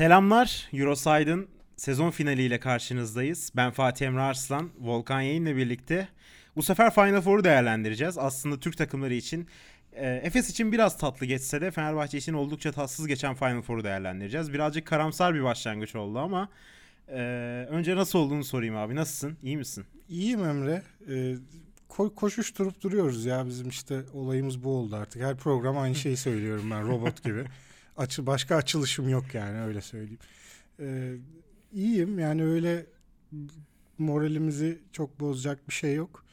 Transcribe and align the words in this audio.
Selamlar, 0.00 0.68
Euroside'ın 0.72 1.48
sezon 1.76 2.10
finaliyle 2.10 2.60
karşınızdayız. 2.60 3.52
Ben 3.56 3.70
Fatih 3.70 4.06
Emre 4.06 4.20
Arslan, 4.20 4.70
Volkan 4.78 5.20
Yayın'la 5.20 5.56
birlikte 5.56 6.08
bu 6.56 6.62
sefer 6.62 6.94
Final 6.94 7.20
Four'u 7.20 7.44
değerlendireceğiz. 7.44 8.18
Aslında 8.18 8.60
Türk 8.60 8.76
takımları 8.76 9.14
için, 9.14 9.46
e, 9.92 10.20
Efes 10.22 10.50
için 10.50 10.72
biraz 10.72 10.98
tatlı 10.98 11.26
geçse 11.26 11.60
de 11.60 11.70
Fenerbahçe 11.70 12.18
için 12.18 12.32
oldukça 12.32 12.72
tatsız 12.72 13.06
geçen 13.06 13.34
Final 13.34 13.62
Four'u 13.62 13.84
değerlendireceğiz. 13.84 14.52
Birazcık 14.52 14.86
karamsar 14.86 15.34
bir 15.34 15.44
başlangıç 15.44 15.94
oldu 15.94 16.18
ama 16.18 16.48
e, 17.08 17.20
önce 17.70 17.96
nasıl 17.96 18.18
olduğunu 18.18 18.44
sorayım 18.44 18.76
abi. 18.76 18.94
Nasılsın? 18.94 19.36
İyi 19.42 19.56
misin? 19.56 19.84
İyiyim 20.08 20.44
Emre. 20.44 20.82
Ee, 21.08 21.34
ko- 21.90 22.14
koşuşturup 22.14 22.82
duruyoruz 22.82 23.24
ya 23.24 23.46
bizim 23.46 23.68
işte 23.68 24.00
olayımız 24.14 24.64
bu 24.64 24.70
oldu 24.70 24.96
artık. 24.96 25.22
Her 25.22 25.36
program 25.36 25.78
aynı 25.78 25.94
şeyi 25.94 26.16
söylüyorum 26.16 26.70
ben 26.70 26.88
robot 26.88 27.24
gibi. 27.24 27.44
Açı 28.00 28.26
başka 28.26 28.56
açılışım 28.56 29.08
yok 29.08 29.34
yani 29.34 29.60
öyle 29.60 29.80
söyleyeyim. 29.80 30.18
Ee, 30.80 31.16
iyiyim 31.72 32.18
yani 32.18 32.44
öyle 32.44 32.86
moralimizi 33.98 34.78
çok 34.92 35.20
bozacak 35.20 35.68
bir 35.68 35.74
şey 35.74 35.94
yok. 35.94 36.24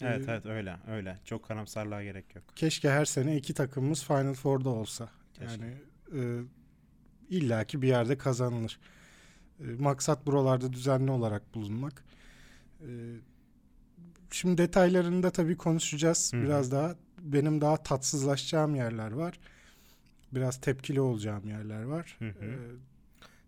Ee, 0.00 0.06
Evet 0.06 0.24
evet 0.28 0.46
öyle 0.46 0.76
öyle. 0.88 1.18
Çok 1.24 1.44
karamsarlığa 1.44 2.02
gerek 2.02 2.34
yok. 2.34 2.44
Keşke 2.56 2.90
her 2.90 3.04
sene 3.04 3.36
iki 3.36 3.54
takımımız 3.54 4.04
Final 4.04 4.34
Four'da 4.34 4.68
olsa. 4.68 5.08
Keşke. 5.34 5.52
Yani 5.52 5.74
e, 6.14 6.20
illaki 7.30 7.82
bir 7.82 7.88
yerde 7.88 8.18
kazanılır. 8.18 8.78
E, 9.60 9.64
maksat 9.64 10.26
buralarda 10.26 10.72
düzenli 10.72 11.10
olarak 11.10 11.54
bulunmak. 11.54 12.04
E, 12.80 12.88
şimdi 14.30 14.58
detaylarında 14.58 15.30
tabii 15.30 15.56
konuşacağız 15.56 16.32
Hı 16.32 16.36
hı. 16.36 16.42
biraz 16.42 16.72
daha. 16.72 16.94
Benim 17.20 17.60
daha 17.60 17.76
tatsızlaşacağım 17.76 18.74
yerler 18.74 19.10
var. 19.10 19.38
Biraz 20.32 20.60
tepkili 20.60 21.00
olacağım 21.00 21.48
yerler 21.48 21.82
var. 21.82 22.16
Hı 22.18 22.24
hı. 22.28 22.44
E, 22.44 22.56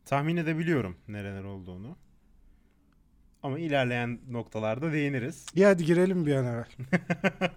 Tahmin 0.05 0.37
edebiliyorum 0.37 0.97
nereler 1.09 1.45
olduğunu. 1.45 1.97
Ama 3.43 3.59
ilerleyen 3.59 4.21
noktalarda 4.31 4.93
değiniriz. 4.93 5.47
iyi 5.55 5.67
hadi 5.67 5.85
girelim 5.85 6.27
bir 6.27 6.35
an 6.35 6.45
evvel. 6.45 6.67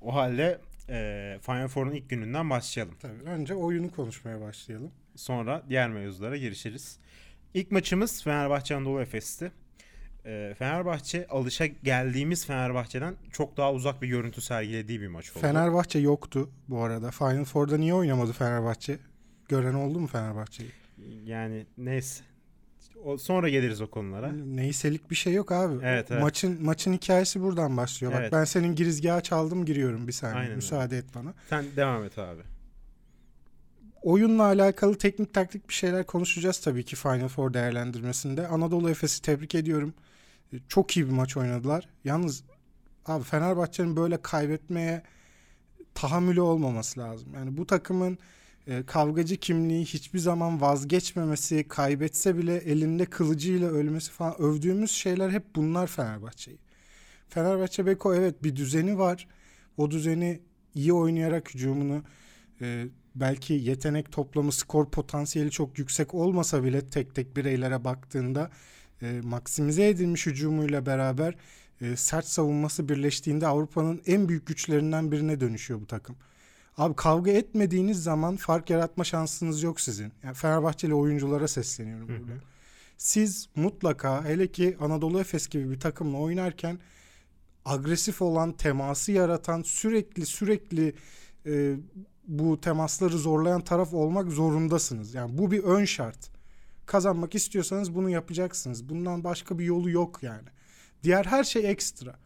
O 0.00 0.14
halde 0.14 0.60
e, 0.88 1.38
Final 1.42 1.68
Four'un 1.68 1.90
ilk 1.92 2.10
gününden 2.10 2.50
başlayalım. 2.50 2.94
Tabii 3.00 3.22
önce 3.22 3.54
oyunu 3.54 3.90
konuşmaya 3.90 4.40
başlayalım. 4.40 4.90
Sonra 5.16 5.62
diğer 5.68 5.88
mevzulara 5.90 6.36
girişiriz. 6.36 6.98
İlk 7.54 7.70
maçımız 7.70 8.22
Fenerbahçe 8.24 8.76
Anadolu 8.76 9.00
Efes'ti. 9.00 9.52
E, 10.26 10.54
Fenerbahçe 10.58 11.26
alışa 11.26 11.66
geldiğimiz 11.66 12.46
Fenerbahçe'den 12.46 13.14
çok 13.32 13.56
daha 13.56 13.72
uzak 13.72 14.02
bir 14.02 14.08
görüntü 14.08 14.40
sergilediği 14.40 15.00
bir 15.00 15.08
maç 15.08 15.30
oldu. 15.30 15.38
Fenerbahçe 15.38 15.98
yoktu 15.98 16.50
bu 16.68 16.82
arada. 16.82 17.10
Final 17.10 17.44
Four'da 17.44 17.76
niye 17.78 17.94
oynamadı 17.94 18.32
Fenerbahçe? 18.32 18.98
Gören 19.48 19.74
oldu 19.74 20.00
mu 20.00 20.06
Fenerbahçe'yi? 20.06 20.70
Yani 21.24 21.66
neyse. 21.78 22.24
O, 23.04 23.18
sonra 23.18 23.48
geliriz 23.48 23.80
o 23.80 23.90
konulara. 23.90 24.32
Neyselik 24.32 25.10
bir 25.10 25.16
şey 25.16 25.32
yok 25.32 25.52
abi. 25.52 25.74
Evet, 25.84 26.10
evet. 26.10 26.22
Maçın 26.22 26.64
maçın 26.64 26.92
hikayesi 26.92 27.42
buradan 27.42 27.76
başlıyor. 27.76 28.12
Bak 28.12 28.20
Evet. 28.20 28.32
ben 28.32 28.44
senin 28.44 28.74
girizgahı 28.74 29.20
çaldım 29.22 29.64
giriyorum 29.64 30.08
bir 30.08 30.12
saniye. 30.12 30.36
Aynen 30.36 30.46
öyle. 30.46 30.56
Müsaade 30.56 30.98
et 30.98 31.04
bana. 31.14 31.34
Sen 31.50 31.64
devam 31.76 32.04
et 32.04 32.18
abi. 32.18 32.42
Oyunla 34.02 34.42
alakalı 34.42 34.98
teknik 34.98 35.34
taktik 35.34 35.68
bir 35.68 35.74
şeyler 35.74 36.06
konuşacağız 36.06 36.60
tabii 36.60 36.84
ki 36.84 36.96
Final 36.96 37.28
Four 37.28 37.54
değerlendirmesinde. 37.54 38.48
Anadolu 38.48 38.90
Efes'i 38.90 39.22
tebrik 39.22 39.54
ediyorum. 39.54 39.94
E, 40.52 40.56
Çok 40.68 40.96
iyi 40.96 41.06
bir 41.06 41.12
maç 41.12 41.36
oynadılar. 41.36 41.88
Yalnız 42.04 42.44
abi 43.06 43.24
Fenerbahçe'nin 43.24 43.96
böyle 43.96 44.22
kaybetmeye 44.22 45.02
tahammülü 45.94 46.40
olmaması 46.40 47.00
lazım. 47.00 47.34
Yani 47.34 47.56
bu 47.56 47.66
takımın 47.66 48.18
e, 48.66 48.86
kavgacı 48.86 49.36
kimliği 49.36 49.84
hiçbir 49.84 50.18
zaman 50.18 50.60
vazgeçmemesi, 50.60 51.68
kaybetse 51.68 52.36
bile 52.38 52.56
elinde 52.56 53.04
kılıcıyla 53.06 53.68
ölmesi 53.70 54.10
falan 54.12 54.40
övdüğümüz 54.40 54.90
şeyler 54.90 55.30
hep 55.30 55.56
bunlar 55.56 55.86
Fenerbahçe'yi. 55.86 56.58
Fenerbahçe 57.28 57.86
Beko 57.86 58.14
evet 58.14 58.42
bir 58.44 58.56
düzeni 58.56 58.98
var. 58.98 59.28
O 59.76 59.90
düzeni 59.90 60.40
iyi 60.74 60.92
oynayarak 60.92 61.54
hücumunu 61.54 62.02
e, 62.60 62.86
belki 63.14 63.54
yetenek 63.54 64.12
toplamı, 64.12 64.52
skor 64.52 64.90
potansiyeli 64.90 65.50
çok 65.50 65.78
yüksek 65.78 66.14
olmasa 66.14 66.64
bile 66.64 66.86
tek 66.86 67.14
tek 67.14 67.36
bireylere 67.36 67.84
baktığında 67.84 68.50
e, 69.02 69.20
maksimize 69.24 69.88
edilmiş 69.88 70.26
hücumuyla 70.26 70.86
beraber 70.86 71.34
e, 71.80 71.96
sert 71.96 72.26
savunması 72.26 72.88
birleştiğinde 72.88 73.46
Avrupa'nın 73.46 74.02
en 74.06 74.28
büyük 74.28 74.46
güçlerinden 74.46 75.12
birine 75.12 75.40
dönüşüyor 75.40 75.80
bu 75.80 75.86
takım. 75.86 76.16
Abi 76.76 76.96
kavga 76.96 77.30
etmediğiniz 77.30 78.02
zaman 78.02 78.36
fark 78.36 78.70
yaratma 78.70 79.04
şansınız 79.04 79.62
yok 79.62 79.80
sizin. 79.80 80.12
Yani 80.22 80.34
Fenerbahçeli 80.34 80.94
oyunculara 80.94 81.48
sesleniyorum 81.48 82.08
Hı 82.08 82.20
burada. 82.20 82.32
hı. 82.32 82.40
Siz 82.98 83.48
mutlaka 83.56 84.24
hele 84.24 84.52
ki 84.52 84.76
Anadolu 84.80 85.20
Efes 85.20 85.48
gibi 85.48 85.70
bir 85.70 85.80
takımla 85.80 86.18
oynarken 86.18 86.78
agresif 87.64 88.22
olan, 88.22 88.52
teması 88.52 89.12
yaratan, 89.12 89.62
sürekli 89.62 90.26
sürekli 90.26 90.94
e, 91.46 91.76
bu 92.28 92.60
temasları 92.60 93.18
zorlayan 93.18 93.60
taraf 93.60 93.94
olmak 93.94 94.32
zorundasınız. 94.32 95.14
Yani 95.14 95.38
bu 95.38 95.50
bir 95.50 95.62
ön 95.62 95.84
şart. 95.84 96.35
Kazanmak 96.86 97.34
istiyorsanız 97.34 97.94
bunu 97.94 98.10
yapacaksınız. 98.10 98.88
Bundan 98.88 99.24
başka 99.24 99.58
bir 99.58 99.64
yolu 99.64 99.90
yok 99.90 100.18
yani. 100.22 100.48
Diğer 101.02 101.24
her 101.24 101.44
şey 101.44 101.70
ekstra. 101.70 102.18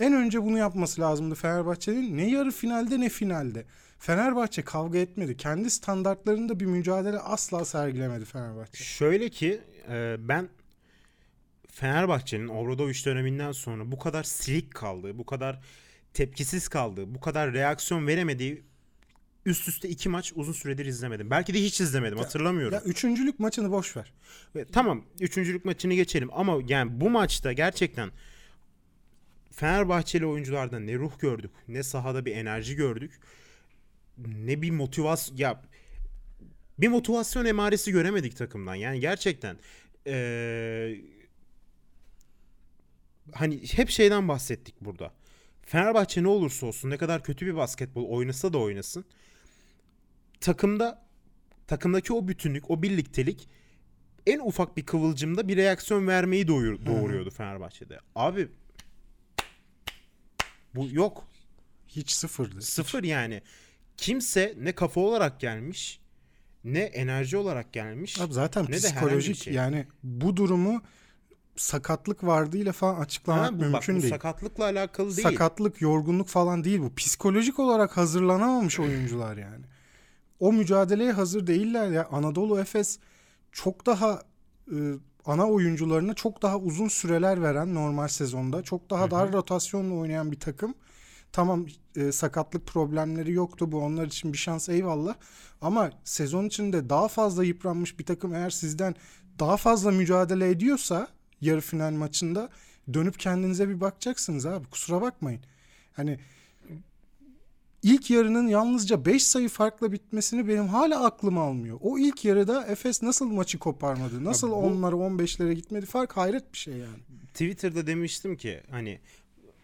En 0.00 0.12
önce 0.12 0.42
bunu 0.42 0.58
yapması 0.58 1.00
lazımdı 1.00 1.34
Fenerbahçe'nin. 1.34 2.16
Ne 2.16 2.30
yarı 2.30 2.50
finalde 2.50 3.00
ne 3.00 3.08
finalde. 3.08 3.64
Fenerbahçe 3.98 4.62
kavga 4.62 4.98
etmedi. 4.98 5.36
Kendi 5.36 5.70
standartlarında 5.70 6.60
bir 6.60 6.66
mücadele 6.66 7.18
asla 7.18 7.64
sergilemedi 7.64 8.24
Fenerbahçe. 8.24 8.84
Şöyle 8.84 9.28
ki 9.28 9.60
e, 9.88 10.16
ben 10.18 10.48
Fenerbahçe'nin 11.68 12.48
Obradoviç 12.48 13.06
döneminden 13.06 13.52
sonra 13.52 13.92
bu 13.92 13.98
kadar 13.98 14.22
silik 14.22 14.74
kaldığı, 14.74 15.18
bu 15.18 15.26
kadar 15.26 15.60
tepkisiz 16.14 16.68
kaldığı, 16.68 17.14
bu 17.14 17.20
kadar 17.20 17.52
reaksiyon 17.52 18.06
veremediği 18.06 18.69
üst 19.46 19.68
üste 19.68 19.88
iki 19.88 20.08
maç 20.08 20.32
uzun 20.36 20.52
süredir 20.52 20.86
izlemedim. 20.86 21.30
Belki 21.30 21.54
de 21.54 21.62
hiç 21.62 21.80
izlemedim 21.80 22.18
hatırlamıyorum. 22.18 22.74
Ya 22.74 22.82
üçüncülük 22.82 23.40
maçını 23.40 23.70
boş 23.70 23.96
ver. 23.96 24.12
Ve 24.56 24.64
tamam 24.64 25.04
üçüncülük 25.20 25.64
maçını 25.64 25.94
geçelim 25.94 26.28
ama 26.32 26.58
yani 26.68 27.00
bu 27.00 27.10
maçta 27.10 27.52
gerçekten 27.52 28.10
Fenerbahçeli 29.50 30.26
oyunculardan 30.26 30.86
ne 30.86 30.94
ruh 30.94 31.18
gördük, 31.18 31.50
ne 31.68 31.82
sahada 31.82 32.24
bir 32.24 32.36
enerji 32.36 32.76
gördük, 32.76 33.20
ne 34.18 34.62
bir 34.62 34.70
motivasyon 34.70 35.36
ya 35.36 35.62
bir 36.78 36.88
motivasyon 36.88 37.44
emaresi 37.44 37.92
göremedik 37.92 38.36
takımdan. 38.36 38.74
Yani 38.74 39.00
gerçekten 39.00 39.56
eee, 40.06 41.00
hani 43.32 43.62
hep 43.72 43.90
şeyden 43.90 44.28
bahsettik 44.28 44.74
burada. 44.80 45.12
Fenerbahçe 45.62 46.22
ne 46.22 46.28
olursa 46.28 46.66
olsun 46.66 46.90
ne 46.90 46.96
kadar 46.96 47.22
kötü 47.22 47.46
bir 47.46 47.56
basketbol 47.56 48.08
oynasa 48.08 48.52
da 48.52 48.58
oynasın 48.58 49.04
takımda 50.40 51.02
takımdaki 51.66 52.12
o 52.12 52.28
bütünlük, 52.28 52.70
o 52.70 52.82
birliktelik 52.82 53.48
en 54.26 54.38
ufak 54.40 54.76
bir 54.76 54.86
kıvılcımda 54.86 55.48
bir 55.48 55.56
reaksiyon 55.56 56.06
vermeyi 56.06 56.48
doğur, 56.48 56.86
doğuruyordu 56.86 57.30
Fenerbahçe'de. 57.30 57.98
Abi 58.14 58.48
bu 60.74 60.88
yok. 60.92 61.24
Hiç 61.88 62.10
sıfırdı. 62.10 62.62
Sıfır 62.62 63.02
yani. 63.04 63.42
Kimse 63.96 64.54
ne 64.58 64.72
kafa 64.72 65.00
olarak 65.00 65.40
gelmiş 65.40 66.00
ne 66.64 66.78
enerji 66.80 67.36
olarak 67.36 67.72
gelmiş. 67.72 68.20
Abi 68.20 68.32
zaten 68.32 68.64
Ne 68.64 68.68
de 68.72 68.76
psikolojik 68.76 69.34
bir 69.34 69.40
şey. 69.40 69.54
yani 69.54 69.86
bu 70.02 70.36
durumu 70.36 70.82
sakatlık 71.56 72.24
vardığıyla 72.24 72.72
falan 72.72 73.00
açıklamak 73.00 73.44
Ha, 73.46 73.52
bu, 73.56 73.60
bak, 73.60 73.70
mümkün 73.70 73.96
bu 73.96 74.00
değil. 74.02 74.12
sakatlıkla 74.12 74.64
alakalı 74.64 75.16
değil. 75.16 75.28
Sakatlık, 75.28 75.80
yorgunluk 75.80 76.28
falan 76.28 76.64
değil 76.64 76.78
bu. 76.80 76.94
Psikolojik 76.94 77.58
olarak 77.58 77.96
hazırlanamamış 77.96 78.80
oyuncular 78.80 79.36
yani. 79.36 79.64
O 80.40 80.52
mücadeleye 80.52 81.12
hazır 81.12 81.46
değiller 81.46 81.90
ya. 81.90 82.08
Anadolu 82.12 82.60
Efes 82.60 82.98
çok 83.52 83.86
daha 83.86 84.22
e, 84.72 84.76
ana 85.24 85.46
oyuncularına 85.46 86.14
çok 86.14 86.42
daha 86.42 86.58
uzun 86.58 86.88
süreler 86.88 87.42
veren 87.42 87.74
normal 87.74 88.08
sezonda. 88.08 88.62
Çok 88.62 88.90
daha 88.90 89.10
dar 89.10 89.32
rotasyonla 89.32 89.94
oynayan 89.94 90.32
bir 90.32 90.40
takım. 90.40 90.74
Tamam 91.32 91.66
e, 91.96 92.12
sakatlık 92.12 92.66
problemleri 92.66 93.32
yoktu. 93.32 93.72
Bu 93.72 93.78
onlar 93.78 94.06
için 94.06 94.32
bir 94.32 94.38
şans 94.38 94.68
eyvallah. 94.68 95.14
Ama 95.60 95.90
sezon 96.04 96.44
içinde 96.44 96.90
daha 96.90 97.08
fazla 97.08 97.44
yıpranmış 97.44 97.98
bir 97.98 98.06
takım 98.06 98.34
eğer 98.34 98.50
sizden 98.50 98.94
daha 99.38 99.56
fazla 99.56 99.90
mücadele 99.90 100.50
ediyorsa 100.50 101.08
yarı 101.40 101.60
final 101.60 101.92
maçında 101.92 102.48
dönüp 102.94 103.18
kendinize 103.18 103.68
bir 103.68 103.80
bakacaksınız 103.80 104.46
abi. 104.46 104.66
Kusura 104.66 105.02
bakmayın. 105.02 105.40
Hani 105.92 106.18
ilk 107.82 108.10
yarının 108.10 108.48
yalnızca 108.48 109.04
5 109.06 109.24
sayı 109.24 109.48
farkla 109.48 109.92
bitmesini 109.92 110.48
benim 110.48 110.68
hala 110.68 111.04
aklım 111.04 111.38
almıyor. 111.38 111.78
O 111.80 111.98
ilk 111.98 112.24
yarıda 112.24 112.66
Efes 112.66 113.02
nasıl 113.02 113.26
maçı 113.30 113.58
koparmadı? 113.58 114.24
Nasıl 114.24 114.50
bu- 114.50 114.54
onlara 114.54 114.96
15'lere 114.96 115.52
gitmedi? 115.52 115.86
Fark 115.86 116.16
hayret 116.16 116.52
bir 116.52 116.58
şey 116.58 116.74
yani. 116.74 116.98
Twitter'da 117.28 117.86
demiştim 117.86 118.36
ki 118.36 118.60
hani 118.70 119.00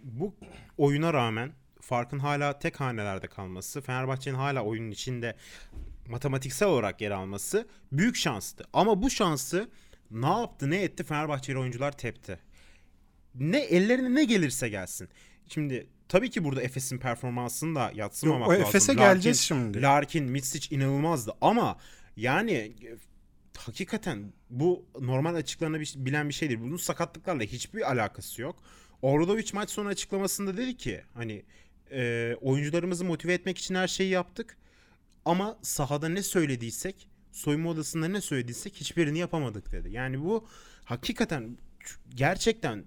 bu 0.03 0.35
oyuna 0.79 1.13
rağmen 1.13 1.53
farkın 1.81 2.19
hala 2.19 2.59
tek 2.59 2.81
hanelerde 2.81 3.27
kalması, 3.27 3.81
Fenerbahçe'nin 3.81 4.35
hala 4.37 4.63
oyunun 4.65 4.91
içinde 4.91 5.37
matematiksel 6.09 6.69
olarak 6.69 7.01
yer 7.01 7.11
alması 7.11 7.67
büyük 7.93 8.17
şanstı. 8.17 8.65
Ama 8.73 9.03
bu 9.03 9.11
şansı 9.11 9.69
ne 10.11 10.27
yaptı 10.27 10.71
ne 10.71 10.83
etti 10.83 11.05
Fenerbahçeli 11.05 11.59
oyuncular 11.59 11.93
tepti. 11.99 12.39
Ne 13.35 13.59
ellerine 13.59 14.15
ne 14.15 14.25
gelirse 14.25 14.69
gelsin. 14.69 15.09
Şimdi 15.49 15.87
tabii 16.09 16.31
ki 16.31 16.45
burada 16.45 16.63
Efes'in 16.63 16.99
performansını 16.99 17.75
da 17.75 17.93
yatsımamak 17.95 18.49
Yok, 18.49 18.51
lazım. 18.51 18.69
Efes'e 18.69 18.95
geleceğiz 18.95 19.41
şimdi. 19.41 19.83
Larkin, 19.83 20.25
Mitsic 20.25 20.77
inanılmazdı 20.77 21.33
ama 21.41 21.79
yani 22.17 22.53
e, 22.53 22.97
hakikaten 23.57 24.33
bu 24.51 24.87
normal 25.01 25.35
açıklanabilen 25.35 26.29
bir 26.29 26.35
şey 26.35 26.49
değil. 26.49 26.61
Bunun 26.61 26.77
sakatlıklarla 26.77 27.43
hiçbir 27.43 27.91
alakası 27.91 28.43
yok. 28.43 28.63
Obradovic 29.03 29.51
maç 29.53 29.71
sonu 29.71 29.89
açıklamasında 29.89 30.57
dedi 30.57 30.77
ki 30.77 31.03
hani 31.15 31.43
e, 31.91 32.35
oyuncularımızı 32.41 33.05
motive 33.05 33.35
etmek 33.35 33.59
için 33.59 33.75
her 33.75 33.89
şeyi 33.89 34.11
yaptık 34.11 34.57
ama 35.25 35.59
sahada 35.63 36.09
ne 36.09 36.23
söylediysek 36.23 37.09
soyunma 37.33 37.71
odasında 37.71 38.09
ne 38.09 38.21
söylediysek 38.21 38.75
hiçbirini 38.77 39.19
yapamadık 39.19 39.73
dedi. 39.73 39.93
Yani 39.93 40.25
bu 40.25 40.49
hakikaten 40.85 41.59
gerçekten 42.15 42.85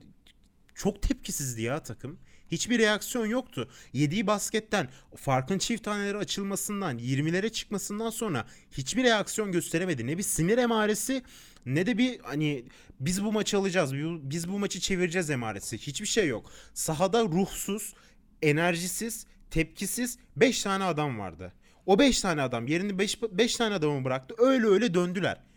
çok 0.76 1.02
tepkisizdi 1.02 1.62
ya 1.62 1.84
takım. 1.84 2.20
Hiçbir 2.52 2.80
reaksiyon 2.80 3.26
yoktu. 3.26 3.70
Yediği 3.94 4.28
basketten, 4.28 4.90
farkın 5.16 5.58
çift 5.58 5.84
taneleri 5.84 6.18
açılmasından, 6.18 7.00
20'lere 7.00 7.52
çıkmasından 7.52 8.10
sonra 8.10 8.46
hiçbir 8.72 9.04
reaksiyon 9.04 9.52
gösteremedi. 9.52 10.08
Ne 10.08 10.18
bir 10.18 10.24
sinir 10.24 10.58
emaresi 10.58 11.24
ne 11.66 11.86
de 11.86 11.98
bir 11.98 12.20
hani 12.20 12.66
biz 13.00 13.24
bu 13.24 13.32
maçı 13.32 13.58
alacağız, 13.58 13.94
biz 14.24 14.50
bu 14.50 14.60
maçı 14.60 14.80
çevireceğiz 14.80 15.30
emaresi. 15.30 15.78
Hiçbir 15.78 16.08
şey 16.08 16.28
yok. 16.28 16.52
Sahada 16.74 17.24
ruhsuz, 17.24 17.94
enerjisiz, 18.42 19.26
tepkisiz 19.52 20.18
5 20.36 20.64
tane 20.64 20.84
adam 20.84 21.20
vardı. 21.20 21.54
O 21.86 22.00
5 22.00 22.22
tane 22.22 22.42
adam 22.42 22.68
yerini 22.68 23.00
5 23.32 23.56
tane 23.56 23.76
adamı 23.76 24.06
bıraktı. 24.06 24.36
Öyle 24.38 24.66
öyle 24.66 24.94
döndüler. 24.94 25.49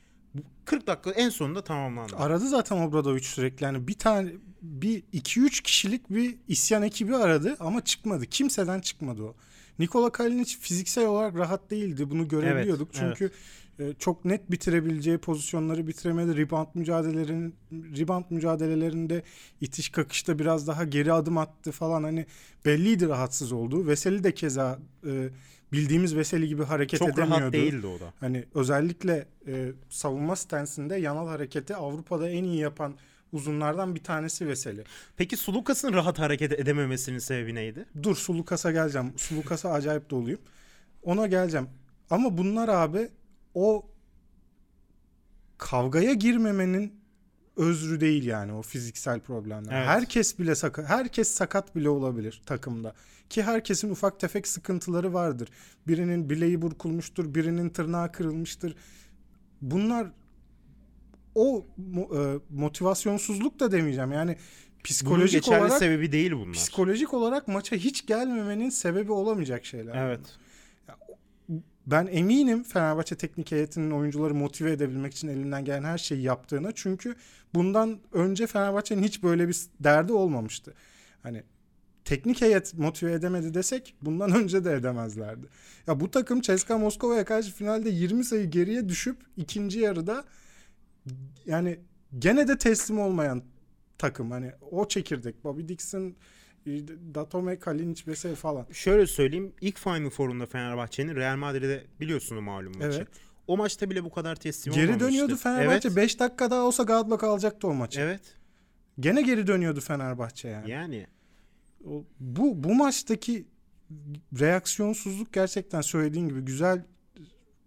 40 0.64 0.86
dakika 0.86 1.10
en 1.10 1.28
sonunda 1.28 1.64
tamamlandı. 1.64 2.16
Aradı 2.16 2.48
zaten 2.48 2.76
Obradovic 2.76 3.22
sürekli. 3.22 3.64
Yani 3.64 3.88
bir 3.88 3.98
tane 3.98 4.32
bir 4.62 5.02
2-3 5.02 5.62
kişilik 5.62 6.10
bir 6.10 6.34
isyan 6.48 6.82
ekibi 6.82 7.16
aradı 7.16 7.56
ama 7.60 7.84
çıkmadı. 7.84 8.26
Kimseden 8.26 8.80
çıkmadı 8.80 9.22
o. 9.22 9.34
Nikola 9.78 10.12
Kalinic 10.12 10.56
fiziksel 10.60 11.06
olarak 11.06 11.36
rahat 11.36 11.70
değildi. 11.70 12.10
Bunu 12.10 12.28
görebiliyorduk. 12.28 12.90
Evet, 12.94 13.16
Çünkü 13.18 13.34
evet. 13.78 14.00
çok 14.00 14.24
net 14.24 14.50
bitirebileceği 14.50 15.18
pozisyonları 15.18 15.86
bitiremedi. 15.86 16.36
Rebound 16.36 16.66
mücadelelerinin 16.74 17.54
rebound 17.72 18.24
mücadelelerinde 18.30 19.22
itiş 19.60 19.88
kakışta 19.88 20.38
biraz 20.38 20.66
daha 20.66 20.84
geri 20.84 21.12
adım 21.12 21.38
attı 21.38 21.72
falan. 21.72 22.02
Hani 22.02 22.26
belliydi 22.64 23.08
rahatsız 23.08 23.52
olduğu. 23.52 23.86
Veseli 23.86 24.24
de 24.24 24.34
keza 24.34 24.78
e, 25.06 25.28
bildiğimiz 25.72 26.16
Veseli 26.16 26.48
gibi 26.48 26.64
hareket 26.64 26.98
Çok 26.98 27.08
edemiyordu. 27.08 27.40
rahat 27.42 27.52
değildi 27.52 27.86
o 27.86 28.00
da. 28.00 28.12
Hani 28.20 28.44
özellikle 28.54 29.26
e, 29.46 29.72
savunma 29.88 30.36
stensinde 30.36 30.96
yanal 30.96 31.26
hareketi 31.28 31.76
Avrupa'da 31.76 32.28
en 32.30 32.44
iyi 32.44 32.58
yapan 32.58 32.94
uzunlardan 33.32 33.94
bir 33.94 34.04
tanesi 34.04 34.48
Veseli. 34.48 34.84
Peki 35.16 35.36
Sulukas'ın 35.36 35.92
rahat 35.92 36.18
hareket 36.18 36.52
edememesinin 36.52 37.18
sebebi 37.18 37.54
neydi? 37.54 37.86
Dur 38.02 38.16
Sulukas'a 38.16 38.72
geleceğim. 38.72 39.12
Sulukas'a 39.16 39.72
acayip 39.72 40.10
doluyum. 40.10 40.40
Ona 41.02 41.26
geleceğim. 41.26 41.68
Ama 42.10 42.38
bunlar 42.38 42.68
abi 42.68 43.08
o 43.54 43.86
kavgaya 45.58 46.12
girmemenin 46.12 47.02
özrü 47.56 48.00
değil 48.00 48.24
yani 48.24 48.52
o 48.52 48.62
fiziksel 48.62 49.20
problemler. 49.20 49.72
Evet. 49.76 49.86
Herkes 49.88 50.38
bile 50.38 50.54
sakat, 50.54 50.88
herkes 50.88 51.28
sakat 51.28 51.76
bile 51.76 51.88
olabilir 51.88 52.42
takımda. 52.46 52.94
Ki 53.32 53.42
herkesin 53.42 53.90
ufak 53.90 54.20
tefek 54.20 54.48
sıkıntıları 54.48 55.12
vardır. 55.12 55.48
Birinin 55.86 56.30
bileği 56.30 56.62
burkulmuştur, 56.62 57.34
birinin 57.34 57.68
tırnağı 57.68 58.12
kırılmıştır. 58.12 58.76
Bunlar 59.60 60.06
o 61.34 61.66
e, 62.16 62.38
motivasyonsuzluk 62.50 63.60
da 63.60 63.72
demeyeceğim. 63.72 64.12
Yani 64.12 64.36
psikolojik 64.84 65.46
Bunun 65.46 65.58
olarak 65.58 65.78
sebebi 65.78 66.12
değil 66.12 66.32
bunlar. 66.32 66.52
psikolojik 66.52 67.14
olarak 67.14 67.48
maça 67.48 67.76
hiç 67.76 68.06
gelmemenin 68.06 68.70
sebebi 68.70 69.12
olamayacak 69.12 69.64
şeyler. 69.64 69.94
Evet. 69.94 70.20
Ben 71.86 72.08
eminim 72.12 72.62
Fenerbahçe 72.62 73.14
teknik 73.14 73.52
heyetinin 73.52 73.90
oyuncuları 73.90 74.34
motive 74.34 74.72
edebilmek 74.72 75.12
için 75.12 75.28
elinden 75.28 75.64
gelen 75.64 75.84
her 75.84 75.98
şeyi 75.98 76.22
yaptığına. 76.22 76.72
Çünkü 76.74 77.14
bundan 77.54 77.98
önce 78.12 78.46
Fenerbahçe'nin 78.46 79.02
hiç 79.02 79.22
böyle 79.22 79.48
bir 79.48 79.56
derdi 79.80 80.12
olmamıştı. 80.12 80.74
Hani 81.22 81.42
teknik 82.16 82.40
heyet 82.42 82.74
motive 82.74 83.12
edemedi 83.12 83.54
desek 83.54 83.94
bundan 84.02 84.32
önce 84.42 84.64
de 84.64 84.72
edemezlerdi. 84.72 85.46
Ya 85.86 86.00
bu 86.00 86.10
takım 86.10 86.40
CSKA 86.40 86.78
Moskova'ya 86.78 87.24
karşı 87.24 87.52
finalde 87.52 87.90
20 87.90 88.24
sayı 88.24 88.50
geriye 88.50 88.88
düşüp 88.88 89.16
ikinci 89.36 89.78
yarıda 89.78 90.24
yani 91.46 91.80
gene 92.18 92.48
de 92.48 92.58
teslim 92.58 92.98
olmayan 92.98 93.42
takım. 93.98 94.30
Hani 94.30 94.52
o 94.70 94.88
çekirdek. 94.88 95.44
Bobby 95.44 95.68
Dixon, 95.68 96.14
Datome, 97.14 97.58
Kalinic 97.58 98.02
vesaire 98.06 98.36
falan. 98.36 98.66
Şöyle 98.72 99.06
söyleyeyim. 99.06 99.52
ilk 99.60 99.78
Final 99.78 100.10
Four'unda 100.10 100.46
Fenerbahçe'nin 100.46 101.16
Real 101.16 101.36
Madrid'e 101.36 101.84
biliyorsunuz 102.00 102.42
malum 102.42 102.72
maçı. 102.78 102.98
Evet. 102.98 103.08
O 103.46 103.56
maçta 103.56 103.90
bile 103.90 104.04
bu 104.04 104.10
kadar 104.10 104.36
teslim 104.36 104.74
Geri 104.74 104.84
olmamıştı. 104.84 105.08
dönüyordu 105.08 105.36
Fenerbahçe. 105.36 105.88
Evet. 105.88 105.96
5 105.96 106.20
dakika 106.20 106.50
daha 106.50 106.62
olsa 106.62 106.82
Godlock 106.82 107.24
alacaktı 107.24 107.68
o 107.68 107.74
maçı. 107.74 108.00
Evet. 108.00 108.20
Gene 109.00 109.22
geri 109.22 109.46
dönüyordu 109.46 109.80
Fenerbahçe 109.80 110.48
yani. 110.48 110.70
Yani. 110.70 111.06
Bu 112.20 112.64
bu 112.64 112.74
maçtaki 112.74 113.46
reaksiyonsuzluk 114.40 115.32
gerçekten 115.32 115.80
söylediğin 115.80 116.28
gibi 116.28 116.40
güzel 116.40 116.84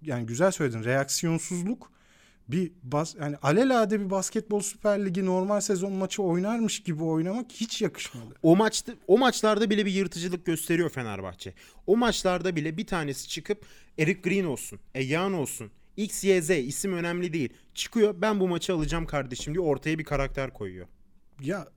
yani 0.01 0.25
güzel 0.25 0.51
söyledin. 0.51 0.83
Reaksiyonsuzluk 0.83 1.91
bir 2.47 2.71
bas 2.83 3.15
yani 3.19 3.37
alelade 3.37 3.99
bir 3.99 4.09
basketbol 4.09 4.59
Süper 4.59 5.05
Ligi 5.05 5.25
normal 5.25 5.61
sezon 5.61 5.93
maçı 5.93 6.23
oynarmış 6.23 6.83
gibi 6.83 7.03
oynamak 7.03 7.51
hiç 7.51 7.81
yakışmadı. 7.81 8.35
O 8.43 8.55
maçta 8.55 8.93
o 9.07 9.17
maçlarda 9.17 9.69
bile 9.69 9.85
bir 9.85 9.91
yırtıcılık 9.91 10.45
gösteriyor 10.45 10.89
Fenerbahçe. 10.89 11.53
O 11.87 11.97
maçlarda 11.97 12.55
bile 12.55 12.77
bir 12.77 12.87
tanesi 12.87 13.27
çıkıp 13.27 13.65
Eric 13.97 14.21
Green 14.21 14.45
olsun, 14.45 14.79
Eyan 14.95 15.33
olsun, 15.33 15.71
X, 15.97 16.23
Y, 16.23 16.41
Z 16.41 16.49
isim 16.49 16.93
önemli 16.93 17.33
değil. 17.33 17.49
Çıkıyor 17.73 18.15
ben 18.21 18.39
bu 18.39 18.47
maçı 18.47 18.73
alacağım 18.73 19.05
kardeşim 19.05 19.53
diye 19.53 19.65
ortaya 19.65 19.99
bir 19.99 20.03
karakter 20.03 20.53
koyuyor. 20.53 20.87
Ya 21.41 21.67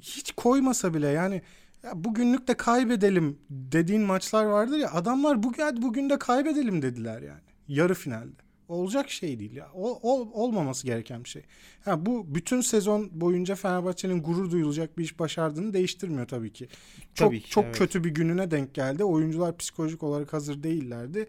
hiç 0.00 0.32
koymasa 0.32 0.94
bile 0.94 1.08
yani 1.08 1.42
ya 1.82 2.04
bugünlük 2.04 2.48
de 2.48 2.54
kaybedelim 2.54 3.38
dediğin 3.50 4.02
maçlar 4.02 4.44
vardır 4.44 4.78
ya 4.78 4.92
adamlar 4.92 5.42
bugün 5.42 5.82
bugün 5.82 6.10
de 6.10 6.18
kaybedelim 6.18 6.82
dediler 6.82 7.22
yani 7.22 7.40
yarı 7.68 7.94
finalde. 7.94 8.44
Olacak 8.68 9.10
şey 9.10 9.38
değil 9.38 9.56
ya. 9.56 9.68
O, 9.74 9.98
o- 10.02 10.42
olmaması 10.42 10.86
gereken 10.86 11.24
bir 11.24 11.28
şey. 11.28 11.42
Ha, 11.84 12.06
bu 12.06 12.34
bütün 12.34 12.60
sezon 12.60 13.10
boyunca 13.20 13.54
Fenerbahçe'nin 13.54 14.22
gurur 14.22 14.50
duyulacak 14.50 14.98
bir 14.98 15.04
iş 15.04 15.18
başardığını 15.18 15.72
değiştirmiyor 15.72 16.28
tabii 16.28 16.52
ki. 16.52 16.68
Çok 17.14 17.28
Tabii 17.28 17.40
ki, 17.40 17.50
çok 17.50 17.64
evet. 17.64 17.78
kötü 17.78 18.04
bir 18.04 18.10
gününe 18.10 18.50
denk 18.50 18.74
geldi. 18.74 19.04
Oyuncular 19.04 19.56
psikolojik 19.56 20.02
olarak 20.02 20.32
hazır 20.32 20.62
değillerdi. 20.62 21.28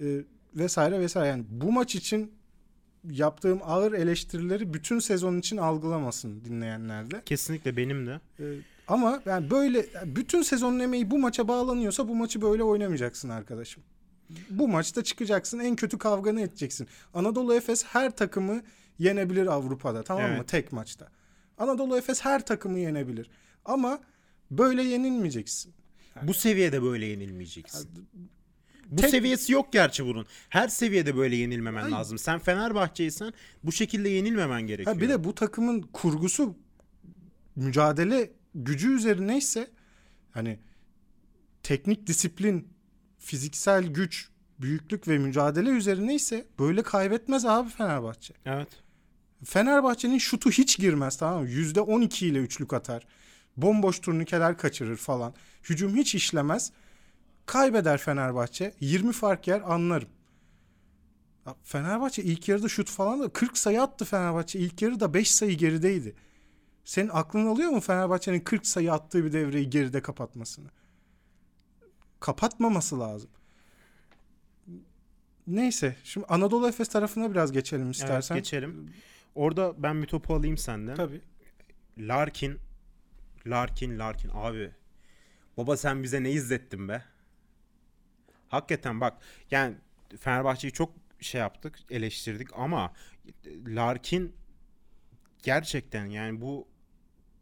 Ee, 0.00 0.04
vesaire 0.54 1.00
vesaire. 1.00 1.28
Yani 1.28 1.44
bu 1.48 1.72
maç 1.72 1.94
için 1.94 2.32
yaptığım 3.10 3.60
ağır 3.64 3.92
eleştirileri 3.92 4.74
bütün 4.74 4.98
sezon 4.98 5.38
için 5.38 5.56
algılamasın 5.56 6.44
dinleyenler 6.44 7.10
de. 7.10 7.22
Kesinlikle 7.24 7.76
benim 7.76 8.06
de. 8.06 8.20
Ee, 8.40 8.44
ama 8.88 9.22
yani 9.26 9.50
böyle 9.50 9.86
bütün 10.04 10.42
sezonun 10.42 10.78
emeği 10.78 11.10
bu 11.10 11.18
maça 11.18 11.48
bağlanıyorsa 11.48 12.08
bu 12.08 12.14
maçı 12.14 12.42
böyle 12.42 12.62
oynamayacaksın 12.62 13.28
arkadaşım. 13.28 13.82
Bu 14.50 14.68
maçta 14.68 15.04
çıkacaksın 15.04 15.58
en 15.58 15.76
kötü 15.76 15.98
kavganı 15.98 16.40
edeceksin. 16.40 16.88
Anadolu 17.14 17.54
Efes 17.54 17.84
her 17.84 18.16
takımı 18.16 18.62
yenebilir 18.98 19.46
Avrupa'da 19.46 20.02
tamam 20.02 20.30
mı? 20.30 20.36
Evet. 20.36 20.48
Tek 20.48 20.72
maçta. 20.72 21.08
Anadolu 21.58 21.98
Efes 21.98 22.24
her 22.24 22.46
takımı 22.46 22.78
yenebilir. 22.78 23.30
Ama 23.64 24.00
böyle 24.50 24.82
yenilmeyeceksin. 24.82 25.74
Bu 26.22 26.34
seviyede 26.34 26.82
böyle 26.82 27.06
yenilmeyeceksin. 27.06 27.90
Bu 28.90 29.02
Tek- 29.02 29.10
seviyesi 29.10 29.52
yok 29.52 29.72
gerçi 29.72 30.06
bunun. 30.06 30.26
Her 30.48 30.68
seviyede 30.68 31.16
böyle 31.16 31.36
yenilmemen 31.36 31.84
Ay- 31.84 31.90
lazım. 31.90 32.18
Sen 32.18 32.38
Fenerbahçe'ysen 32.38 33.32
bu 33.64 33.72
şekilde 33.72 34.08
yenilmemen 34.08 34.62
gerekiyor. 34.62 34.96
Ha 34.96 35.02
bir 35.02 35.08
de 35.08 35.24
bu 35.24 35.34
takımın 35.34 35.82
kurgusu 35.82 36.54
mücadele 37.56 38.30
gücü 38.54 38.96
üzerineyse 38.96 39.70
hani 40.30 40.58
teknik 41.62 42.06
disiplin, 42.06 42.68
fiziksel 43.18 43.86
güç, 43.86 44.28
büyüklük 44.60 45.08
ve 45.08 45.18
mücadele 45.18 45.70
üzerineyse 45.70 46.46
böyle 46.58 46.82
kaybetmez 46.82 47.44
abi 47.44 47.70
Fenerbahçe. 47.70 48.34
Evet. 48.46 48.68
Fenerbahçe'nin 49.44 50.18
şutu 50.18 50.50
hiç 50.50 50.78
girmez 50.78 51.16
tamam 51.16 51.42
mı? 51.42 51.48
%12 51.48 52.26
ile 52.26 52.38
üçlük 52.38 52.72
atar. 52.72 53.06
Bomboş 53.56 53.98
turnikeler 53.98 54.58
kaçırır 54.58 54.96
falan. 54.96 55.34
Hücum 55.62 55.96
hiç 55.96 56.14
işlemez. 56.14 56.72
Kaybeder 57.48 57.98
Fenerbahçe. 57.98 58.74
20 58.80 59.12
fark 59.12 59.48
yer 59.48 59.60
anlarım. 59.60 60.08
Ya 61.46 61.54
Fenerbahçe 61.62 62.22
ilk 62.22 62.48
yarıda 62.48 62.68
şut 62.68 62.90
falan 62.90 63.20
da 63.20 63.28
40 63.32 63.58
sayı 63.58 63.82
attı 63.82 64.04
Fenerbahçe. 64.04 64.58
İlk 64.58 64.82
yarıda 64.82 65.14
5 65.14 65.30
sayı 65.30 65.58
gerideydi. 65.58 66.14
Senin 66.84 67.10
aklın 67.12 67.46
alıyor 67.46 67.70
mu 67.70 67.80
Fenerbahçe'nin 67.80 68.40
40 68.40 68.66
sayı 68.66 68.92
attığı 68.92 69.24
bir 69.24 69.32
devreyi 69.32 69.70
geride 69.70 70.02
kapatmasını? 70.02 70.68
Kapatmaması 72.20 73.00
lazım. 73.00 73.30
Neyse 75.46 75.96
şimdi 76.04 76.26
Anadolu 76.26 76.68
Efes 76.68 76.88
tarafına 76.88 77.30
biraz 77.30 77.52
geçelim 77.52 77.90
istersen. 77.90 78.34
Evet, 78.34 78.44
geçelim. 78.44 78.92
Orada 79.34 79.82
ben 79.82 80.02
bir 80.02 80.06
topu 80.06 80.34
alayım 80.34 80.58
senden. 80.58 80.94
Tabii. 80.96 81.20
Larkin, 81.98 82.58
Larkin, 83.46 83.98
Larkin 83.98 84.30
abi. 84.34 84.70
Baba 85.56 85.76
sen 85.76 86.02
bize 86.02 86.22
ne 86.22 86.30
izlettin 86.30 86.88
be? 86.88 87.04
Hakikaten 88.48 89.00
bak 89.00 89.18
yani 89.50 89.74
Fenerbahçe'yi 90.20 90.72
çok 90.72 90.92
şey 91.20 91.40
yaptık, 91.40 91.78
eleştirdik 91.90 92.48
ama 92.56 92.92
Larkin 93.66 94.32
gerçekten 95.42 96.06
yani 96.06 96.40
bu 96.40 96.68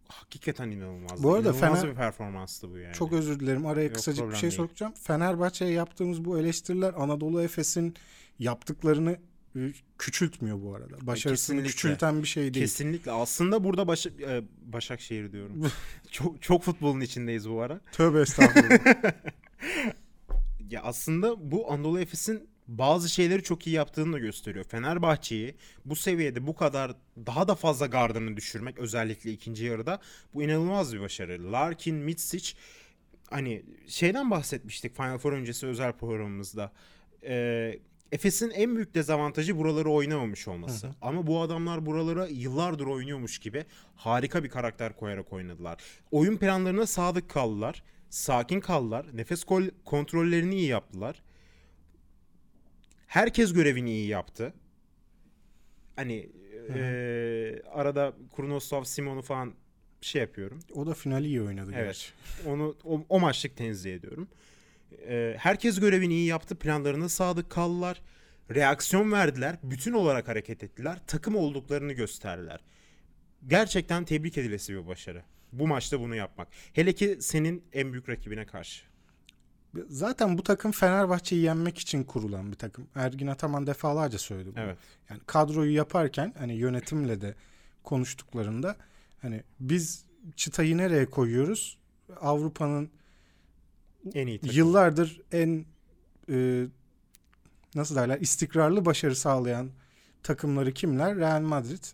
hakikaten 0.08 0.70
inanılmaz. 0.70 1.22
Bu 1.22 1.34
arada 1.34 1.48
İnanılmaz 1.48 1.82
Fener- 1.84 1.90
bir 1.90 1.94
performanstı 1.94 2.70
bu 2.70 2.78
yani. 2.78 2.94
Çok 2.94 3.12
özür 3.12 3.40
dilerim. 3.40 3.66
Araya 3.66 3.84
Yok, 3.84 3.94
kısacık 3.94 4.28
bir 4.30 4.34
şey 4.34 4.42
değil. 4.42 4.52
sokacağım. 4.52 4.92
Fenerbahçe'ye 5.02 5.70
yaptığımız 5.72 6.24
bu 6.24 6.38
eleştiriler 6.38 6.94
Anadolu 6.96 7.42
Efes'in 7.42 7.94
yaptıklarını 8.38 9.18
e, 9.56 9.72
küçültmüyor 9.98 10.62
bu 10.62 10.74
arada. 10.74 11.06
Başarısını 11.06 11.56
kesinlikle. 11.56 11.68
küçülten 11.68 12.22
bir 12.22 12.28
şey 12.28 12.54
değil. 12.54 12.66
Kesinlikle. 12.66 13.12
Aslında 13.12 13.64
burada 13.64 13.88
Baş 13.88 14.06
e, 14.06 14.42
Başakşehir 14.62 15.32
diyorum. 15.32 15.70
çok 16.10 16.42
çok 16.42 16.62
futbolun 16.62 17.00
içindeyiz 17.00 17.50
bu 17.50 17.60
ara. 17.60 17.80
Tövbe 17.92 18.20
estağfurullah. 18.20 18.78
Ya 20.70 20.82
aslında 20.82 21.50
bu 21.50 21.72
Anadolu 21.72 22.00
Efes'in 22.00 22.48
bazı 22.68 23.08
şeyleri 23.08 23.42
çok 23.42 23.66
iyi 23.66 23.76
yaptığını 23.76 24.12
da 24.12 24.18
gösteriyor. 24.18 24.64
Fenerbahçe'yi 24.64 25.54
bu 25.84 25.96
seviyede 25.96 26.46
bu 26.46 26.54
kadar 26.54 26.92
daha 27.26 27.48
da 27.48 27.54
fazla 27.54 27.86
gardını 27.86 28.36
düşürmek 28.36 28.78
özellikle 28.78 29.32
ikinci 29.32 29.64
yarıda 29.64 30.00
bu 30.34 30.42
inanılmaz 30.42 30.94
bir 30.94 31.00
başarı. 31.00 31.52
Larkin, 31.52 31.94
Mitsic 31.96 32.52
hani 33.30 33.62
şeyden 33.86 34.30
bahsetmiştik 34.30 34.96
Final 34.96 35.18
Four 35.18 35.32
öncesi 35.32 35.66
özel 35.66 35.92
programımızda. 35.92 36.72
Ee, 37.24 37.78
Efes'in 38.12 38.50
en 38.50 38.76
büyük 38.76 38.94
dezavantajı 38.94 39.58
buraları 39.58 39.90
oynamamış 39.90 40.48
olması. 40.48 40.86
Hı 40.86 40.90
hı. 40.90 40.94
Ama 41.02 41.26
bu 41.26 41.40
adamlar 41.40 41.86
buralara 41.86 42.26
yıllardır 42.26 42.86
oynuyormuş 42.86 43.38
gibi 43.38 43.64
harika 43.94 44.44
bir 44.44 44.48
karakter 44.48 44.96
koyarak 44.96 45.32
oynadılar. 45.32 45.78
Oyun 46.10 46.36
planlarına 46.36 46.86
sadık 46.86 47.30
kaldılar. 47.30 47.82
Sakin 48.10 48.60
kaldılar. 48.60 49.06
Nefes 49.12 49.44
kontrollerini 49.84 50.54
iyi 50.54 50.68
yaptılar. 50.68 51.22
Herkes 53.06 53.52
görevini 53.52 53.90
iyi 53.90 54.08
yaptı. 54.08 54.54
Hani 55.96 56.30
eee, 56.74 57.62
arada 57.72 58.12
Kurnoslav 58.32 58.84
Simon'u 58.84 59.22
falan 59.22 59.54
şey 60.00 60.20
yapıyorum. 60.22 60.60
o 60.74 60.86
da 60.86 60.94
finali 60.94 61.26
iyi 61.26 61.42
oynadı. 61.42 61.70
Evet. 61.74 61.84
gerçi. 61.84 62.12
Onu 62.48 62.76
o, 62.84 63.04
o 63.08 63.20
maçlık 63.20 63.56
tenzih 63.56 63.94
ediyorum. 63.94 64.28
Ee, 65.08 65.34
herkes 65.38 65.80
görevini 65.80 66.14
iyi 66.14 66.26
yaptı. 66.26 66.56
Planlarına 66.56 67.08
sadık 67.08 67.50
kaldılar. 67.50 68.02
Reaksiyon 68.54 69.12
verdiler. 69.12 69.56
Bütün 69.62 69.92
olarak 69.92 70.28
hareket 70.28 70.64
ettiler. 70.64 70.98
Takım 71.06 71.36
olduklarını 71.36 71.92
gösterdiler. 71.92 72.60
Gerçekten 73.46 74.04
tebrik 74.04 74.38
edilesi 74.38 74.74
bir 74.74 74.86
başarı. 74.86 75.22
Bu 75.58 75.66
maçta 75.66 76.00
bunu 76.00 76.14
yapmak. 76.14 76.48
Hele 76.72 76.92
ki 76.92 77.18
senin 77.20 77.64
en 77.72 77.92
büyük 77.92 78.08
rakibine 78.08 78.46
karşı. 78.46 78.84
Zaten 79.88 80.38
bu 80.38 80.42
takım 80.42 80.72
Fenerbahçe'yi 80.72 81.42
yenmek 81.42 81.78
için 81.78 82.04
kurulan 82.04 82.52
bir 82.52 82.56
takım. 82.56 82.86
Ergin 82.94 83.26
Ataman 83.26 83.66
defalarca 83.66 84.18
söyledi 84.18 84.50
bunu. 84.54 84.60
Evet. 84.64 84.78
Yani 85.10 85.20
kadroyu 85.26 85.72
yaparken 85.74 86.34
hani 86.38 86.54
yönetimle 86.54 87.20
de 87.20 87.34
konuştuklarında 87.82 88.76
hani 89.22 89.42
biz 89.60 90.04
çıtayı 90.36 90.76
nereye 90.76 91.06
koyuyoruz? 91.06 91.78
Avrupa'nın 92.20 92.90
En 94.14 94.26
iyi 94.26 94.40
takım. 94.40 94.56
yıllardır 94.56 95.20
en 95.32 95.64
e, 96.30 96.66
nasıl 97.74 97.96
derler 97.96 98.20
istikrarlı 98.20 98.84
başarı 98.84 99.16
sağlayan 99.16 99.70
takımları 100.22 100.72
kimler? 100.72 101.16
Real 101.16 101.40
Madrid, 101.40 101.84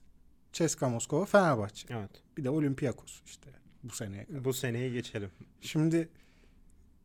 CSKA 0.52 0.88
Moskova, 0.88 1.24
Fenerbahçe. 1.24 1.88
Evet. 1.90 2.10
Bir 2.36 2.44
de 2.44 2.50
Olympiakos 2.50 3.20
işte 3.26 3.50
bu 3.84 3.94
seneye. 3.94 4.24
kadar. 4.24 4.44
Bu 4.44 4.52
seneye 4.52 4.88
geçelim. 4.88 5.30
Şimdi 5.60 6.08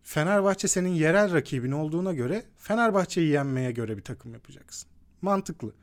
Fenerbahçe 0.03 0.67
senin 0.67 0.89
yerel 0.89 1.33
rakibin 1.33 1.71
olduğuna 1.71 2.13
göre 2.13 2.43
Fenerbahçe'yi 2.57 3.29
yenmeye 3.29 3.71
göre 3.71 3.97
bir 3.97 4.01
takım 4.03 4.33
yapacaksın. 4.33 4.89
Mantıklı. 5.21 5.73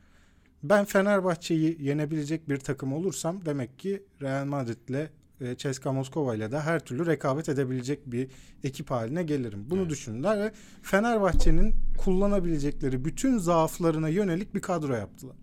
Ben 0.63 0.85
Fenerbahçe'yi 0.85 1.77
yenebilecek 1.81 2.49
bir 2.49 2.57
takım 2.57 2.93
olursam 2.93 3.45
demek 3.45 3.79
ki 3.79 4.03
Real 4.21 4.45
Madrid'le 4.45 5.09
e, 5.41 5.55
CSKA 5.57 5.91
Moskova 5.91 6.35
ile 6.35 6.51
de 6.51 6.59
her 6.59 6.79
türlü 6.79 7.05
rekabet 7.05 7.49
edebilecek 7.49 8.11
bir 8.11 8.27
ekip 8.63 8.91
haline 8.91 9.23
gelirim. 9.23 9.65
Bunu 9.69 9.79
Evet. 9.81 9.89
düşündüler 9.89 10.39
ve 10.39 10.51
Fenerbahçe'nin 10.81 11.75
kullanabilecekleri 11.97 13.05
bütün 13.05 13.37
zaaflarına 13.37 14.09
yönelik 14.09 14.55
bir 14.55 14.61
kadro 14.61 14.93
yaptılar. 14.93 15.35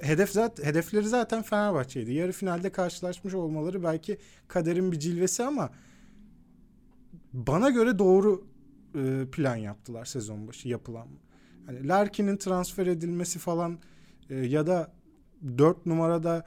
Hedef 0.00 0.30
zaten 0.30 0.64
hedefleri 0.64 1.08
zaten 1.08 1.42
Fenerbahçe'ydi. 1.42 2.12
Yarı 2.12 2.32
finalde 2.32 2.72
karşılaşmış 2.72 3.34
olmaları 3.34 3.82
belki 3.82 4.18
kaderin 4.48 4.92
bir 4.92 4.98
cilvesi 4.98 5.44
ama 5.44 5.70
bana 7.32 7.70
göre 7.70 7.98
doğru 7.98 8.46
e, 8.94 9.26
plan 9.32 9.56
yaptılar 9.56 10.04
sezon 10.04 10.48
başı 10.48 10.68
yapılan. 10.68 11.08
Hani 11.66 11.88
Larkin'in 11.88 12.36
transfer 12.36 12.86
edilmesi 12.86 13.38
falan 13.38 13.78
e, 14.30 14.34
ya 14.34 14.66
da 14.66 14.92
4 15.58 15.86
numarada 15.86 16.44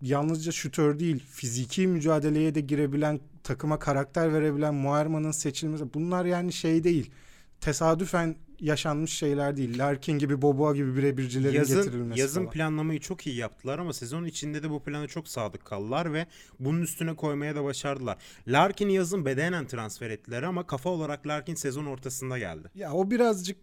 yalnızca 0.00 0.52
şütör 0.52 0.98
değil 0.98 1.24
fiziki 1.30 1.86
mücadeleye 1.86 2.54
de 2.54 2.60
girebilen 2.60 3.20
takıma 3.44 3.78
karakter 3.78 4.32
verebilen 4.32 4.74
Muarman'ın 4.74 5.30
seçilmesi 5.30 5.94
bunlar 5.94 6.24
yani 6.24 6.52
şey 6.52 6.84
değil 6.84 7.10
tesadüfen 7.60 8.36
yaşanmış 8.60 9.12
şeyler 9.12 9.56
değil. 9.56 9.78
Larkin 9.78 10.18
gibi 10.18 10.42
Boboa 10.42 10.74
gibi 10.74 10.96
birebircilerin 10.96 11.54
Yazın, 11.54 11.82
getirilmesi 11.82 12.20
yazın 12.20 12.40
falan. 12.40 12.52
planlamayı 12.52 13.00
çok 13.00 13.26
iyi 13.26 13.36
yaptılar 13.36 13.78
ama 13.78 13.92
sezon 13.92 14.24
içinde 14.24 14.62
de 14.62 14.70
bu 14.70 14.82
plana 14.82 15.06
çok 15.06 15.28
sadık 15.28 15.64
kaldılar 15.64 16.12
ve 16.12 16.26
bunun 16.60 16.82
üstüne 16.82 17.16
koymaya 17.16 17.56
da 17.56 17.64
başardılar. 17.64 18.16
Larkin'i 18.48 18.94
yazın 18.94 19.24
bedenen 19.24 19.66
transfer 19.66 20.10
ettiler 20.10 20.42
ama 20.42 20.66
kafa 20.66 20.90
olarak 20.90 21.26
Larkin 21.26 21.54
sezon 21.54 21.86
ortasında 21.86 22.38
geldi. 22.38 22.70
Ya 22.74 22.92
o 22.92 23.10
birazcık 23.10 23.58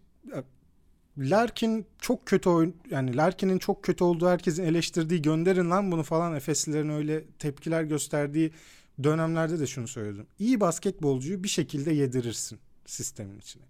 Larkin 1.18 1.86
çok 1.98 2.26
kötü 2.26 2.48
oyun 2.48 2.76
yani 2.90 3.16
Larkin'in 3.16 3.58
çok 3.58 3.84
kötü 3.84 4.04
olduğu 4.04 4.28
herkesin 4.28 4.64
eleştirdiği 4.64 5.22
gönderin 5.22 5.70
lan 5.70 5.92
bunu 5.92 6.02
falan 6.02 6.34
Efeslilerin 6.36 6.88
öyle 6.88 7.24
tepkiler 7.38 7.82
gösterdiği 7.82 8.52
dönemlerde 9.02 9.60
de 9.60 9.66
şunu 9.66 9.88
söyledim. 9.88 10.26
İyi 10.38 10.60
basketbolcuyu 10.60 11.44
bir 11.44 11.48
şekilde 11.48 11.92
yedirirsin 11.92 12.58
sistemin 12.86 13.38
içine. 13.38 13.62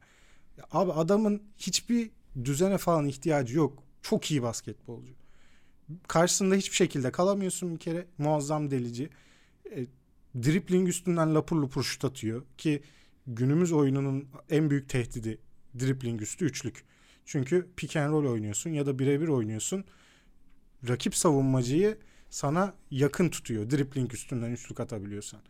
Ya 0.58 0.64
abi 0.72 0.92
adamın 0.92 1.42
hiçbir 1.58 2.10
düzene 2.44 2.78
falan 2.78 3.06
ihtiyacı 3.06 3.56
yok. 3.56 3.82
Çok 4.02 4.30
iyi 4.30 4.42
basketbolcu. 4.42 5.12
Karşısında 6.08 6.54
hiçbir 6.54 6.76
şekilde 6.76 7.12
kalamıyorsun 7.12 7.74
bir 7.74 7.80
kere. 7.80 8.06
Muazzam 8.18 8.70
delici. 8.70 9.10
E, 9.70 9.86
dripling 10.42 10.88
üstünden 10.88 11.34
lapur 11.34 11.56
lupur 11.56 11.82
şut 11.82 12.04
atıyor 12.04 12.42
ki 12.58 12.82
günümüz 13.26 13.72
oyununun 13.72 14.28
en 14.50 14.70
büyük 14.70 14.88
tehdidi 14.88 15.38
dripling 15.78 16.22
üstü 16.22 16.44
üçlük. 16.44 16.84
Çünkü 17.24 17.68
pick 17.76 17.96
and 17.96 18.12
roll 18.12 18.26
oynuyorsun 18.32 18.70
ya 18.70 18.86
da 18.86 18.98
birebir 18.98 19.28
oynuyorsun. 19.28 19.84
Rakip 20.88 21.14
savunmacıyı 21.14 21.98
sana 22.30 22.74
yakın 22.90 23.28
tutuyor. 23.28 23.70
Dripling 23.70 24.14
üstünden 24.14 24.50
üçlük 24.50 24.80
atabiliyorsan. 24.80 25.40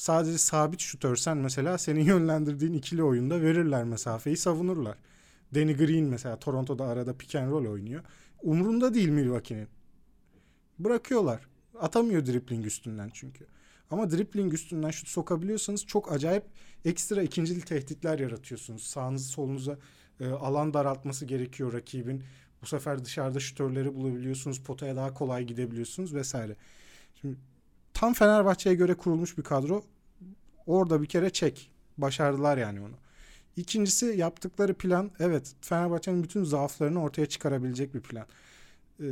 Sadece 0.00 0.38
sabit 0.38 0.80
şutörsen 0.80 1.36
mesela 1.36 1.78
senin 1.78 2.00
yönlendirdiğin 2.04 2.72
ikili 2.72 3.02
oyunda 3.02 3.42
verirler 3.42 3.84
mesafeyi 3.84 4.36
savunurlar. 4.36 4.98
Danny 5.54 5.76
Green 5.76 6.04
mesela 6.04 6.38
Toronto'da 6.38 6.84
arada 6.84 7.16
pick 7.16 7.34
and 7.34 7.50
roll 7.50 7.66
oynuyor. 7.66 8.04
Umrunda 8.42 8.94
değil 8.94 9.08
Milwaukee'nin. 9.08 9.68
Bırakıyorlar. 10.78 11.46
Atamıyor 11.80 12.26
dripling 12.26 12.66
üstünden 12.66 13.10
çünkü. 13.14 13.46
Ama 13.90 14.10
dripling 14.10 14.54
üstünden 14.54 14.90
şut 14.90 15.08
sokabiliyorsanız 15.08 15.86
çok 15.86 16.12
acayip 16.12 16.44
ekstra 16.84 17.22
ikincil 17.22 17.60
tehditler 17.60 18.18
yaratıyorsunuz. 18.18 18.82
Sağınızı 18.82 19.28
solunuza 19.28 19.78
e, 20.20 20.28
alan 20.28 20.74
daraltması 20.74 21.24
gerekiyor 21.26 21.72
rakibin. 21.72 22.24
Bu 22.62 22.66
sefer 22.66 23.04
dışarıda 23.04 23.40
şütörleri 23.40 23.94
bulabiliyorsunuz. 23.94 24.62
Potaya 24.62 24.96
daha 24.96 25.14
kolay 25.14 25.44
gidebiliyorsunuz 25.44 26.14
vesaire. 26.14 26.56
Şimdi 27.20 27.36
tam 27.94 28.14
Fenerbahçe'ye 28.14 28.74
göre 28.76 28.94
kurulmuş 28.94 29.38
bir 29.38 29.42
kadro. 29.42 29.84
Orada 30.66 31.02
bir 31.02 31.06
kere 31.06 31.30
çek. 31.30 31.70
Başardılar 31.98 32.58
yani 32.58 32.80
onu. 32.80 32.94
İkincisi 33.56 34.06
yaptıkları 34.06 34.74
plan 34.74 35.10
evet 35.18 35.52
Fenerbahçe'nin 35.60 36.22
bütün 36.22 36.44
zaaflarını 36.44 37.02
ortaya 37.02 37.26
çıkarabilecek 37.26 37.94
bir 37.94 38.00
plan. 38.00 38.26
Ee, 39.00 39.04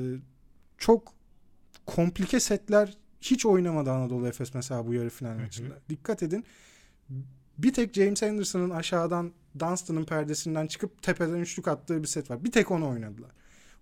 çok 0.79 1.13
komplike 1.87 2.41
setler 2.41 2.97
hiç 3.21 3.47
oynamadı 3.47 3.91
Anadolu 3.91 4.27
Efes 4.29 4.55
mesela 4.55 4.87
bu 4.87 4.95
yarı 4.95 5.11
final 5.11 5.35
maçında. 5.39 5.75
Dikkat 5.89 6.23
edin. 6.23 6.45
Bir 7.59 7.73
tek 7.73 7.95
James 7.95 8.23
Anderson'ın 8.23 8.71
aşağıdan 8.71 9.33
Dunstan'ın 9.59 10.05
perdesinden 10.05 10.67
çıkıp 10.67 11.03
tepeden 11.03 11.35
üçlük 11.39 11.69
attığı 11.69 12.03
bir 12.03 12.09
set 12.09 12.31
var. 12.31 12.45
Bir 12.45 12.53
tek 12.53 12.71
onu 12.71 12.89
oynadılar. 12.89 13.31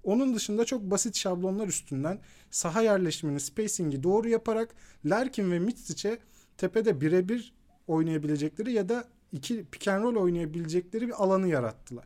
Onun 0.06 0.34
dışında 0.34 0.64
çok 0.64 0.82
basit 0.82 1.16
şablonlar 1.16 1.68
üstünden 1.68 2.18
saha 2.50 2.82
yerleşimini, 2.82 3.40
spacing'i 3.40 4.02
doğru 4.02 4.28
yaparak 4.28 4.74
Larkin 5.04 5.50
ve 5.50 5.58
Mitsic'e 5.58 6.18
tepede 6.56 7.00
birebir 7.00 7.54
oynayabilecekleri 7.86 8.72
ya 8.72 8.88
da 8.88 9.04
iki 9.32 9.64
pick 9.64 9.88
and 9.88 10.02
roll 10.02 10.16
oynayabilecekleri 10.16 11.08
bir 11.08 11.22
alanı 11.22 11.48
yarattılar. 11.48 12.04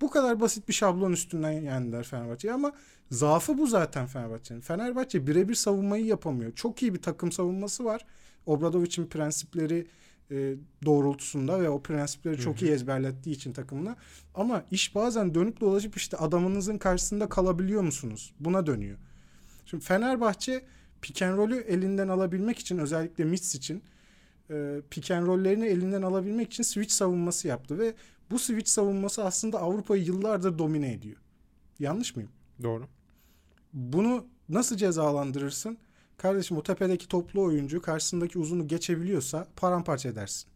Bu 0.00 0.10
kadar 0.10 0.40
basit 0.40 0.68
bir 0.68 0.72
şablon 0.72 1.12
üstünden 1.12 1.50
yendiler 1.52 2.04
Fenerbahçe'yi 2.04 2.54
ama 2.54 2.72
zaafı 3.10 3.58
bu 3.58 3.66
zaten 3.66 4.06
Fenerbahçe'nin. 4.06 4.60
Fenerbahçe 4.60 5.26
birebir 5.26 5.54
savunmayı 5.54 6.04
yapamıyor. 6.04 6.52
Çok 6.52 6.82
iyi 6.82 6.94
bir 6.94 7.02
takım 7.02 7.32
savunması 7.32 7.84
var. 7.84 8.06
Obradovic'in 8.46 9.06
prensipleri 9.06 9.86
e, 10.30 10.54
doğrultusunda 10.84 11.60
ve 11.60 11.68
o 11.68 11.82
prensipleri 11.82 12.38
çok 12.38 12.62
iyi 12.62 12.70
ezberlettiği 12.70 13.36
için 13.36 13.52
takımına. 13.52 13.96
Ama 14.34 14.64
iş 14.70 14.94
bazen 14.94 15.34
dönüp 15.34 15.60
dolaşıp 15.60 15.96
işte 15.96 16.16
adamınızın 16.16 16.78
karşısında 16.78 17.28
kalabiliyor 17.28 17.82
musunuz? 17.82 18.34
Buna 18.40 18.66
dönüyor. 18.66 18.98
Şimdi 19.66 19.84
Fenerbahçe 19.84 20.64
pick 21.02 21.22
and 21.22 21.36
roll'ü 21.36 21.56
elinden 21.56 22.08
alabilmek 22.08 22.58
için 22.58 22.78
özellikle 22.78 23.24
Mitz 23.24 23.54
için 23.54 23.82
e, 24.50 24.80
pick 24.90 25.10
and 25.10 25.26
roll'lerini 25.26 25.66
elinden 25.66 26.02
alabilmek 26.02 26.52
için 26.52 26.62
switch 26.62 26.92
savunması 26.92 27.48
yaptı 27.48 27.78
ve 27.78 27.94
bu 28.30 28.38
switch 28.38 28.70
savunması 28.70 29.24
aslında 29.24 29.60
Avrupa'yı 29.60 30.04
yıllardır 30.04 30.58
domine 30.58 30.92
ediyor. 30.92 31.16
Yanlış 31.78 32.16
mıyım? 32.16 32.30
Doğru. 32.62 32.88
Bunu 33.72 34.26
nasıl 34.48 34.76
cezalandırırsın? 34.76 35.78
Kardeşim 36.16 36.56
o 36.56 36.62
tepedeki 36.62 37.08
toplu 37.08 37.42
oyuncu 37.42 37.82
karşısındaki 37.82 38.38
uzunu 38.38 38.68
geçebiliyorsa 38.68 39.48
paramparça 39.56 40.08
edersin. 40.08 40.48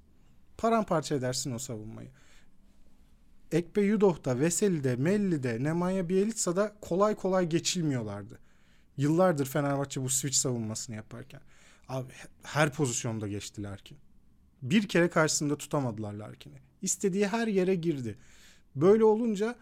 Paramparça 0.58 1.14
edersin 1.14 1.52
o 1.52 1.58
savunmayı. 1.58 2.08
Ekpe 3.52 3.80
Yudoh'da, 3.80 4.40
Veseli'de, 4.40 4.96
Melli'de, 4.96 5.62
Nemanja 5.64 6.08
Bjelica'da 6.08 6.76
kolay 6.80 7.14
kolay 7.14 7.48
geçilmiyorlardı. 7.48 8.38
Yıllardır 8.96 9.46
Fenerbahçe 9.46 10.02
bu 10.02 10.08
switch 10.08 10.36
savunmasını 10.36 10.96
yaparken. 10.96 11.40
Abi 11.88 12.12
her 12.42 12.72
pozisyonda 12.72 13.28
geçti 13.28 13.62
Larkin. 13.62 13.98
Bir 14.62 14.88
kere 14.88 15.10
karşısında 15.10 15.58
tutamadılar 15.58 16.12
Larkin'i. 16.12 16.58
İstediği 16.82 17.26
her 17.26 17.46
yere 17.46 17.74
girdi. 17.74 18.18
Böyle 18.76 19.04
olunca 19.04 19.56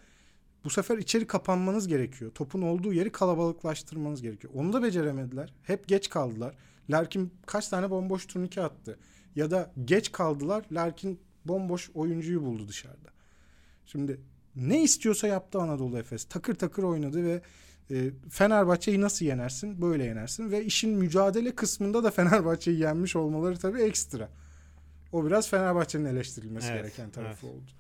bu 0.69 0.73
sefer 0.73 0.99
içeri 0.99 1.27
kapanmanız 1.27 1.89
gerekiyor. 1.89 2.31
Topun 2.31 2.63
olduğu 2.63 2.93
yeri 2.93 3.13
kalabalıklaştırmanız 3.13 4.23
gerekiyor. 4.23 4.53
Onu 4.57 4.73
da 4.73 4.83
beceremediler. 4.83 5.53
Hep 5.63 5.89
geç 5.89 6.09
kaldılar. 6.09 6.55
Larkin 6.91 7.33
kaç 7.47 7.69
tane 7.69 7.91
bomboş 7.91 8.27
turnike 8.27 8.63
attı. 8.63 8.99
Ya 9.37 9.51
da 9.51 9.73
geç 9.85 10.13
kaldılar. 10.13 10.65
Larkin 10.73 11.21
bomboş 11.45 11.91
oyuncuyu 11.95 12.43
buldu 12.43 12.69
dışarıda. 12.69 13.09
Şimdi 13.87 14.21
ne 14.57 14.83
istiyorsa 14.83 15.27
yaptı 15.27 15.59
Anadolu 15.59 15.99
Efes. 15.99 16.25
Takır 16.25 16.55
takır 16.55 16.83
oynadı 16.83 17.25
ve 17.25 17.43
e, 17.91 18.11
Fenerbahçe'yi 18.31 19.01
nasıl 19.01 19.27
yenersin? 19.27 19.83
Böyle 19.83 20.05
yenersin. 20.05 20.51
Ve 20.51 20.65
işin 20.65 20.91
mücadele 20.91 21.55
kısmında 21.55 22.05
da 22.05 22.11
Fenerbahçe'yi 22.11 22.81
yenmiş 22.81 23.17
olmaları 23.17 23.59
tabii 23.59 23.83
ekstra. 23.83 24.29
O 25.13 25.27
biraz 25.27 25.49
Fenerbahçe'nin 25.49 26.05
eleştirilmesi 26.05 26.69
Evet, 26.71 26.83
gereken 26.83 27.11
tarafı 27.11 27.47
evet. 27.47 27.57
oldu. 27.57 27.71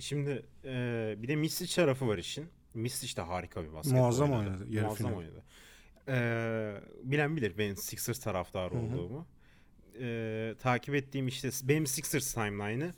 E 0.00 0.02
Şimdi 0.02 0.42
e, 0.64 1.14
bir 1.18 1.28
de 1.28 1.36
Misic 1.36 1.74
tarafı 1.74 2.08
var 2.08 2.18
işin. 2.18 2.48
Misic 2.74 3.16
de 3.16 3.20
harika 3.20 3.64
bir 3.64 3.72
basket 3.72 3.92
Muazzam 3.92 4.32
oynadı. 4.32 4.50
oynadı, 4.50 4.64
yarı 4.70 4.86
Muazzam 4.86 5.06
final. 5.06 5.18
oynadı. 5.18 5.42
E, 6.08 7.10
bilen 7.10 7.36
bilir 7.36 7.58
benim 7.58 7.76
Sixers 7.76 8.20
taraftarı 8.20 8.74
Hı 8.74 8.78
hı. 8.78 8.82
olduğumu. 8.82 9.26
E, 10.00 10.54
takip 10.58 10.94
ettiğim 10.94 11.28
işte 11.28 11.50
benim 11.62 11.86
Sixers 11.86 12.34
timeline'ı 12.34 12.94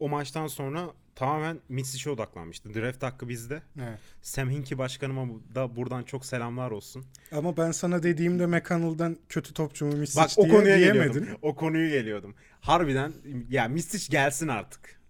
o 0.00 0.08
maçtan 0.08 0.46
sonra 0.46 0.90
tamamen 1.14 1.60
Misic'e 1.68 2.10
odaklanmıştı. 2.10 2.74
Draft 2.74 3.02
hakkı 3.02 3.28
bizde. 3.28 3.62
Evet. 3.78 3.98
Sam 4.22 4.50
Hinkie 4.50 4.78
başkanıma 4.78 5.26
da 5.54 5.76
buradan 5.76 6.02
çok 6.02 6.26
selamlar 6.26 6.70
olsun. 6.70 7.04
Ama 7.32 7.56
ben 7.56 7.70
sana 7.70 8.02
dediğimde 8.02 8.46
McConnell'dan 8.46 9.16
kötü 9.28 9.54
topçu 9.54 9.86
mu 9.86 9.92
Misic 9.96 10.20
Bak 10.20 10.30
o 10.36 10.44
diye 10.44 10.54
konuya 10.54 10.78
diyemedin. 10.78 11.12
geliyordum. 11.12 11.38
O 11.42 11.54
konuyu 11.54 11.90
geliyordum. 11.90 12.34
Harbiden 12.60 13.12
ya 13.50 13.68
Misic 13.68 14.10
gelsin 14.10 14.48
artık. 14.48 15.00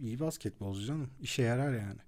Ee, 0.00 0.04
İyi 0.04 0.20
basketbolcu 0.20 0.84
canım. 0.86 1.10
İşe 1.22 1.42
yarar 1.42 1.72
yani. 1.72 1.98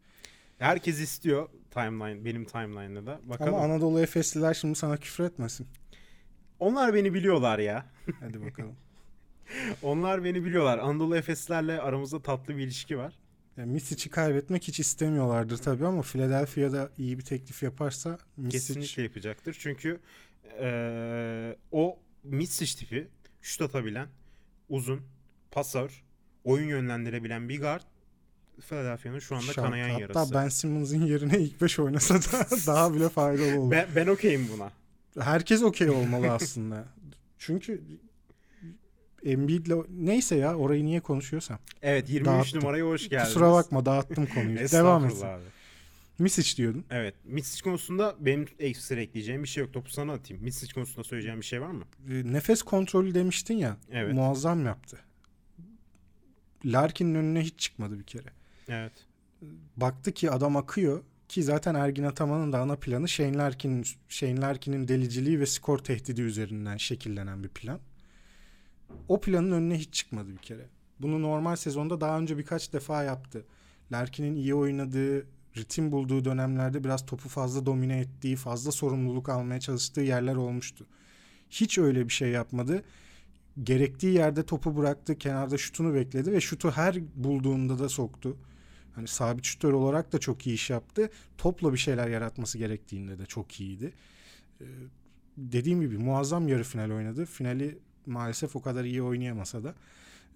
Herkes 0.59 1.01
istiyor 1.01 1.49
timeline 1.71 2.25
benim 2.25 2.45
timeline'da 2.45 3.07
da. 3.07 3.21
Bakalım. 3.25 3.55
Ama 3.55 3.65
Anadolu 3.65 4.01
Efesliler 4.01 4.55
şimdi 4.55 4.75
sana 4.75 4.97
küfür 4.97 5.25
etmesin. 5.25 5.67
Onlar 6.59 6.95
beni 6.95 7.15
biliyorlar 7.15 7.59
ya. 7.59 7.87
Hadi 8.21 8.43
bakalım. 8.45 8.77
Onlar 9.83 10.25
beni 10.25 10.45
biliyorlar. 10.45 10.79
Anadolu 10.79 11.17
Efeslerle 11.17 11.81
aramızda 11.81 12.23
tatlı 12.23 12.57
bir 12.57 12.63
ilişki 12.63 12.99
var. 12.99 13.19
Yani 13.57 13.73
Misic'i 13.73 14.11
kaybetmek 14.11 14.69
hiç 14.69 14.81
istemiyorlardır 14.81 15.57
tabii 15.59 15.87
ama 15.87 16.03
Philadelphia'da 16.03 16.91
iyi 16.99 17.19
bir 17.19 17.25
teklif 17.25 17.63
yaparsa 17.63 18.19
Misic 18.37 18.59
Kesinlikle 18.59 19.03
yapacaktır. 19.03 19.57
Çünkü 19.61 20.01
eee, 20.61 21.57
o 21.73 21.99
Mitsic 22.25 22.79
tipi 22.79 23.09
şut 23.43 23.63
atabilen, 23.63 24.09
uzun, 24.69 25.01
pasör, 25.51 26.05
oyun 26.45 26.69
yönlendirebilen 26.69 27.49
bir 27.49 27.61
guard 27.61 27.83
Philadelphia'nın 28.69 29.19
şu 29.19 29.35
anda 29.37 29.47
şarkı. 29.47 29.63
kanayan 29.63 29.89
Hatta 29.91 30.01
yarası. 30.01 30.35
Ben 30.35 30.49
Simmons'ın 30.49 31.05
yerine 31.07 31.39
ilk 31.39 31.61
5 31.63 31.79
oynasa 31.79 32.15
da 32.15 32.47
daha 32.67 32.95
bile 32.95 33.09
faydalı 33.09 33.61
olur. 33.61 33.71
ben, 33.71 33.87
ben 33.97 34.07
okeyim 34.07 34.49
buna. 34.57 34.73
Herkes 35.25 35.63
okey 35.63 35.91
olmalı 35.91 36.31
aslında. 36.31 36.85
Çünkü 37.39 37.83
Embiid'le 39.25 39.71
neyse 39.91 40.37
ya 40.37 40.55
orayı 40.57 40.85
niye 40.85 41.01
konuşuyorsam. 41.01 41.59
Evet 41.83 42.11
23 42.11 42.27
Dağıttım. 42.27 42.61
numaraya 42.61 42.85
hoş 42.85 43.09
geldiniz. 43.09 43.25
Kusura 43.35 43.53
bakma 43.53 43.85
dağıttım 43.87 44.27
konuyu. 44.27 44.57
Devam 44.73 45.05
Estağfurullah 45.05 45.35
et. 45.39 45.41
abi. 45.41 45.45
Misic 46.19 46.57
diyordun. 46.57 46.85
Evet. 46.91 47.15
Mitsic 47.25 47.63
konusunda 47.63 48.15
benim 48.21 48.47
ekstra 48.59 49.01
ekleyeceğim 49.01 49.43
bir 49.43 49.49
şey 49.49 49.65
yok. 49.65 49.73
Topu 49.73 49.91
sana 49.91 50.13
atayım. 50.13 50.43
Mitsic 50.43 50.73
konusunda 50.75 51.05
söyleyeceğim 51.05 51.41
bir 51.41 51.47
şey 51.47 51.61
var 51.61 51.71
mı? 51.71 51.85
E, 52.11 52.33
Nefes 52.33 52.63
kontrolü 52.63 53.15
demiştin 53.15 53.55
ya. 53.55 53.77
Evet. 53.93 54.15
Muazzam 54.15 54.67
yaptı. 54.67 54.99
Larkin'in 56.65 57.15
önüne 57.15 57.41
hiç 57.41 57.59
çıkmadı 57.59 57.99
bir 57.99 58.05
kere. 58.05 58.29
Evet. 58.69 58.93
Baktı 59.77 60.13
ki 60.13 60.31
adam 60.31 60.57
akıyor 60.57 61.03
ki 61.29 61.43
zaten 61.43 61.75
Ergin 61.75 62.05
Ataman'ın 62.05 62.53
da 62.53 62.59
ana 62.59 62.77
planı 62.77 63.09
Shane 63.09 63.37
Larkin'in 63.37 63.85
Shane 64.09 64.41
Larkin'in 64.41 64.89
deliciliği 64.89 65.41
ve 65.41 65.47
skor 65.47 65.79
tehdidi 65.79 66.23
üzerinden 66.23 66.77
şekillenen 66.77 67.45
bir 67.45 67.49
plan. 67.49 67.81
O 69.09 69.21
planın 69.21 69.53
önüne 69.53 69.79
hiç 69.79 69.95
çıkmadı 69.95 70.33
bir 70.33 70.39
kere. 70.39 70.67
Bunu 71.01 71.23
normal 71.23 71.57
sezonda 71.57 72.01
daha 72.01 72.19
önce 72.19 72.39
birkaç 72.39 72.73
defa 72.73 73.03
yaptı. 73.03 73.45
Larkin'in 73.93 74.37
iyi 74.37 74.55
oynadığı, 74.55 75.27
ritim 75.57 75.93
bulduğu 75.93 76.25
dönemlerde 76.25 76.85
biraz 76.85 77.07
topu 77.07 77.29
fazla 77.29 77.67
domine 77.67 77.99
ettiği, 77.99 78.37
fazla 78.37 78.73
sorumluluk 78.73 79.29
almaya 79.29 79.61
çalıştığı 79.61 80.01
yerler 80.01 80.37
olmuştu. 80.37 80.87
Hiç 81.51 81.79
öyle 81.79 82.09
bir 82.09 82.13
şey 82.13 82.29
yapmadı. 82.31 82.85
Gerektiği 83.63 84.15
yerde 84.15 84.43
topu 84.47 84.77
bıraktı, 84.77 85.19
kenarda 85.19 85.59
şutunu 85.59 85.95
bekledi 85.95 86.33
ve 86.33 86.41
şutu 86.41 86.71
her 86.71 86.97
bulduğunda 87.15 87.79
da 87.79 87.89
soktu. 87.89 88.37
Hani 88.95 89.09
sabit 89.09 89.45
şutör 89.45 89.73
olarak 89.73 90.13
da 90.13 90.19
çok 90.19 90.47
iyi 90.47 90.55
iş 90.55 90.71
yaptı. 90.71 91.11
Topla 91.39 91.73
bir 91.73 91.79
şeyler 91.79 92.09
yaratması 92.09 92.59
gerektiğinde 92.59 93.19
de 93.19 93.27
çok 93.27 93.61
iyiydi. 93.61 93.93
Ee, 94.61 94.65
dediğim 95.37 95.81
gibi 95.81 95.99
muazzam 95.99 96.49
yarı 96.49 96.65
final 96.65 96.91
oynadı. 96.91 97.27
Finali 97.27 97.79
maalesef 98.07 98.57
o 98.57 98.63
kadar 98.63 98.85
iyi 98.85 99.03
oynayamasa 99.03 99.65
da. 99.65 99.75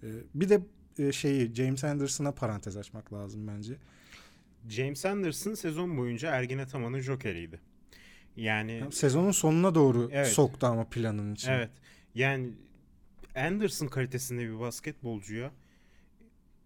Ee, 0.03 0.07
bir 0.35 0.49
de 0.49 0.61
e, 0.99 1.11
şeyi 1.11 1.55
James 1.55 1.83
Anderson'a 1.83 2.31
parantez 2.31 2.77
açmak 2.77 3.13
lazım 3.13 3.47
bence. 3.47 3.73
James 4.69 5.05
Anderson 5.05 5.53
sezon 5.53 5.97
boyunca 5.97 6.29
Ergin 6.31 6.57
Ataman'ın 6.57 6.99
jokeriydi. 6.99 7.59
Yani 8.35 8.83
Sezonun 8.91 9.31
sonuna 9.31 9.75
doğru 9.75 10.09
Evet. 10.11 10.27
soktu 10.27 10.67
ama 10.67 10.89
planın 10.89 11.33
içine. 11.33 11.53
Evet. 11.53 11.69
Yani 12.15 12.49
Anderson 13.35 13.87
kalitesinde 13.87 14.41
bir 14.41 14.59
basketbolcuya 14.59 15.51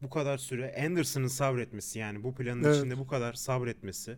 bu 0.02 0.10
kadar 0.10 0.38
süre 0.38 0.86
Anderson'ın 0.86 1.28
sabretmesi 1.28 2.00
yani 2.00 2.24
bu 2.24 2.36
planın 2.36 2.64
Evet. 2.64 2.78
içinde 2.78 2.98
bu 2.98 3.08
kadar 3.08 3.34
sabretmesi. 3.34 4.18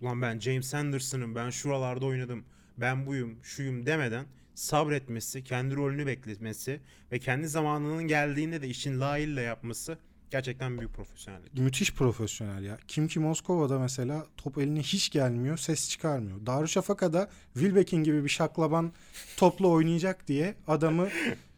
Ulan 0.00 0.22
ben 0.22 0.38
James 0.40 0.74
Anderson'ım 0.74 1.34
ben 1.34 1.50
şuralarda 1.50 2.06
oynadım 2.06 2.44
ben 2.78 3.06
buyum 3.06 3.38
şuyum 3.42 3.86
demeden 3.86 4.26
sabretmesi, 4.54 5.44
kendi 5.44 5.74
rolünü 5.76 6.06
bekletmesi 6.06 6.80
ve 7.12 7.18
kendi 7.18 7.48
zamanının 7.48 8.02
geldiğinde 8.08 8.62
de 8.62 8.68
işin 8.68 9.00
layığıyla 9.00 9.42
yapması 9.42 9.98
gerçekten 10.30 10.78
büyük 10.78 10.94
profesyonellik. 10.94 11.58
Müthiş 11.58 11.94
profesyonel 11.94 12.64
ya. 12.64 12.78
Kim 12.88 13.08
ki 13.08 13.20
Moskova'da 13.20 13.78
mesela 13.78 14.26
top 14.36 14.58
eline 14.58 14.80
hiç 14.80 15.10
gelmiyor, 15.10 15.56
ses 15.56 15.90
çıkarmıyor. 15.90 16.46
Darüşşafaka'da 16.46 17.30
Wilbekin 17.54 18.02
gibi 18.04 18.24
bir 18.24 18.28
şaklaban 18.28 18.92
topla 19.36 19.66
oynayacak 19.68 20.28
diye 20.28 20.54
adamı 20.68 21.08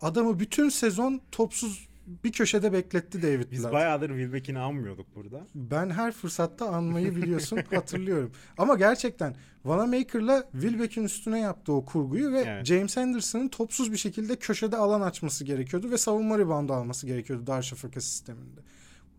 adamı 0.00 0.40
bütün 0.40 0.68
sezon 0.68 1.20
topsuz 1.32 1.88
bir 2.24 2.32
köşede 2.32 2.72
bekletti 2.72 3.22
David 3.22 3.50
Biz 3.52 3.62
Blatt. 3.62 3.72
bayağıdır 3.72 4.08
Wilbeck'ini 4.08 4.58
anmıyorduk 4.58 5.06
burada. 5.16 5.46
Ben 5.54 5.90
her 5.90 6.12
fırsatta 6.12 6.68
anmayı 6.68 7.16
biliyorsun 7.16 7.58
hatırlıyorum. 7.74 8.32
Ama 8.58 8.74
gerçekten 8.74 9.36
Vanamaker'la 9.64 10.48
Wilbeck'in 10.52 11.04
üstüne 11.04 11.40
yaptığı 11.40 11.72
o 11.72 11.84
kurguyu 11.84 12.32
ve 12.32 12.40
Evet. 12.46 12.66
James 12.66 12.98
Anderson'ın 12.98 13.48
topsuz 13.48 13.92
bir 13.92 13.96
şekilde 13.96 14.36
köşede 14.36 14.76
alan 14.76 15.00
açması 15.00 15.44
gerekiyordu 15.44 15.90
ve 15.90 15.98
savunma 15.98 16.38
reboundu 16.38 16.72
alması 16.72 17.06
gerekiyordu 17.06 17.46
Darüşşafaka 17.46 18.00
sisteminde. 18.00 18.60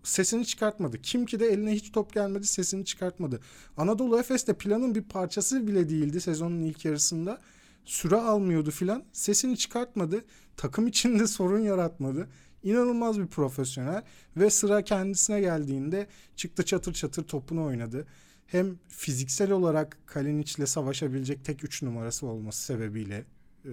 Sesini 0.03 0.45
çıkartmadı. 0.45 1.01
Kim 1.01 1.25
ki 1.25 1.39
de 1.39 1.45
eline 1.47 1.71
hiç 1.71 1.91
top 1.91 2.13
gelmedi 2.13 2.47
sesini 2.47 2.85
çıkartmadı. 2.85 3.39
Anadolu 3.77 4.19
Efes 4.19 4.47
de 4.47 4.53
planın 4.53 4.95
bir 4.95 5.03
parçası 5.03 5.67
bile 5.67 5.89
değildi 5.89 6.21
sezonun 6.21 6.61
ilk 6.61 6.85
yarısında. 6.85 7.41
Süre 7.87 8.15
almıyordu 8.15 8.71
filan. 8.71 9.03
Sesini 9.11 9.57
çıkartmadı. 9.57 10.25
Takım 10.57 10.87
içinde 10.87 11.27
sorun 11.27 11.59
yaratmadı. 11.59 12.29
İnanılmaz 12.63 13.19
bir 13.19 13.27
profesyonel 13.27 14.03
ve 14.37 14.49
sıra 14.49 14.81
kendisine 14.81 15.41
geldiğinde 15.41 16.07
çıktı 16.35 16.65
çatır 16.65 16.93
çatır 16.93 17.23
topunu 17.23 17.63
oynadı. 17.63 18.07
Hem 18.47 18.79
fiziksel 18.87 19.51
olarak 19.51 19.97
Kalinic'le 20.05 20.67
savaşabilecek 20.67 21.45
tek 21.45 21.63
3 21.63 21.83
numarası 21.83 22.27
olması 22.27 22.63
sebebiyle 22.63 23.25
e, 23.65 23.71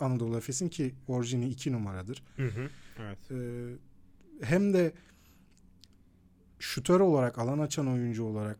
Anadolu 0.00 0.36
Efes'in 0.36 0.68
ki 0.68 0.94
orijini 1.08 1.48
2 1.48 1.72
numaradır. 1.72 2.22
Hı 2.36 2.46
hı. 2.46 2.70
Evet. 2.98 3.30
E, 3.30 3.36
hem 4.46 4.74
de 4.74 4.92
şutör 6.58 7.00
olarak 7.00 7.38
alan 7.38 7.58
açan 7.58 7.88
oyuncu 7.88 8.24
olarak 8.24 8.58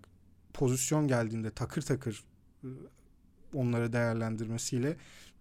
pozisyon 0.55 1.09
geldiğinde 1.09 1.51
takır 1.51 1.83
takır 1.83 2.25
e, 2.65 2.69
onları 3.55 3.93
değerlendirmesiyle 3.93 4.97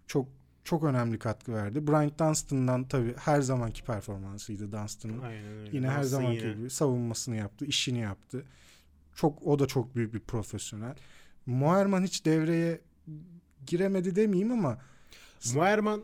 çok 0.08 0.28
çok 0.64 0.84
önemli 0.84 1.20
katkı 1.20 1.54
verdi. 1.54 1.88
Bryant 1.88 2.20
Dunstan'dan 2.20 2.88
tabii 2.88 3.16
her 3.18 3.42
zamanki 3.42 3.84
performansıydı 3.84 4.72
Dunstan'ın. 4.72 5.22
Yine 5.72 5.90
her 5.90 6.04
zamanki 6.04 6.46
yine. 6.46 6.54
gibi 6.54 6.70
savunmasını 6.70 7.36
yaptı, 7.36 7.66
işini 7.66 8.00
yaptı. 8.00 8.46
Çok 9.16 9.44
o 9.48 9.60
da 9.60 9.68
çok 9.68 9.96
büyük 9.96 10.14
bir 10.14 10.20
profesyonel. 10.20 10.96
Muerman 11.46 12.04
hiç 12.04 12.26
devreye 12.26 12.82
giremedi 13.68 14.16
demeyeyim 14.16 14.52
ama 14.52 14.78
Muerman 15.56 16.02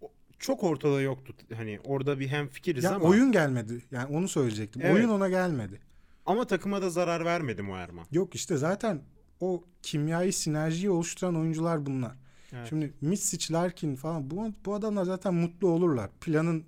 o- 0.00 0.10
çok 0.38 0.64
ortada 0.64 1.00
yoktu. 1.00 1.34
Hani 1.54 1.80
orada 1.84 2.20
bir 2.20 2.28
hem 2.28 2.48
fikiriz 2.48 2.84
ya 2.84 2.94
ama 2.94 3.04
oyun 3.04 3.32
gelmedi. 3.32 3.82
Yani 3.90 4.16
onu 4.16 4.28
söyleyecektim. 4.28 4.82
Evet. 4.84 4.94
Oyun 4.94 5.08
ona 5.08 5.28
gelmedi. 5.28 5.80
ama 6.26 6.46
takıma 6.46 6.82
da 6.82 6.90
zarar 6.90 7.24
vermedi 7.24 7.62
Muerman. 7.62 8.06
Yok 8.12 8.34
işte 8.34 8.56
zaten 8.56 9.02
o 9.40 9.64
kimyayı, 9.82 10.32
sinerjiyi 10.32 10.90
oluşturan 10.90 11.36
oyuncular 11.36 11.86
bunlar. 11.86 12.12
Evet. 12.52 12.68
Şimdi 12.68 12.92
Mitsic, 13.00 13.54
Larkin 13.54 13.94
falan 13.94 14.30
bu, 14.30 14.52
bu 14.64 14.74
adamlar 14.74 15.04
zaten 15.04 15.34
mutlu 15.34 15.68
olurlar. 15.68 16.10
Planın 16.20 16.64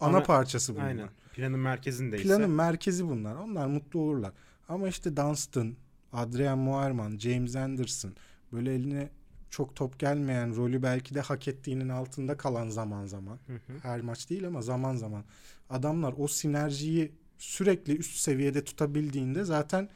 ana, 0.00 0.16
Ana- 0.16 0.22
parçası 0.22 0.74
bunlar. 0.74 0.86
Aynen. 0.86 1.08
Planın 1.32 1.58
merkezindeyse. 1.58 2.24
Planın 2.24 2.50
merkezi 2.50 3.08
bunlar. 3.08 3.34
Onlar 3.34 3.66
mutlu 3.66 4.00
olurlar. 4.00 4.32
Ama 4.68 4.88
işte 4.88 5.16
Dunstan, 5.16 5.74
Adrian 6.12 6.58
Muerman, 6.58 7.18
James 7.18 7.56
Anderson 7.56 8.12
böyle 8.52 8.74
eline 8.74 9.10
çok 9.50 9.76
top 9.76 9.98
gelmeyen 9.98 10.56
rolü 10.56 10.82
belki 10.82 11.14
de 11.14 11.20
hak 11.20 11.48
ettiğinin 11.48 11.88
altında 11.88 12.36
kalan 12.36 12.68
zaman 12.68 13.06
zaman. 13.06 13.38
Hı 13.46 13.52
hı. 13.52 13.78
Her 13.82 14.00
maç 14.00 14.30
değil 14.30 14.46
ama 14.46 14.62
zaman 14.62 14.96
zaman. 14.96 15.24
Adamlar 15.70 16.14
o 16.18 16.28
sinerjiyi 16.28 17.12
sürekli 17.38 17.96
üst 17.96 18.16
seviyede 18.16 18.64
tutabildiğinde 18.64 19.44
zaten 19.44 19.88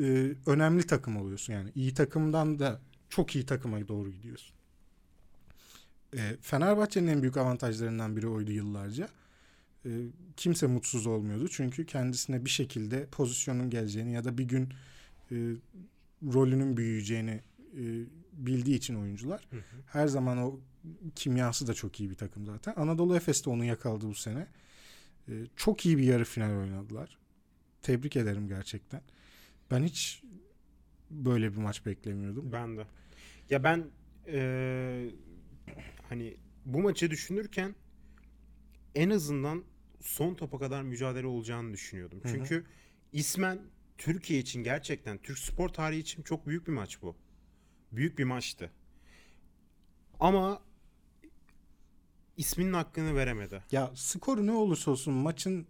e, 0.00 0.32
önemli 0.46 0.86
takım 0.86 1.16
oluyorsun. 1.16 1.52
Yani 1.52 1.70
iyi 1.74 1.94
takımdan 1.94 2.58
da 2.58 2.80
çok 3.08 3.36
iyi 3.36 3.46
takıma 3.46 3.88
doğru 3.88 4.10
gidiyorsun. 4.12 4.54
E, 6.16 6.36
Fenerbahçe'nin 6.40 7.06
en 7.06 7.22
büyük 7.22 7.36
avantajlarından 7.36 8.16
biri 8.16 8.28
oydu 8.28 8.52
yıllarca. 8.52 9.08
E, 9.86 9.90
kimse 10.36 10.66
mutsuz 10.66 11.06
olmuyordu. 11.06 11.48
Çünkü 11.48 11.86
kendisine 11.86 12.44
bir 12.44 12.50
şekilde 12.50 13.06
pozisyonun 13.06 13.70
geleceğini 13.70 14.12
ya 14.12 14.24
da 14.24 14.38
bir 14.38 14.44
gün 14.44 14.68
e, 15.30 15.36
rolünün 16.22 16.76
büyüyeceğini 16.76 17.40
e, 17.76 17.82
bildiği 18.32 18.76
için 18.76 18.94
oyuncular 18.94 19.46
Hı 19.50 19.56
hı. 19.56 19.62
her 19.86 20.06
zaman 20.06 20.38
o 20.38 20.60
kimyası 21.14 21.66
da 21.66 21.74
çok 21.74 22.00
iyi 22.00 22.10
bir 22.10 22.14
takım 22.14 22.46
zaten. 22.46 22.74
Anadolu 22.76 23.16
Efes 23.16 23.44
de 23.44 23.50
onu 23.50 23.64
yakaladı 23.64 24.08
bu 24.08 24.14
sene. 24.14 24.46
Ee, 25.28 25.32
çok 25.56 25.86
iyi 25.86 25.98
bir 25.98 26.02
yarı 26.02 26.24
final 26.24 26.58
oynadılar. 26.58 27.18
Tebrik 27.82 28.16
ederim 28.16 28.48
gerçekten. 28.48 29.00
Ben 29.74 29.84
hiç 29.84 30.22
böyle 31.10 31.52
bir 31.52 31.56
maç 31.56 31.86
beklemiyordum. 31.86 32.52
Ben 32.52 32.76
de. 32.76 32.86
Ya 33.50 33.64
ben 33.64 33.84
eee, 34.26 35.10
hani 36.08 36.36
bu 36.64 36.82
maçı 36.82 37.10
düşünürken 37.10 37.74
en 38.94 39.10
azından 39.10 39.64
son 40.00 40.34
topa 40.34 40.58
kadar 40.58 40.82
mücadele 40.82 41.26
olacağını 41.26 41.72
düşünüyordum. 41.72 42.20
Hı 42.22 42.28
hı. 42.28 42.32
Çünkü 42.32 42.64
ismen 43.12 43.58
Türkiye 43.98 44.40
için 44.40 44.62
gerçekten 44.62 45.18
Türk 45.18 45.38
spor 45.38 45.68
tarihi 45.68 46.00
için 46.00 46.22
çok 46.22 46.46
büyük 46.46 46.66
bir 46.66 46.72
maç 46.72 47.02
bu. 47.02 47.16
Büyük 47.92 48.18
bir 48.18 48.24
maçtı. 48.24 48.70
Ama 50.20 50.62
isminin 52.36 52.72
hakkını 52.72 53.14
veremedi. 53.14 53.62
Ya 53.72 53.90
skoru 53.94 54.46
ne 54.46 54.52
olursa 54.52 54.90
olsun 54.90 55.14
maçın 55.14 55.66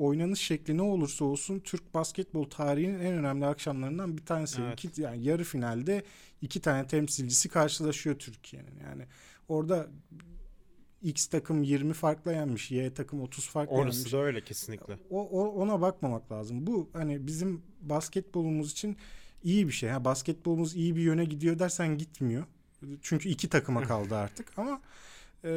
oynanış 0.00 0.40
şekli 0.40 0.76
ne 0.76 0.82
olursa 0.82 1.24
olsun 1.24 1.60
Türk 1.60 1.94
basketbol 1.94 2.44
tarihinin 2.44 3.00
en 3.00 3.12
önemli 3.14 3.46
akşamlarından 3.46 4.16
bir 4.18 4.24
tanesi. 4.24 4.62
Evet. 4.62 4.84
İki, 4.84 5.02
yani 5.02 5.24
yarı 5.24 5.44
finalde 5.44 6.02
iki 6.42 6.60
tane 6.60 6.86
temsilcisi 6.86 7.48
karşılaşıyor 7.48 8.18
Türkiye'nin. 8.18 8.78
Yani 8.84 9.06
orada 9.48 9.86
X 11.02 11.26
takım 11.26 11.62
20 11.62 11.92
farkla 11.92 12.32
yenmiş, 12.32 12.70
Y 12.70 12.94
takım 12.94 13.20
30 13.22 13.48
farkla 13.48 13.76
yenmiş. 13.76 13.96
Orası 13.96 14.12
da 14.12 14.18
öyle 14.18 14.44
kesinlikle. 14.44 14.98
O, 15.10 15.28
o- 15.28 15.48
ona 15.62 15.80
bakmamak 15.80 16.32
lazım. 16.32 16.66
Bu 16.66 16.90
hani 16.92 17.26
bizim 17.26 17.62
basketbolumuz 17.80 18.72
için 18.72 18.96
iyi 19.44 19.66
bir 19.68 19.72
şey. 19.72 19.88
Ha, 19.90 20.04
basketbolumuz 20.04 20.76
iyi 20.76 20.96
bir 20.96 21.00
yöne 21.02 21.24
gidiyor 21.24 21.58
dersen 21.58 21.98
gitmiyor. 21.98 22.44
Çünkü 23.02 23.28
iki 23.28 23.48
takıma 23.48 23.82
kaldı 23.88 24.16
artık 24.16 24.58
ama 24.58 24.80
e, 25.44 25.50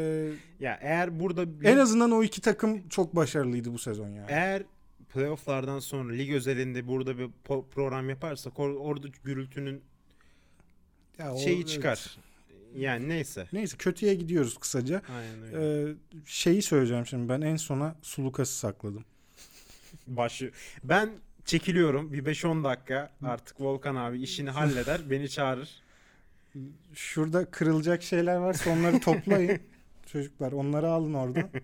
Ya 0.60 0.80
eğer 0.82 1.20
burada 1.20 1.62
bir- 1.62 1.66
en 1.68 1.78
azından 1.78 2.12
o 2.12 2.24
iki 2.24 2.42
takım 2.42 2.90
çok 2.90 3.16
başarılıydı 3.16 3.74
bu 3.74 3.78
sezon 3.80 4.10
yani. 4.10 4.26
Eğer 4.30 4.64
playofflardan 5.14 5.80
sonra 5.80 6.14
lig 6.14 6.32
özelinde 6.34 6.88
burada 6.88 7.18
bir 7.18 7.30
program 7.72 8.10
yaparsak 8.10 8.54
or- 8.54 8.78
orada 8.78 9.08
gürültünün 9.24 9.82
Ya 11.20 11.34
o- 11.34 11.38
şeyi 11.40 11.58
evet. 11.58 11.68
çıkar. 11.68 12.18
Yani 12.76 13.10
neyse. 13.10 13.48
Neyse 13.54 13.78
kötüye 13.78 14.14
gidiyoruz 14.16 14.58
kısaca. 14.58 15.02
Aynen 15.18 15.44
öyle. 15.56 15.90
Ee, 15.92 15.96
şeyi 16.26 16.62
söyleyeceğim 16.62 17.06
şimdi 17.06 17.30
ben 17.30 17.42
en 17.42 17.56
sona 17.56 17.96
Sulukas'ı 18.02 18.54
sakladım. 18.58 19.06
Başı. 20.08 20.52
Ben 20.84 21.10
çekiliyorum. 21.46 22.14
Bir 22.14 22.26
5-10 22.26 22.64
dakika 22.64 23.12
artık 23.24 23.62
Volkan 23.62 23.96
abi 23.96 24.22
işini 24.22 24.50
halleder. 24.50 25.02
beni 25.10 25.30
çağırır. 25.30 25.70
Şurada 26.94 27.46
kırılacak 27.46 28.04
şeyler 28.04 28.36
varsa 28.36 28.70
onları 28.70 29.00
toplayın. 29.00 29.60
Çocuklar 30.14 30.52
onları 30.52 30.90
alın 30.90 31.14
oradan. 31.14 31.50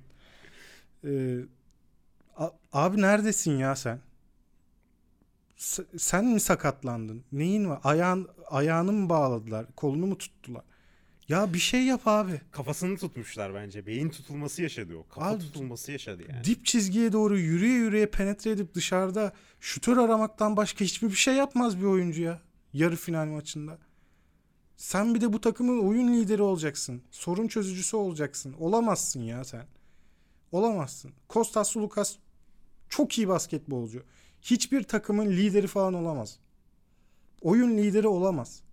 Ee, 1.06 1.38
abi 2.74 3.02
neredesin 3.02 3.58
ya 3.58 3.76
sen? 3.76 4.00
S- 5.58 5.86
sen 5.98 6.26
mi 6.26 6.40
sakatlandın? 6.40 7.24
Neyin 7.32 7.70
var? 7.70 7.80
Ayağın, 7.84 8.28
ayağını 8.48 8.92
mı 8.92 9.10
bağladılar? 9.10 9.66
Kolunu 9.76 10.06
mu 10.06 10.18
tuttular? 10.18 10.64
Ya 11.28 11.54
bir 11.54 11.60
şey 11.60 11.84
yap 11.86 12.02
abi. 12.06 12.42
Kafasını 12.52 12.98
tutmuşlar 12.98 13.54
bence. 13.54 13.86
Beyin 13.86 14.10
tutulması 14.10 14.62
yaşadı 14.62 14.96
o. 14.96 15.08
Kafa 15.08 15.28
Abi, 15.30 15.40
tutulması 15.40 15.92
yaşadı 15.92 16.24
yani. 16.30 16.44
Dip 16.44 16.66
çizgiye 16.66 17.12
doğru 17.14 17.38
yürüye 17.40 17.76
yürüye 17.78 18.06
penetre 18.06 18.52
edip 18.52 18.74
dışarıda 18.74 19.34
şutör 19.60 19.98
aramaktan 19.98 20.58
başka 20.58 20.86
hiçbir 20.86 21.08
bir 21.10 21.16
şey 21.16 21.36
yapmaz 21.36 21.80
bir 21.80 21.86
oyuncu 21.86 22.22
ya. 22.22 22.42
Yarı 22.74 22.96
final 22.96 23.26
maçında. 23.26 23.78
Sen 24.80 25.16
bir 25.16 25.22
de 25.22 25.34
bu 25.34 25.42
takımın 25.42 25.88
oyun 25.88 26.14
lideri 26.14 26.42
olacaksın. 26.42 27.02
Sorun 27.12 27.48
çözücüsü 27.48 27.96
olacaksın. 27.98 28.56
Olamazsın 28.60 29.20
ya 29.22 29.44
sen. 29.44 29.66
Olamazsın. 30.52 31.12
Kostas 31.28 31.70
Sulukas 31.70 32.16
çok 32.90 33.18
iyi 33.18 33.28
basketbolcu. 33.28 34.04
Hiçbir 34.42 34.84
takımın 34.84 35.26
lideri 35.30 35.68
falan 35.68 35.94
olamaz. 35.94 36.40
Oyun 37.42 37.78
lideri 37.78 38.08
olamaz. 38.08 38.64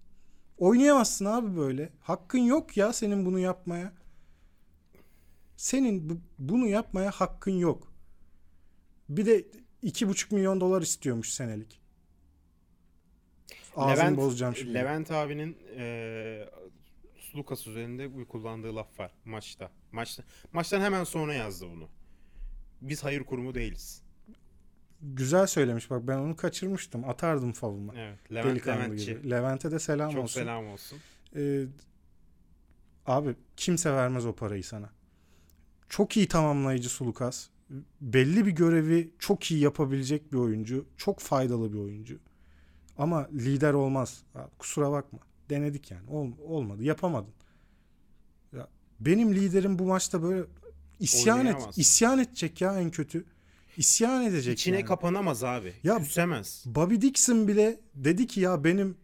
Oynayamazsın 0.59 1.25
abi 1.25 1.57
böyle. 1.57 1.93
Hakkın 2.01 2.39
yok 2.39 2.77
ya 2.77 2.93
senin 2.93 3.27
bunu 3.27 3.39
yapmaya. 3.39 3.93
Senin 5.57 6.11
bu- 6.11 6.21
bunu 6.39 6.67
yapmaya 6.67 7.11
hakkın 7.11 7.53
yok. 7.59 7.93
Bir 9.09 9.27
de 9.27 9.47
iki 9.83 10.09
buçuk 10.09 10.33
milyon 10.33 10.61
dolar 10.61 10.83
istiyormuş 10.83 11.33
senelik. 11.33 11.81
Ağzını 13.77 13.97
Levent, 14.05 14.17
bozacağım 14.19 14.57
şimdi. 14.57 14.75
Levent 14.75 15.11
abinin 15.11 15.57
eee 15.77 16.51
Lucas 17.37 17.67
üzerinde 17.67 18.25
kullandığı 18.25 18.77
laf 18.77 18.99
var 19.01 19.11
maçta. 19.25 19.71
Maçta 19.93 20.23
maçtan 20.53 20.81
hemen 20.81 21.05
sonra 21.05 21.35
yazdı 21.35 21.67
bunu. 21.71 21.89
Biz 22.81 23.05
hayır 23.05 23.25
kurumu 23.25 23.55
değiliz. 23.55 24.03
Güzel 25.03 25.47
söylemiş 25.47 25.91
bak 25.91 26.07
ben 26.09 26.19
onu 26.19 26.37
kaçırmıştım. 26.37 27.09
Atardım 27.09 27.53
favuma. 27.53 27.93
Evet. 27.97 28.33
Levent 28.33 28.47
Delikanlı 28.51 28.81
Leventçi. 28.83 29.07
gibi. 29.07 29.31
Levent'e 29.31 29.71
de 29.71 29.79
selam 29.79 30.11
Çok 30.11 30.23
olsun. 30.23 30.41
selam 30.41 30.67
olsun. 30.67 30.99
Ee, 31.37 31.65
abi 33.07 33.35
kimse 33.57 33.93
vermez 33.93 34.27
o 34.27 34.35
parayı 34.35 34.65
sana. 34.65 34.91
Çok 35.89 36.17
iyi 36.17 36.29
tamamlayıcı 36.29 36.89
Sulukas. 36.89 37.49
Belli 38.01 38.47
bir 38.47 38.51
görevi 38.51 39.11
çok 39.19 39.51
iyi 39.51 39.61
yapabilecek 39.61 40.33
bir 40.33 40.39
oyuncu. 40.39 40.87
Çok 40.97 41.21
faydalı 41.21 41.73
bir 41.73 41.79
oyuncu. 41.79 42.19
Ama 42.99 43.29
lider 43.33 43.73
olmaz. 43.75 44.23
Kusura 44.59 44.93
bakma. 44.93 45.19
Denedik 45.51 45.91
yani. 45.91 46.11
Ol- 46.11 46.33
olmadı. 46.47 46.83
Yapamadın. 46.85 47.31
Ya, 48.53 48.69
benim 49.01 49.35
liderim 49.35 49.79
bu 49.79 49.85
maçta 49.85 50.23
böyle 50.23 50.45
isyan 51.01 51.47
et, 51.47 51.57
isyan 51.77 52.19
edecek 52.19 52.61
ya 52.61 52.81
en 52.81 52.91
kötü. 52.91 53.25
İsyan 53.77 54.25
edecek 54.25 54.59
İçine 54.59 54.77
yani. 54.77 54.85
kapanamaz 54.85 55.45
abi. 55.45 55.73
Ya- 55.83 55.99
Küsemez. 55.99 56.63
Bobby 56.67 56.95
Dixon 56.95 57.49
bile 57.49 57.81
dedi 57.95 58.27
ki 58.27 58.41
ya 58.41 58.65
benim 58.65 58.97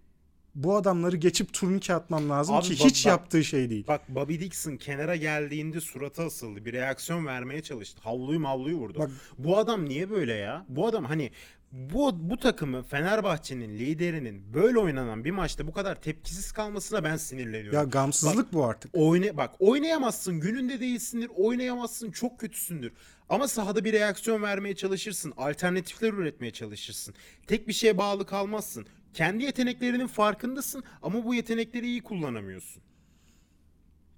bu 0.54 0.76
adamları 0.76 1.16
geçip 1.16 1.52
turnike 1.52 1.94
atmam 1.94 2.30
lazım 2.30 2.54
Abi 2.54 2.64
ki 2.64 2.70
bak- 2.80 2.86
hiç 2.90 3.06
bak- 3.06 3.10
yaptığı 3.10 3.44
şey 3.44 3.70
değil. 3.70 3.84
Bak 3.88 4.08
Bobby 4.08 4.34
Dixon 4.38 4.76
kenara 4.76 5.16
geldiğinde 5.16 5.80
suratı 5.80 6.22
asıldı. 6.22 6.64
Bir 6.64 6.72
reaksiyon 6.72 7.26
vermeye 7.26 7.62
çalıştı. 7.62 8.00
Havluyu 8.04 8.40
mavluyu 8.40 8.76
vurdu. 8.76 8.98
Bak- 8.98 9.10
bu 9.38 9.58
adam 9.58 9.88
niye 9.88 10.10
böyle 10.10 10.32
ya? 10.34 10.66
Bu 10.68 10.86
adam 10.86 11.04
hani 11.04 11.30
bu 11.72 12.30
bu 12.30 12.36
takımı 12.36 12.82
Fenerbahçe'nin 12.82 13.78
liderinin 13.78 14.54
böyle 14.54 14.78
oynanan 14.78 15.24
bir 15.24 15.30
maçta 15.30 15.66
bu 15.66 15.72
kadar 15.72 16.02
tepkisiz 16.02 16.52
kalmasına 16.52 17.04
ben 17.04 17.16
sinirleniyorum. 17.16 17.78
Ya 17.78 17.84
gamsızlık 17.84 18.52
bu 18.52 18.64
artık. 18.64 18.90
Oyna 18.94 19.36
bak 19.36 19.50
oynayamazsın 19.58 20.40
gününde 20.40 20.80
değilsindir 20.80 21.30
oynayamazsın 21.36 22.10
çok 22.10 22.40
kötüsündür 22.40 22.92
ama 23.28 23.48
sahada 23.48 23.84
bir 23.84 23.92
reaksiyon 23.92 24.42
vermeye 24.42 24.74
çalışırsın 24.76 25.32
alternatifler 25.36 26.12
üretmeye 26.12 26.50
çalışırsın 26.50 27.14
tek 27.46 27.68
bir 27.68 27.72
şeye 27.72 27.98
bağlı 27.98 28.26
kalmazsın 28.26 28.86
kendi 29.14 29.44
yeteneklerinin 29.44 30.06
farkındasın 30.06 30.84
ama 31.02 31.24
bu 31.24 31.34
yetenekleri 31.34 31.86
iyi 31.86 32.02
kullanamıyorsun 32.02 32.82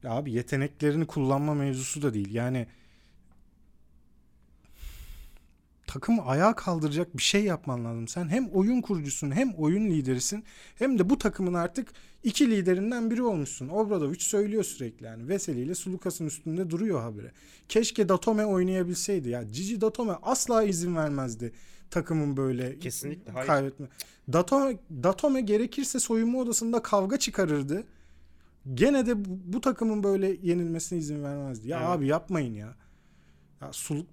Ya 0.02 0.10
abi 0.10 0.32
yeteneklerini 0.32 1.06
kullanma 1.06 1.54
mevzusu 1.54 2.02
da 2.02 2.14
değil. 2.14 2.34
Yani 2.34 2.66
takımı 5.86 6.26
ayağa 6.26 6.54
kaldıracak 6.54 7.16
bir 7.16 7.22
şey 7.22 7.44
yapman 7.44 7.84
lazım. 7.84 8.08
Sen 8.08 8.28
hem 8.28 8.48
oyun 8.48 8.80
kurucusun 8.80 9.30
hem 9.30 9.52
oyun 9.52 9.90
liderisin 9.90 10.44
hem 10.74 10.98
de 10.98 11.10
bu 11.10 11.18
takımın 11.18 11.54
artık 11.54 11.88
iki 12.22 12.50
liderinden 12.50 13.10
biri 13.10 13.22
olmuşsun. 13.22 13.68
Obradovic 13.68 14.20
söylüyor 14.20 14.64
sürekli 14.64 15.06
yani. 15.06 15.28
Veseli 15.28 15.60
ile 15.60 15.74
Sulukas'ın 15.74 16.26
üstünde 16.26 16.70
duruyor 16.70 17.00
habire. 17.00 17.32
Keşke 17.68 18.08
Datome 18.08 18.46
oynayabilseydi 18.46 19.28
ya. 19.28 19.52
Cici 19.52 19.80
Datome 19.80 20.12
asla 20.22 20.62
izin 20.62 20.96
vermezdi 20.96 21.52
takımın 21.94 22.36
böyle 22.36 22.78
kesinlikle 22.78 23.32
hayır 23.32 23.46
kaybetme. 23.46 23.88
Datome, 24.32 24.78
Datome 25.02 25.40
gerekirse 25.40 25.98
soyunma 25.98 26.38
odasında 26.38 26.82
kavga 26.82 27.18
çıkarırdı. 27.18 27.84
Gene 28.74 29.06
de 29.06 29.24
bu, 29.24 29.28
bu 29.44 29.60
takımın 29.60 30.02
böyle 30.02 30.36
yenilmesine 30.42 30.98
izin 30.98 31.22
vermezdi. 31.22 31.68
Ya 31.68 31.78
Evet. 31.78 31.88
abi 31.88 32.06
yapmayın 32.06 32.54
ya. 32.54 32.74
Ya 33.60 33.72
Sul, 33.72 34.04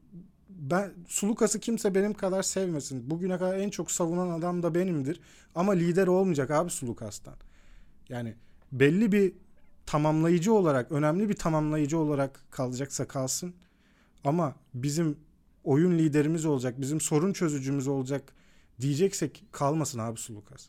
ben 0.50 0.92
Sulukas'ı 1.08 1.60
kimse 1.60 1.96
benim 1.96 2.14
kadar 2.14 2.44
sevmesin. 2.44 3.10
Bugüne 3.10 3.38
kadar 3.38 3.58
en 3.58 3.70
çok 3.70 3.92
savunan 3.92 4.30
adam 4.40 4.64
da 4.64 4.76
benimdir. 4.76 5.20
Ama 5.56 5.72
lider 5.72 6.08
olmayacak 6.08 6.52
abi 6.52 6.70
Sulukas'tan. 6.70 7.36
Yani 8.10 8.36
belli 8.72 9.12
bir 9.12 9.34
tamamlayıcı 9.86 10.54
olarak, 10.54 10.92
önemli 10.92 11.30
bir 11.30 11.34
tamamlayıcı 11.34 11.98
olarak 11.98 12.40
kalacaksa 12.52 13.08
kalsın. 13.08 13.54
Ama 14.24 14.56
bizim 14.74 15.18
oyun 15.64 16.00
liderimiz 16.00 16.46
olacak, 16.46 16.82
bizim 16.82 17.02
sorun 17.02 17.34
çözücümüz 17.34 17.88
olacak 17.88 18.34
diyeceksek 18.82 19.44
kalmasın 19.52 20.00
abi 20.00 20.20
Sulukas. 20.20 20.68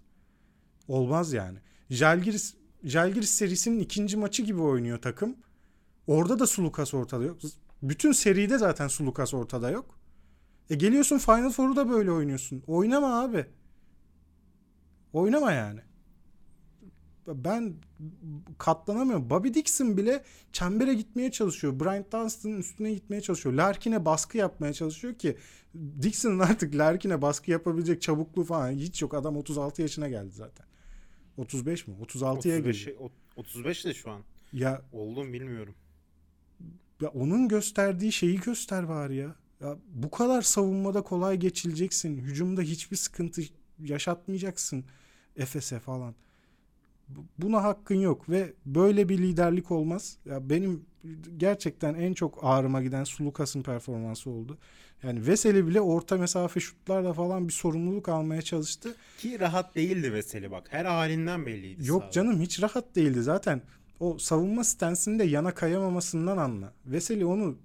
Olmaz 0.89 1.33
yani. 1.33 1.59
Jalgiris, 1.91 2.55
Jalgiris 2.85 3.31
serisinin 3.31 3.81
ikinci 3.81 4.17
maçı 4.17 4.43
gibi 4.43 4.61
oynuyor 4.61 5.03
takım. 5.03 5.37
Orada 6.07 6.39
da 6.39 6.47
Sulukas 6.47 6.95
ortada 6.95 7.25
yok. 7.25 7.39
Bütün 7.83 8.13
seride 8.13 8.59
zaten 8.59 8.89
Sulukas 8.89 9.35
ortada 9.35 9.71
yok. 9.71 9.99
E 10.71 10.75
geliyorsun 10.75 11.19
Final 11.19 11.51
Four'u 11.51 11.77
da 11.77 11.91
böyle 11.91 12.11
oynuyorsun. 12.11 12.63
Oynama 12.67 13.23
abi. 13.23 13.47
Oynama 15.13 15.53
yani. 15.53 15.81
Ben 17.27 17.75
katlanamıyorum. 18.59 19.31
Bobby 19.31 19.49
Dixon 19.49 19.97
bile 19.97 20.25
çembere 20.53 20.95
gitmeye 20.95 21.31
çalışıyor. 21.31 21.81
Bryant 21.81 22.13
Dunstan'ın 22.13 22.59
üstüne 22.59 22.93
gitmeye 22.95 23.21
çalışıyor. 23.21 23.55
Larkin'e 23.55 24.05
baskı 24.05 24.39
yapmaya 24.39 24.73
çalışıyor 24.73 25.15
ki 25.15 25.37
Dixon'ın 26.03 26.39
artık 26.39 26.75
Larkin'e 26.75 27.23
baskı 27.23 27.51
yapabilecek 27.51 28.03
çabukluğu 28.03 28.45
falan 28.45 28.71
hiç 28.71 29.03
yok. 29.03 29.15
Adam 29.15 29.37
36 29.37 29.83
yaşına 29.83 30.09
geldi 30.09 30.31
zaten. 30.31 30.67
35 31.37 31.87
mi? 31.87 31.95
36'ya 32.03 32.33
35, 32.33 32.85
geldi. 32.85 32.99
35 33.37 33.85
de 33.85 33.95
şu 33.95 34.11
an 34.11 34.21
Ya, 34.53 34.83
oldum 34.93 35.33
bilmiyorum 35.33 35.75
ya 37.03 37.09
onun 37.09 37.49
gösterdiği 37.49 38.13
şeyi 38.13 38.41
göster 38.41 38.89
bari 38.89 39.17
ya. 39.17 39.37
Ya 39.61 39.77
bu 39.89 40.11
kadar 40.11 40.43
savunmada 40.43 41.03
kolay 41.03 41.37
geçileceksin. 41.37 42.19
Hücumda 42.19 42.63
hiçbir 42.63 42.97
sıkıntı 42.97 43.43
yaşatmayacaksın. 43.79 44.85
Efes'e 45.37 45.79
falan. 45.79 46.15
Bu- 47.17 47.25
Buna 47.47 47.63
hakkın 47.65 47.95
yok 47.95 48.29
ve 48.29 48.53
böyle 48.67 49.09
bir 49.09 49.19
liderlik 49.19 49.71
olmaz. 49.71 50.17
Ya 50.25 50.51
benim 50.51 50.85
gerçekten 51.37 51.95
en 51.95 52.13
çok 52.15 52.39
ağrıma 52.43 52.83
giden 52.83 53.05
Sulukas'ın 53.05 53.63
performansı 53.63 54.31
oldu. 54.31 54.59
Yani 55.03 55.27
Veseli 55.27 55.67
bile 55.67 55.81
orta 55.81 56.17
mesafe 56.17 56.61
şutlarla 56.61 57.13
falan 57.13 57.49
bir 57.49 57.53
sorumluluk 57.53 58.09
almaya 58.09 58.43
çalıştı. 58.43 58.95
ki 59.19 59.41
rahat 59.41 59.75
değildi 59.75 60.13
Veseli 60.13 60.51
bak 60.51 60.67
her 60.71 60.85
halinden 60.85 61.47
belliydi 61.47 61.87
Yok 61.89 62.01
sahada. 62.03 62.13
canım 62.13 62.41
hiç 62.41 62.63
rahat 62.63 62.97
değildi 62.97 63.23
zaten. 63.23 63.63
O 64.01 64.19
savunma 64.19 64.65
stensinde 64.65 65.25
yana 65.25 65.55
kayamamasından 65.55 66.37
anla. 66.37 66.73
Veseli 66.87 67.27
onu 67.27 67.57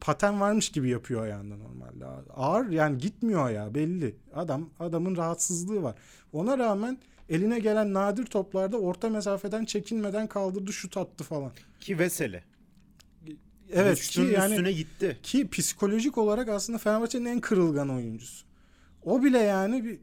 paten 0.00 0.40
varmış 0.40 0.68
gibi 0.68 0.88
yapıyor 0.88 1.22
ayağında 1.22 1.56
normalde. 1.56 2.04
Ağır 2.34 2.68
yani 2.70 2.98
gitmiyor 2.98 3.50
ya 3.50 3.74
belli. 3.74 4.16
Adam 4.34 4.70
adamın 4.80 5.16
rahatsızlığı 5.16 5.82
var. 5.82 5.94
Ona 6.32 6.58
rağmen 6.58 6.98
eline 7.28 7.58
gelen 7.58 7.94
nadir 7.94 8.24
toplarda 8.26 8.78
orta 8.78 9.08
mesafeden 9.10 9.64
çekinmeden 9.64 10.26
kaldırdı 10.26 10.72
şut 10.72 10.96
attı 10.96 11.24
falan. 11.24 11.52
ki 11.80 11.98
Veseli 11.98 12.42
Evet 13.72 14.00
ki 14.00 14.04
Şutun 14.04 14.30
yani 14.30 14.52
üstüne 14.52 14.72
gitti 14.72 15.18
ki 15.22 15.48
psikolojik 15.48 16.18
olarak 16.18 16.48
aslında 16.48 16.78
Fenerbahçe'nin 16.78 17.24
en 17.24 17.40
kırılgan 17.40 17.88
oyuncusu. 17.90 18.46
O 19.02 19.22
bile 19.24 19.38
yani 19.38 19.84
bir 19.84 19.98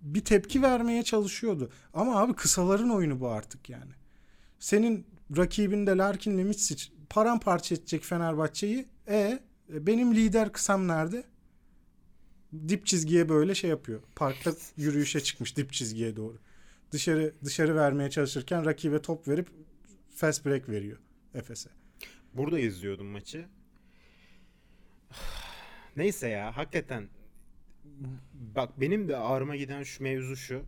bir 0.00 0.20
tepki 0.20 0.62
vermeye 0.62 1.02
çalışıyordu. 1.02 1.70
Ama 1.94 2.20
abi 2.20 2.34
kısaların 2.34 2.90
oyunu 2.90 3.20
bu 3.20 3.28
artık 3.28 3.70
yani. 3.70 3.92
Senin 4.58 5.06
rakibinde 5.36 5.96
Larkin'le 5.96 6.44
Mitsic 6.44 6.84
paramparça 7.10 7.74
edecek 7.74 8.04
Fenerbahçe'yi. 8.04 8.86
E, 9.08 9.38
benim 9.68 10.14
lider 10.14 10.52
kısam 10.52 10.88
nerede? 10.88 11.24
Dip 12.68 12.86
çizgiye 12.86 13.28
böyle 13.28 13.54
şey 13.54 13.70
yapıyor. 13.70 14.00
Parkta 14.16 14.52
yürüyüşe 14.76 15.20
çıkmış 15.20 15.56
dip 15.56 15.72
çizgiye 15.72 16.16
doğru. 16.16 16.38
Dışarı 16.92 17.32
dışarı 17.44 17.76
vermeye 17.76 18.10
çalışırken 18.10 18.64
rakibe 18.64 19.02
top 19.02 19.28
verip 19.28 19.48
fast 20.14 20.46
break 20.46 20.68
veriyor 20.68 20.98
Efes'e. 21.34 21.70
Burada 22.34 22.58
izliyordum 22.58 23.06
maçı. 23.06 23.46
Neyse 25.96 26.28
ya 26.28 26.56
hakikaten 26.56 27.08
bak 28.34 28.80
benim 28.80 29.08
de 29.08 29.16
ağrıma 29.16 29.56
giden 29.56 29.82
şu 29.82 30.02
mevzu 30.02 30.36
şu. 30.36 30.62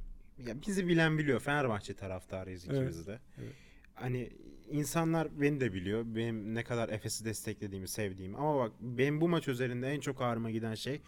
Ya 0.47 0.55
bizi 0.67 0.89
bilen 0.89 1.19
biliyor. 1.19 1.41
Fenerbahçe 1.41 1.95
taraftarıyız 1.95 2.65
Evet, 2.65 2.77
ikimiz 2.77 3.07
de. 3.07 3.19
evet. 3.39 3.53
Hani 3.95 4.31
insanlar 4.71 5.41
beni 5.41 5.61
de 5.61 5.73
biliyor. 5.73 6.05
Benim 6.07 6.55
ne 6.55 6.65
kadar 6.65 6.89
Efes'i 6.89 7.25
desteklediğimi, 7.25 7.89
sevdiğimi. 7.89 8.37
Ama 8.37 8.59
bak 8.59 8.73
benim 8.81 9.21
bu 9.21 9.29
maç 9.29 9.49
üzerinde 9.49 9.89
en 9.89 10.01
çok 10.01 10.23
ağrıma 10.23 10.51
giden 10.51 10.75
şey 10.75 11.01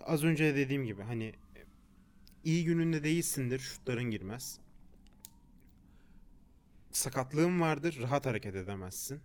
az 0.00 0.24
önce 0.24 0.44
de 0.44 0.56
dediğim 0.56 0.84
gibi 0.84 1.02
hani 1.02 1.32
iyi 2.44 2.64
gününde 2.64 3.04
değilsindir, 3.04 3.58
şutların 3.58 4.04
girmez. 4.04 4.58
Sakatlığın 6.92 7.60
vardır, 7.60 7.98
rahat 8.02 8.26
hareket 8.26 8.54
edemezsin. 8.54 9.20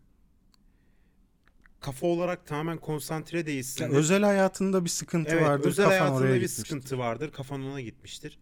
Kafa 1.80 2.08
olarak 2.08 2.46
tamamen 2.48 2.78
konsantre 2.78 3.46
değilsin. 3.46 3.84
Ya 3.84 3.90
özel 3.90 4.24
hayatında 4.24 4.84
bir 4.86 4.90
sıkıntı 4.90 5.32
Evet, 5.32 5.44
vardır. 5.44 5.68
özel 5.70 5.84
kafan 5.86 5.98
hayatında 6.00 6.20
oraya 6.20 6.36
bir 6.36 6.42
gitmiştir. 6.42 6.64
sıkıntı 6.64 6.98
vardır. 6.98 7.32
Kafan 7.32 7.64
ona 7.64 7.82
gitmiştir. 7.82 8.40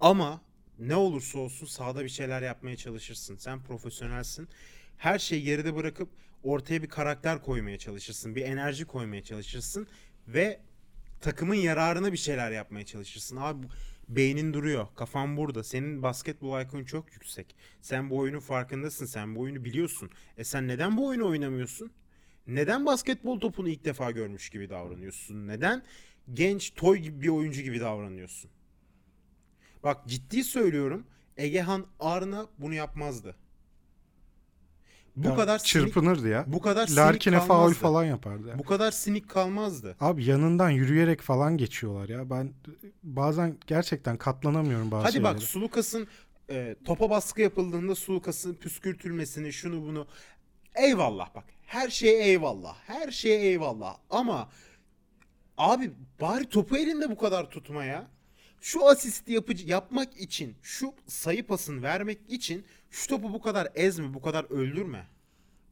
Ama 0.00 0.40
ne 0.78 0.94
olursa 0.96 1.38
olsun 1.38 1.66
sahada 1.66 2.04
bir 2.04 2.08
şeyler 2.08 2.42
yapmaya 2.42 2.76
çalışırsın. 2.76 3.36
Sen 3.36 3.62
profesyonelsin. 3.62 4.48
Her 4.96 5.18
şeyi 5.18 5.42
geride 5.42 5.74
bırakıp 5.76 6.08
ortaya 6.42 6.82
bir 6.82 6.88
karakter 6.88 7.42
koymaya 7.42 7.78
çalışırsın. 7.78 8.34
Bir 8.34 8.42
enerji 8.42 8.84
koymaya 8.84 9.22
çalışırsın. 9.24 9.86
Ve 10.28 10.60
takımın 11.20 11.54
yararına 11.54 12.12
bir 12.12 12.18
şeyler 12.18 12.50
yapmaya 12.50 12.86
çalışırsın. 12.86 13.36
Abi 13.36 13.66
beynin 14.08 14.52
duruyor. 14.54 14.86
Kafan 14.96 15.36
burada. 15.36 15.64
Senin 15.64 16.02
basketbol 16.02 16.60
IQ'un 16.60 16.84
çok 16.84 17.12
yüksek. 17.12 17.56
Sen 17.80 18.10
bu 18.10 18.16
oyunun 18.18 18.40
farkındasın. 18.40 19.06
Sen 19.06 19.34
bu 19.34 19.40
oyunu 19.40 19.64
biliyorsun. 19.64 20.10
E 20.36 20.44
sen 20.44 20.68
neden 20.68 20.96
bu 20.96 21.06
oyunu 21.06 21.28
oynamıyorsun? 21.28 21.92
Neden 22.46 22.86
basketbol 22.86 23.40
topunu 23.40 23.68
ilk 23.68 23.84
defa 23.84 24.10
görmüş 24.10 24.50
gibi 24.50 24.70
davranıyorsun? 24.70 25.48
Neden 25.48 25.82
genç 26.34 26.74
toy 26.74 26.98
gibi 26.98 27.20
bir 27.20 27.28
oyuncu 27.28 27.62
gibi 27.62 27.80
davranıyorsun? 27.80 28.50
Bak 29.82 30.08
ciddi 30.08 30.44
söylüyorum. 30.44 31.06
Egehan 31.36 31.86
Arna 32.00 32.46
bunu 32.58 32.74
yapmazdı. 32.74 33.36
Bu 35.24 35.28
Ya 35.28 35.36
kadar 35.36 35.58
sinik, 35.58 35.68
çırpınırdı 35.70 36.28
ya. 36.28 36.44
bu 36.46 36.60
kadar 36.60 36.86
sinik 36.86 36.98
Larkin'e 36.98 37.40
faul 37.40 37.72
falan 37.74 38.04
yapardı. 38.04 38.48
ya. 38.48 38.58
Bu 38.58 38.62
kadar 38.64 38.90
sinik 38.90 39.28
kalmazdı. 39.28 39.96
Abi 40.00 40.24
yanından 40.24 40.70
yürüyerek 40.70 41.20
falan 41.20 41.56
geçiyorlar 41.56 42.08
ya. 42.08 42.30
Ben 42.30 42.52
bazen 43.02 43.56
gerçekten 43.66 44.16
katlanamıyorum 44.16 44.90
bazı 44.90 45.04
Hadi 45.04 45.22
bak. 45.22 45.42
Sulukas'ın 45.42 46.06
e, 46.50 46.76
topa 46.84 47.10
baskı 47.10 47.40
yapıldığında 47.42 47.94
Sulukas'ın 47.94 48.54
püskürtülmesini 48.54 49.52
şunu 49.52 49.82
bunu 49.82 50.06
eyvallah 50.74 51.34
bak. 51.34 51.44
Her 51.66 51.88
şeye 51.90 52.24
eyvallah. 52.24 52.76
Her 52.86 53.10
şeye 53.10 53.40
eyvallah. 53.40 53.96
Ama 54.10 54.48
abi 55.58 55.90
bari 56.20 56.48
topu 56.48 56.76
elinde 56.76 57.10
bu 57.10 57.16
kadar 57.18 57.50
tutma 57.50 57.84
ya. 57.84 58.06
şu 58.60 58.86
asisti 58.88 59.32
yapıcı 59.32 59.66
yapmak 59.68 60.16
için, 60.16 60.54
şu 60.62 60.94
sayı 61.06 61.46
pasını 61.46 61.82
vermek 61.82 62.18
için 62.28 62.64
şu 62.90 63.08
topu 63.08 63.32
bu 63.32 63.40
kadar 63.42 63.68
ezme, 63.74 64.14
bu 64.14 64.22
kadar 64.22 64.44
öldürme. 64.50 65.06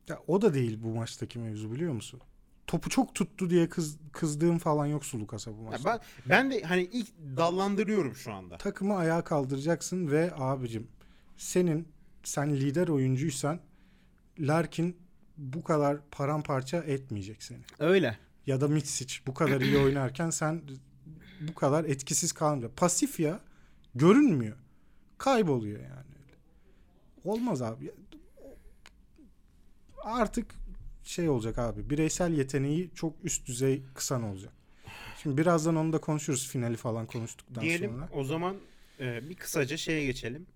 Ya 0.09 0.21
o 0.27 0.43
da 0.43 0.55
değil 0.55 0.79
bu 0.83 0.95
maçtaki 0.95 1.39
mevzu 1.39 1.73
biliyor 1.73 1.93
musun? 1.93 2.21
Topu 2.67 2.91
çok 2.91 3.15
tuttu 3.15 3.51
diye 3.51 3.69
kız, 3.69 3.97
kızdığım 4.13 4.59
falan 4.59 4.87
yok 4.87 5.05
Sulukas'a 5.05 5.59
bu 5.59 5.65
Ya 5.65 5.71
maçta. 5.71 5.91
ben 5.91 6.01
ben 6.29 6.51
de 6.51 6.63
hani 6.63 6.83
ilk 6.83 7.09
dallandırıyorum 7.37 8.15
şu 8.15 8.33
anda. 8.33 8.59
Takımı 8.59 8.97
ayağa 8.97 9.25
kaldıracaksın 9.25 10.11
ve 10.11 10.33
abicim 10.37 10.89
senin 11.37 11.89
sen 12.25 12.57
lider 12.57 12.89
oyuncuysan 12.89 13.61
Larkin 14.39 14.97
bu 15.37 15.63
kadar 15.65 15.99
paramparça 16.11 16.77
etmeyecek 16.77 17.43
seni. 17.43 17.61
Öyle. 17.79 18.19
Ya 18.47 18.61
da 18.61 18.69
Mitsic 18.69 19.15
bu 19.27 19.35
kadar 19.35 19.61
iyi 19.61 19.79
oynarken 19.79 20.31
sen 20.31 20.63
bu 21.41 21.55
kadar 21.55 21.85
etkisiz 21.85 22.33
kalmayacak. 22.33 22.77
Pasif 22.77 23.21
ya 23.21 23.41
görünmüyor. 23.95 24.57
Kayboluyor 25.19 25.81
yani. 25.81 26.16
Olmaz 27.27 27.63
abi. 27.63 27.91
Artık 30.05 30.55
şey 31.05 31.29
olacak 31.29 31.59
abi. 31.59 31.91
Bireysel 31.91 32.33
yeteneği 32.33 32.91
çok 32.95 33.15
üst 33.25 33.47
düzey 33.47 33.83
kısan 33.95 34.23
olacak. 34.23 34.53
Şimdi 35.23 35.37
birazdan 35.37 35.77
onu 35.77 35.93
da 35.93 35.99
konuşuruz 35.99 36.49
finali 36.49 36.77
falan 36.77 37.07
konuştuktan 37.07 37.65
Diyelim 37.65 37.91
sonra. 37.91 38.09
o 38.13 38.25
zaman 38.25 38.57
e, 39.01 39.29
bir 39.29 39.35
kısaca 39.35 39.77
şeye 39.77 40.05
geçelim. 40.07 40.47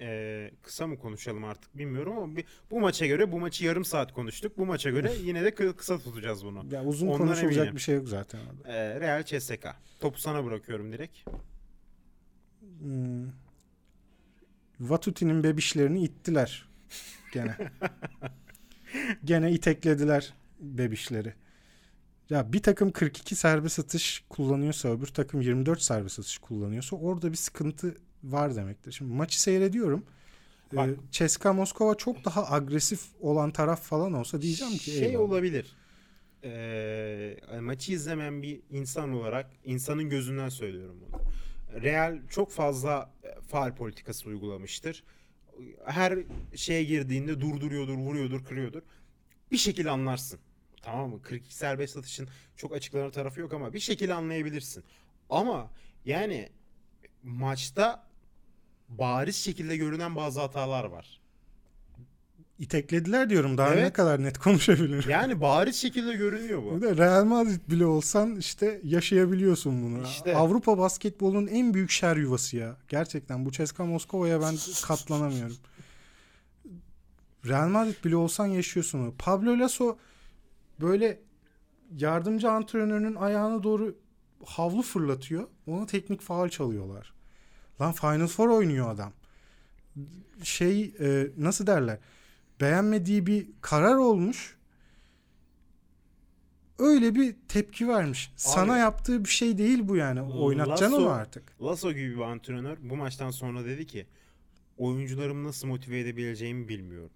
E, 0.00 0.50
kısa 0.62 0.86
mı 0.86 0.98
konuşalım 0.98 1.44
artık 1.44 1.78
bilmiyorum 1.78 2.18
ama 2.18 2.36
bir, 2.36 2.44
bu 2.70 2.80
maça 2.80 3.06
göre 3.06 3.32
bu 3.32 3.40
maçı 3.40 3.64
yarım 3.64 3.84
saat 3.84 4.12
konuştuk. 4.12 4.58
Bu 4.58 4.66
maça 4.66 4.90
göre 4.90 5.12
yine 5.22 5.44
de 5.44 5.48
kı- 5.48 5.76
kısa 5.76 5.98
tutacağız 5.98 6.44
bunu. 6.44 6.74
Ya 6.74 6.84
uzun 6.84 7.06
Ondan 7.06 7.18
konuşulacak 7.18 7.58
eminim. 7.58 7.76
bir 7.76 7.80
şey 7.80 7.94
yok 7.94 8.08
zaten 8.08 8.38
orada. 8.50 8.72
E, 8.72 9.00
Real 9.00 9.22
CSK. 9.24 9.66
Topu 10.00 10.20
sana 10.20 10.44
bırakıyorum 10.44 10.92
direkt. 10.92 11.18
Hmm. 12.80 13.26
Vatuti'nin 14.80 15.44
bebişlerini 15.44 16.02
ittiler 16.04 16.68
gene. 17.32 17.56
gene 19.24 19.52
iteklediler 19.52 20.34
bebişleri. 20.60 21.34
Ya 22.30 22.52
bir 22.52 22.62
takım 22.62 22.90
42 22.90 23.36
serbest 23.36 23.78
atış 23.78 24.24
kullanıyorsa 24.28 24.88
öbür 24.88 25.06
takım 25.06 25.40
24 25.40 25.82
serbest 25.82 26.18
atış 26.18 26.38
kullanıyorsa 26.38 26.96
orada 26.96 27.30
bir 27.32 27.36
sıkıntı 27.36 27.96
var 28.24 28.56
demektir. 28.56 28.92
Şimdi 28.92 29.12
maçı 29.12 29.42
seyrediyorum. 29.42 30.04
Bak. 30.72 30.88
Ee, 30.88 30.94
Ceska 31.10 31.52
Moskova 31.52 31.94
çok 31.94 32.24
daha 32.24 32.52
agresif 32.52 33.00
olan 33.20 33.50
taraf 33.50 33.82
falan 33.82 34.12
olsa 34.12 34.42
diyeceğim 34.42 34.72
ki 34.72 34.90
şey 34.90 35.06
eyvallah. 35.06 35.24
olabilir. 35.24 35.76
E, 36.44 37.36
maçı 37.60 37.92
izlemeyen 37.92 38.42
bir 38.42 38.60
insan 38.70 39.12
olarak 39.12 39.50
insanın 39.64 40.10
gözünden 40.10 40.48
söylüyorum 40.48 40.96
bunu. 41.00 41.20
Real 41.72 42.18
çok 42.30 42.50
fazla 42.50 43.10
e, 43.24 43.40
faal 43.40 43.74
politikası 43.74 44.28
uygulamıştır. 44.28 45.04
Her 45.84 46.18
şeye 46.54 46.84
girdiğinde 46.84 47.40
durduruyordur, 47.40 47.94
vuruyordur, 47.94 48.44
kırıyordur. 48.44 48.82
Bir 49.50 49.56
şekilde 49.56 49.90
anlarsın. 49.90 50.40
Tamam 50.82 51.10
mı? 51.10 51.22
42 51.22 51.54
serbest 51.54 51.96
atışın 51.96 52.28
çok 52.56 52.72
açıklanan 52.72 53.10
tarafı 53.10 53.40
yok 53.40 53.52
ama 53.52 53.72
bir 53.72 53.80
şekilde 53.80 54.14
anlayabilirsin. 54.14 54.84
Ama 55.30 55.70
yani 56.04 56.48
maçta 57.22 58.08
bariz 58.88 59.36
şekilde 59.36 59.76
görünen 59.76 60.16
bazı 60.16 60.40
hatalar 60.40 60.84
var. 60.84 61.20
İteklediler 62.58 63.30
diyorum. 63.30 63.58
Daha 63.58 63.70
ne 63.74 63.80
Evet. 63.80 63.92
kadar 63.92 64.22
net 64.22 64.38
konuşabilirim. 64.44 65.10
Yani 65.10 65.40
bariz 65.40 65.76
şekilde 65.76 66.14
görünüyor 66.14 66.62
bu. 66.62 66.82
Real 66.96 67.24
Madrid 67.24 67.60
bile 67.70 67.86
olsan 67.86 68.36
işte 68.36 68.80
yaşayabiliyorsun 68.84 69.82
bunu. 69.82 70.02
İşte. 70.04 70.36
Avrupa 70.36 70.78
basketbolunun 70.78 71.46
en 71.46 71.74
büyük 71.74 71.90
şer 71.90 72.16
yuvası 72.16 72.56
ya. 72.56 72.76
Gerçekten 72.88 73.44
bu 73.44 73.52
CSKA 73.52 73.84
Moskova'ya 73.84 74.40
ben 74.40 74.54
katlanamıyorum. 74.86 75.56
Real 77.46 77.68
Madrid 77.68 78.04
bile 78.04 78.16
olsan 78.16 78.46
yaşıyorsun 78.46 78.98
onu. 78.98 79.14
Pablo 79.18 79.58
Lasso 79.58 79.96
böyle 80.80 81.20
yardımcı 81.96 82.50
antrenörünün 82.50 83.14
ayağına 83.14 83.62
doğru 83.62 83.96
havlu 84.44 84.82
fırlatıyor. 84.82 85.48
Ona 85.66 85.86
teknik 85.86 86.20
faul 86.20 86.48
çalıyorlar. 86.48 87.12
Lan 87.80 87.92
Final 87.92 88.26
Four 88.26 88.48
oynuyor 88.48 88.90
adam. 88.90 89.12
Şey 90.42 90.94
e, 91.00 91.26
nasıl 91.36 91.66
derler? 91.66 91.98
Beğenmediği 92.60 93.26
bir 93.26 93.46
karar 93.60 93.94
olmuş 93.94 94.58
öyle 96.78 97.14
bir 97.14 97.36
tepki 97.48 97.88
vermiş. 97.88 98.32
Sana 98.36 98.72
Abi, 98.72 98.80
yaptığı 98.80 99.24
bir 99.24 99.28
şey 99.28 99.58
değil 99.58 99.88
bu 99.88 99.96
yani. 99.96 100.22
Oynatacaksın 100.22 100.96
Lasso- 100.96 101.02
onu 101.02 101.10
artık. 101.10 101.62
Lasso 101.62 101.92
gibi 101.92 102.16
bir 102.16 102.20
antrenör 102.20 102.78
bu 102.82 102.96
maçtan 102.96 103.30
sonra 103.30 103.64
dedi 103.64 103.86
ki 103.86 104.06
oyuncularımı 104.78 105.48
nasıl 105.48 105.68
motive 105.68 106.00
edebileceğimi 106.00 106.68
bilmiyorum. 106.68 107.10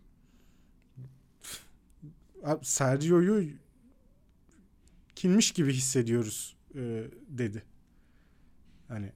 Abi, 2.44 2.64
Sergio'yu 2.64 3.48
kimmiş 5.14 5.50
gibi 5.50 5.72
hissediyoruz 5.72 6.56
e, 6.74 7.04
dedi. 7.28 7.62
Hani 8.88 9.12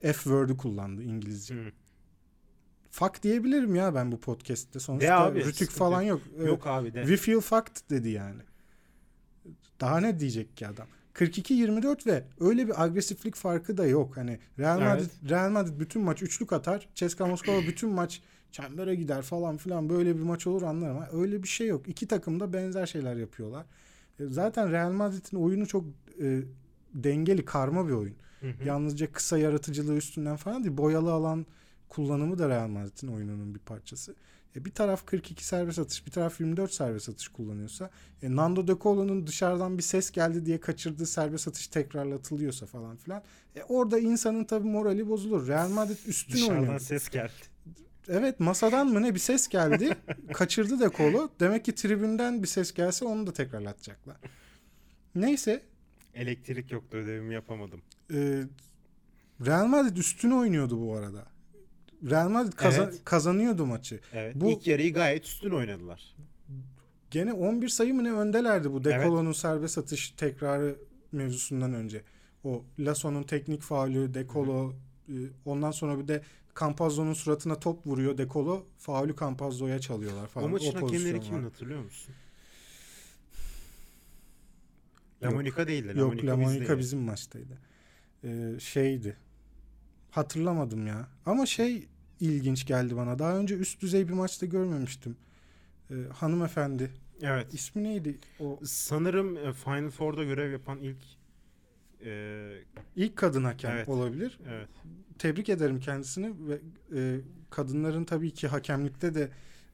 F 0.00 0.12
word'ü 0.12 0.56
kullandı 0.56 1.02
İngilizce. 1.02 1.54
Hı. 1.54 1.72
Fuck 2.98 3.22
diyebilirim 3.22 3.74
ya 3.74 3.94
ben 3.94 4.12
bu 4.12 4.20
podcast'te. 4.20 4.74
De 4.74 4.78
Sonuçta 4.78 5.18
abi, 5.20 5.44
rütük 5.44 5.70
falan 5.70 6.02
yok. 6.02 6.20
Yok 6.46 6.66
abi 6.66 6.94
de. 6.94 7.00
We 7.00 7.16
feel 7.16 7.40
fucked 7.40 7.90
dedi 7.90 8.08
yani. 8.08 8.40
Daha 9.80 10.00
ne 10.00 10.20
diyecek 10.20 10.56
ki 10.56 10.66
adam? 10.66 10.86
42-24 11.14 12.06
ve 12.06 12.24
öyle 12.40 12.66
bir 12.68 12.82
agresiflik 12.82 13.34
farkı 13.34 13.76
da 13.76 13.86
yok. 13.86 14.16
Hani 14.16 14.38
Real 14.58 14.82
Evet. 14.82 14.88
Madrid 14.88 15.30
Real 15.30 15.50
Madrid 15.50 15.80
bütün 15.80 16.02
maç 16.02 16.22
üçlük 16.22 16.52
atar. 16.52 16.88
CSKA 16.94 17.26
Moskova 17.26 17.60
bütün 17.60 17.90
maç 17.90 18.22
çembere 18.52 18.94
gider 18.94 19.22
falan 19.22 19.56
filan 19.56 19.88
böyle 19.88 20.16
bir 20.16 20.22
maç 20.22 20.46
olur 20.46 20.62
anlarım. 20.62 20.96
ama 20.96 21.08
Öyle 21.12 21.42
bir 21.42 21.48
şey 21.48 21.66
yok. 21.66 21.88
İki 21.88 22.06
takım 22.06 22.40
da 22.40 22.52
benzer 22.52 22.86
şeyler 22.86 23.16
yapıyorlar. 23.16 23.66
E, 24.20 24.26
Zaten 24.26 24.72
Real 24.72 24.92
Madrid'in 24.92 25.36
oyunu 25.36 25.66
çok 25.66 25.84
e, 26.22 26.40
dengeli, 26.94 27.44
karma 27.44 27.88
bir 27.88 27.92
oyun. 27.92 28.16
Hı 28.40 28.46
hı. 28.46 28.64
Yalnızca 28.64 29.12
kısa 29.12 29.38
yaratıcılığı 29.38 29.96
üstünden 29.96 30.36
falan 30.36 30.64
değil. 30.64 30.76
Boyalı 30.76 31.12
alan 31.12 31.46
kullanımı 31.88 32.38
da 32.38 32.48
Real 32.48 32.68
Madrid'in 32.68 33.08
oyununun 33.08 33.54
bir 33.54 33.60
parçası. 33.60 34.14
E 34.56 34.64
bir 34.64 34.70
taraf 34.70 35.06
42 35.06 35.44
serbest 35.46 35.78
atış, 35.78 36.06
bir 36.06 36.10
taraf 36.10 36.40
24 36.40 36.72
serbest 36.72 37.08
atış 37.08 37.28
kullanıyorsa, 37.28 37.90
e 38.22 38.36
Nando 38.36 38.68
De 38.68 38.74
Colo'nun 38.80 39.26
dışarıdan 39.26 39.78
bir 39.78 39.82
ses 39.82 40.10
geldi 40.10 40.46
diye 40.46 40.60
kaçırdığı 40.60 41.06
serbest 41.06 41.48
atış 41.48 41.66
tekrarlatılıyorsa 41.68 42.66
falan 42.66 42.96
filan. 42.96 43.22
E 43.56 43.62
orada 43.62 43.98
insanın 43.98 44.44
tabii 44.44 44.68
morali 44.68 45.08
bozulur. 45.08 45.48
Real 45.48 45.68
Madrid 45.68 45.96
üstün 46.06 46.34
Dışarıdan 46.34 46.58
oynuyor. 46.58 46.80
ses 46.80 47.08
geldi. 47.08 47.32
Evet 48.08 48.40
masadan 48.40 48.86
mı 48.86 49.02
ne 49.02 49.14
bir 49.14 49.18
ses 49.20 49.48
geldi. 49.48 49.96
kaçırdı 50.32 50.80
De 50.80 50.90
Colo. 50.96 51.28
Demek 51.40 51.64
ki 51.64 51.74
tribünden 51.74 52.42
bir 52.42 52.48
ses 52.48 52.72
gelse 52.74 53.04
onu 53.04 53.26
da 53.26 53.32
tekrarlatacaklar. 53.32 54.16
Neyse 55.14 55.62
Elektrik 56.14 56.72
yoktu 56.72 56.96
ödevimi 56.96 57.34
yapamadım. 57.34 57.82
e, 58.14 58.42
Real 59.46 59.66
Madrid 59.66 59.96
üstün 59.96 60.30
oynuyordu 60.30 60.80
bu 60.86 60.94
arada. 60.96 61.26
Real 62.10 62.28
Madrid 62.28 62.52
kaza- 62.52 62.82
Evet. 62.82 63.00
kazanıyordu 63.04 63.66
maçı. 63.66 64.00
Evet. 64.12 64.34
Bu- 64.36 64.50
ilk 64.50 64.66
yarıyı 64.66 64.94
gayet 64.94 65.24
üstün 65.24 65.50
oynadılar. 65.50 66.16
Gene 67.10 67.32
11 67.32 67.68
sayı 67.68 67.94
mı 67.94 68.04
ne 68.04 68.12
öndelerdi 68.12 68.72
bu 68.72 68.76
Evet. 68.76 68.84
Dekolo'nun 68.84 69.32
serbest 69.32 69.78
atış 69.78 70.10
tekrarı 70.10 70.76
mevzusundan 71.12 71.74
önce. 71.74 72.02
O 72.44 72.64
Lasso'nun 72.78 73.22
teknik 73.22 73.62
faulü, 73.62 74.14
Dekolo 74.14 74.72
e, 75.08 75.14
ondan 75.44 75.70
sonra 75.70 75.98
bir 75.98 76.08
de 76.08 76.22
Campazzo'nun 76.60 77.12
suratına 77.12 77.54
top 77.54 77.86
vuruyor 77.86 78.18
Dekolo. 78.18 78.66
Faulü 78.78 79.16
Campazzo'ya 79.20 79.78
çalıyorlar 79.78 80.26
falan. 80.26 80.46
o 80.48 80.50
maçın 80.50 80.66
hakemleri 80.72 80.90
pozisyon 80.92 81.20
kimin 81.20 81.42
hatırlıyor 81.42 81.82
musun? 81.84 82.14
La 85.22 85.26
Yok. 85.26 85.34
Monica 85.34 85.68
değildi. 85.68 85.98
Yok 85.98 86.08
Monica 86.08 86.26
La 86.32 86.36
Monica 86.36 86.60
bizdeydi. 86.60 86.78
bizim 86.78 86.98
maçtaydı. 87.00 87.58
Ee, 88.24 88.52
şeydi. 88.60 89.16
Hatırlamadım 90.10 90.86
ya. 90.86 91.08
Ama 91.26 91.46
şey 91.46 91.88
ilginç 92.20 92.66
geldi 92.66 92.96
bana. 92.96 93.18
Daha 93.18 93.36
önce 93.38 93.54
üst 93.56 93.80
düzey 93.82 94.08
bir 94.08 94.12
maçta 94.12 94.46
görmemiştim. 94.46 95.16
Ee, 95.90 95.94
hanımefendi. 96.14 96.90
Evet. 97.22 97.54
İsmi 97.54 97.84
neydi? 97.84 98.18
O 98.40 98.60
Sanırım 98.64 99.36
e, 99.36 99.52
Final 99.52 99.90
Four'da 99.90 100.24
görev 100.24 100.52
yapan 100.52 100.78
ilk 100.78 100.96
e, 102.04 102.50
ilk 102.96 103.16
kadın 103.16 103.44
hakem 103.44 103.70
Evet. 103.70 103.88
olabilir. 103.88 104.38
evet. 104.48 104.68
Tebrik 105.18 105.48
ederim 105.48 105.80
kendisini 105.80 106.34
ve 106.48 106.58
e, 107.00 107.20
kadınların 107.50 108.04
tabii 108.04 108.30
ki 108.30 108.48
hakemlikte 108.48 109.14
de 109.14 109.30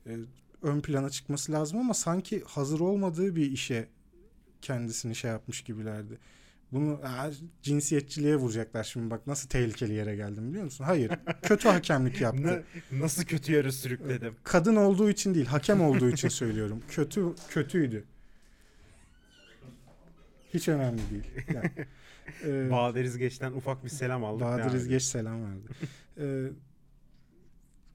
e, 0.07 0.17
ön 0.63 0.81
plana 0.81 1.11
çıkması 1.11 1.53
lazım 1.53 1.79
ama 1.79 1.95
sanki 1.95 2.43
hazır 2.47 2.81
olmadığı 2.81 3.37
bir 3.37 3.51
işe 3.51 3.89
kendisini 4.63 5.15
şey 5.15 5.31
yapmış 5.31 5.63
gibilerdi. 5.63 6.19
Bunu 6.75 7.01
aa, 7.05 7.31
cinsiyetçiliğe 7.63 8.37
vuracaklar 8.37 8.85
şimdi 8.85 9.11
bak 9.11 9.27
nasıl 9.27 9.49
tehlikeli 9.49 9.93
yere 9.93 10.17
geldim 10.17 10.49
biliyor 10.49 10.65
musun? 10.65 10.85
Hayır. 10.85 11.13
Kötü 11.43 11.69
hakemlik 11.69 12.21
yaptı. 12.21 12.65
Nasıl 12.93 13.25
kötü 13.25 13.53
yere 13.53 13.73
sürükledim. 13.73 14.37
Kadın 14.45 14.77
olduğu 14.77 15.11
için 15.11 15.35
değil, 15.35 15.47
hakem 15.47 15.81
olduğu 15.81 16.11
için 16.11 16.29
söylüyorum. 16.29 16.83
Kötü 16.89 17.25
kötüydü. 17.49 18.05
Hiç 20.55 20.69
önemli 20.69 21.01
değil. 21.11 21.25
Yani, 21.55 21.71
Ee, 22.45 22.71
Bahadır 22.71 23.05
İzgeç'ten 23.05 23.53
ufak 23.53 23.85
bir 23.85 23.89
selam 23.89 24.25
aldık. 24.25 24.41
Bahadır 24.41 24.75
İzgeç 24.75 25.03
selam 25.03 25.45
verdi. 25.45 25.69
Ee, 26.19 26.53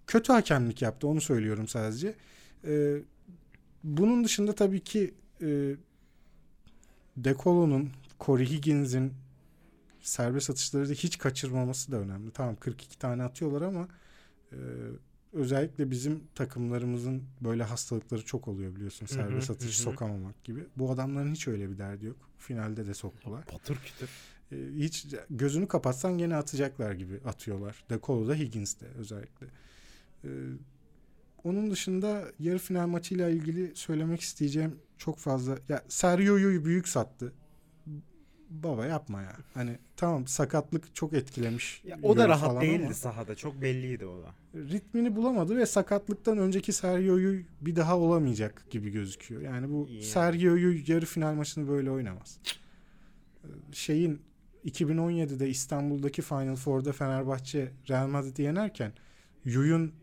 kötü 0.08 0.34
hakemlik 0.34 0.82
yaptı 0.82 1.08
onu 1.08 1.22
söylüyorum 1.22 1.68
sadece. 1.68 2.16
Ee, 2.68 2.96
bunun 3.84 4.24
dışında 4.24 4.56
tabii 4.56 4.80
ki 4.80 5.14
e, 5.42 5.76
Dekolo'nun, 7.18 7.90
Corey 8.20 8.49
Higgins'in 8.49 9.13
serbest 10.01 10.49
atışları 10.49 10.89
da 10.89 10.93
hiç 10.93 11.17
kaçırmaması 11.17 11.91
da 11.91 11.97
önemli. 11.97 12.32
Tamam 12.32 12.55
42 12.55 12.99
tane 12.99 13.24
atıyorlar 13.24 13.61
ama 13.61 13.88
e, 14.51 14.57
özellikle 15.34 15.91
bizim 15.91 16.24
takımlarımızın 16.36 17.24
böyle 17.41 17.63
hastalıkları 17.63 18.26
çok 18.26 18.47
oluyor 18.47 18.76
biliyorsun. 18.76 19.05
Serbest 19.05 19.49
atış 19.49 19.78
sokamamak 19.78 20.43
gibi. 20.43 20.67
Bu 20.78 20.91
adamların 20.91 21.34
hiç 21.34 21.47
öyle 21.47 21.70
bir 21.70 21.78
derdi 21.78 22.05
yok. 22.05 22.30
Finalde 22.38 22.86
de 22.86 22.93
soktular. 22.93 23.45
Patır 23.45 23.76
kütür. 23.76 24.09
E, 24.51 24.55
hiç 24.76 25.07
gözünü 25.30 25.67
kapatsan 25.67 26.17
gene 26.17 26.36
atacaklar 26.36 26.91
gibi 26.91 27.20
atıyorlar. 27.26 27.84
De 27.89 27.99
Colo'da 28.03 28.36
Higgins'te 28.36 28.86
özellikle. 28.86 29.47
E, 30.24 30.30
onun 31.43 31.72
dışında 31.72 32.26
yarı 32.39 32.59
final 32.59 32.88
maçıyla 32.88 33.30
ilgili 33.30 33.76
söylemek 33.76 34.22
isteyeceğim 34.22 34.80
çok 34.97 35.20
fazla. 35.20 35.57
Ya 35.70 35.84
Sergio'yu 35.88 36.65
büyük 36.65 36.88
sattı. 36.88 37.34
Baba 38.50 38.86
yapma 38.86 39.22
ya. 39.22 39.36
Hani 39.54 39.78
tamam 39.95 40.28
sakatlık 40.28 40.95
çok 40.95 41.14
etkilemiş. 41.14 41.82
Ya, 41.84 42.00
o 42.04 42.18
da 42.18 42.30
rahat 42.30 42.62
değildi 42.62 42.86
ama 42.86 42.93
sahada. 42.93 43.36
Çok 43.36 43.62
belliydi 43.62 44.06
o 44.06 44.24
da. 44.24 44.34
ritmini 44.56 45.16
bulamadı 45.16 45.58
ve 45.58 45.66
sakatlıktan 45.66 46.38
önceki 46.38 46.74
Sergio'yu 46.74 47.43
bir 47.62 47.76
daha 47.76 47.97
olamayacak 47.97 48.66
gibi 48.70 48.89
gözüküyor. 48.89 49.41
Yani 49.41 49.70
bu 49.70 49.88
Yani. 49.91 50.04
Sergio'yu 50.04 50.82
yarı 50.88 51.06
final 51.06 51.34
maçını 51.34 51.68
böyle 51.68 51.91
oynamaz. 51.91 52.39
Şeyin 53.72 54.22
2017'de 54.66 55.50
İstanbul'daki 55.50 56.22
Final 56.22 56.56
Four'da 56.56 56.91
Fenerbahçe 56.91 57.72
Real 57.89 58.08
Madrid'i 58.08 58.41
yenerken 58.41 58.93
Yuyun 59.45 59.93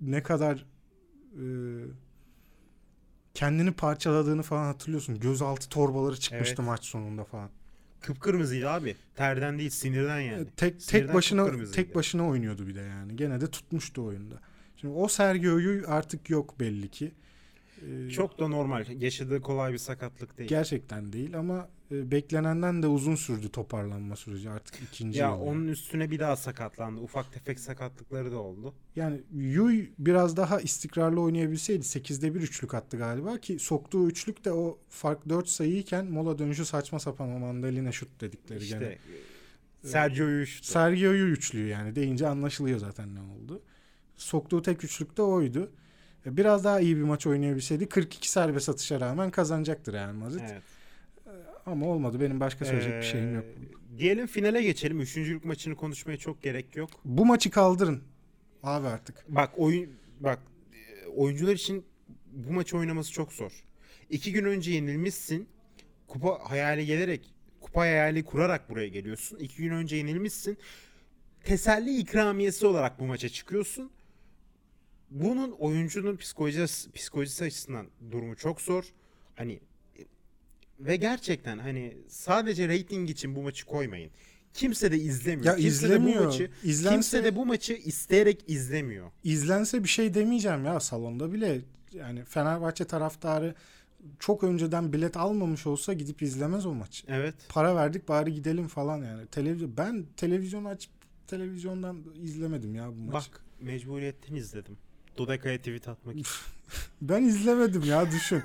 ne 0.00 0.22
kadar 0.22 0.66
e, 1.32 1.44
kendini 3.34 3.72
parçaladığını 3.72 4.42
falan 4.42 4.64
hatırlıyorsun. 4.64 5.20
Gözaltı 5.20 5.68
torbaları 5.68 6.16
çıkmıştı 6.16 6.54
Evet. 6.58 6.66
maç 6.68 6.84
sonunda 6.84 7.24
falan. 7.24 7.50
Kıpkırmızıydı 8.00 8.70
abi. 8.70 8.96
Terden 9.14 9.58
değil 9.58 9.70
sinirden 9.70 10.20
yani. 10.20 10.46
Tek 10.56 10.82
Sinirden 10.82 11.06
tek 11.06 11.14
başına 11.14 11.70
tek 11.72 11.94
başına 11.94 12.28
oynuyordu 12.28 12.66
bir 12.66 12.74
de 12.74 12.80
yani. 12.80 13.16
Gene 13.16 13.40
de 13.40 13.50
tutmuştu 13.50 14.04
oyunda. 14.04 14.40
Şimdi 14.76 14.94
o 14.94 15.08
Sergio'yu 15.08 15.84
artık 15.86 16.30
yok 16.30 16.60
belli 16.60 16.88
ki. 16.88 17.12
Ee, 17.88 18.10
Çok 18.10 18.38
da 18.38 18.48
normal. 18.48 18.86
Yaşadığı 19.00 19.40
kolay 19.40 19.72
bir 19.72 19.78
sakatlık 19.78 20.38
değil. 20.38 20.48
gerçekten 20.48 21.12
değil 21.12 21.38
ama 21.38 21.68
beklenenden 22.10 22.82
de 22.82 22.86
uzun 22.86 23.14
sürdü 23.14 23.48
toparlanma 23.48 24.16
süreci 24.16 24.50
artık 24.50 24.74
ikinci 24.82 25.18
ya 25.18 25.28
yıl. 25.30 25.36
onun 25.40 25.68
üstüne 25.68 26.10
bir 26.10 26.18
daha 26.18 26.36
sakatlandı. 26.36 27.00
Ufak 27.00 27.32
tefek 27.32 27.60
sakatlıkları 27.60 28.32
da 28.32 28.38
oldu. 28.38 28.74
Yani 28.96 29.20
Yuy 29.32 29.86
biraz 29.98 30.36
daha 30.36 30.60
istikrarlı 30.60 31.20
oynayabilseydi 31.20 31.82
8'de 31.84 32.34
bir 32.34 32.40
üçlük 32.40 32.74
attı 32.74 32.96
galiba 32.96 33.38
ki 33.38 33.58
soktuğu 33.58 34.08
üçlük 34.08 34.44
de 34.44 34.52
o 34.52 34.78
fark 34.88 35.28
4 35.28 35.48
sayıyken 35.48 36.06
mola 36.06 36.38
dönüşü 36.38 36.64
saçma 36.64 36.98
sapan 36.98 37.28
o 37.34 37.38
mandalina 37.38 37.92
şut 37.92 38.20
dedikleri 38.20 38.66
gene. 38.66 38.78
İşte 38.78 38.98
Sergio 39.82 40.26
Yuş'tu. 40.28 40.66
Sergio'yu 40.68 41.26
üçlüyor 41.26 41.66
yani 41.68 41.94
deyince 41.96 42.28
anlaşılıyor 42.28 42.78
zaten 42.78 43.14
ne 43.14 43.20
oldu. 43.20 43.62
Soktuğu 44.16 44.62
tek 44.62 44.84
üçlük 44.84 45.16
de 45.16 45.22
oydu. 45.22 45.70
E, 46.26 46.36
Biraz 46.36 46.64
daha 46.64 46.80
iyi 46.80 46.96
bir 46.96 47.02
maç 47.02 47.26
oynayabilseydi 47.26 47.88
42 47.88 48.30
serbest 48.30 48.68
atışa 48.68 49.00
rağmen 49.00 49.30
kazanacaktır 49.30 49.92
Real 49.92 50.12
Madrid. 50.12 50.40
evet. 50.52 50.62
Ama 51.66 51.86
olmadı. 51.86 52.20
Benim 52.20 52.40
başka 52.40 52.64
söyleyecek 52.64 52.94
bir 52.94 53.02
şeyim 53.06 53.34
yok. 53.34 53.44
Ee, 53.44 53.98
Diyelim 53.98 54.26
finale 54.26 54.62
geçelim. 54.62 55.00
Üçüncülük 55.00 55.44
maçını 55.44 55.76
konuşmaya 55.76 56.16
çok 56.16 56.42
gerek 56.42 56.76
yok. 56.76 56.90
Bu 57.04 57.26
maçı 57.26 57.50
kaldırın. 57.50 58.02
Abi 58.62 58.86
artık. 58.86 59.24
Bak 59.28 59.50
oyun 59.56 59.90
bak 60.20 60.38
e, 60.74 61.06
oyuncular 61.06 61.52
için 61.54 61.84
bu 62.32 62.52
maçı 62.52 62.76
oynaması 62.76 63.12
çok 63.12 63.32
zor. 63.32 63.52
İki 64.10 64.32
gün 64.32 64.44
önce 64.44 64.72
yenilmişsin. 64.72 65.48
Kupa 66.06 66.50
hayali 66.50 66.86
gelerek 66.86 67.34
kupa 67.60 67.80
hayali 67.80 68.24
kurarak 68.24 68.70
buraya 68.70 68.88
geliyorsun. 68.88 69.38
İki 69.38 69.56
gün 69.56 69.70
önce 69.70 69.96
yenilmişsin. 69.96 70.58
Teselli 71.44 71.96
ikramiyesi 71.96 72.66
olarak 72.66 73.00
bu 73.00 73.04
maça 73.06 73.28
çıkıyorsun. 73.28 73.90
Bunun 75.10 75.50
oyuncunun 75.50 76.16
psikolojisi, 76.16 76.92
psikolojisi 76.92 77.44
açısından 77.44 77.86
durumu 78.10 78.36
çok 78.36 78.60
zor. 78.60 78.84
Hani 79.34 79.60
ve 80.80 80.96
gerçekten 80.96 81.58
hani 81.58 81.96
sadece 82.08 82.68
reyting 82.68 83.10
için 83.10 83.36
bu 83.36 83.42
maçı 83.42 83.66
koymayın. 83.66 84.10
Kimse 84.54 84.92
de 84.92 84.98
izlemiyor. 84.98 85.44
Ya 85.46 85.56
kimse 85.56 85.68
izlemiyor. 85.68 86.20
de 86.20 86.24
bu 86.24 86.26
maçı 86.26 86.50
İzlense- 86.64 86.90
kimse 86.92 87.24
de 87.24 87.36
bu 87.36 87.46
maçı 87.46 87.72
isteyerek 87.72 88.44
izlemiyor. 88.46 89.10
İzlense 89.24 89.82
bir 89.84 89.88
şey 89.88 90.14
demeyeceğim 90.14 90.64
ya 90.64 90.80
salonda 90.80 91.32
bile. 91.32 91.60
Yani 91.92 92.24
Fenerbahçe 92.24 92.84
taraftarı 92.84 93.54
çok 94.18 94.44
önceden 94.44 94.92
bilet 94.92 95.16
almamış 95.16 95.66
olsa 95.66 95.92
gidip 95.92 96.22
izlemez 96.22 96.66
o 96.66 96.74
maçı. 96.74 97.06
Evet. 97.08 97.34
Para 97.48 97.76
verdik 97.76 98.08
bari 98.08 98.34
gidelim 98.34 98.68
falan 98.68 99.02
yani. 99.04 99.26
Televizyon 99.26 99.76
ben 99.76 100.04
televizyon 100.16 100.64
açıp 100.64 100.92
televizyondan 101.26 102.04
izlemedim 102.22 102.74
ya 102.74 102.88
bu 102.88 102.94
maçı. 103.12 103.12
Bak 103.32 103.44
mecburiyetten 103.60 104.34
izledim. 104.34 104.76
Dodeka'ya 105.18 105.58
tweet 105.58 105.88
atmak 105.88 106.16
için. 106.18 106.32
Ben 107.02 107.22
izlemedim 107.22 107.82
ya 107.82 108.10
düşün. 108.10 108.42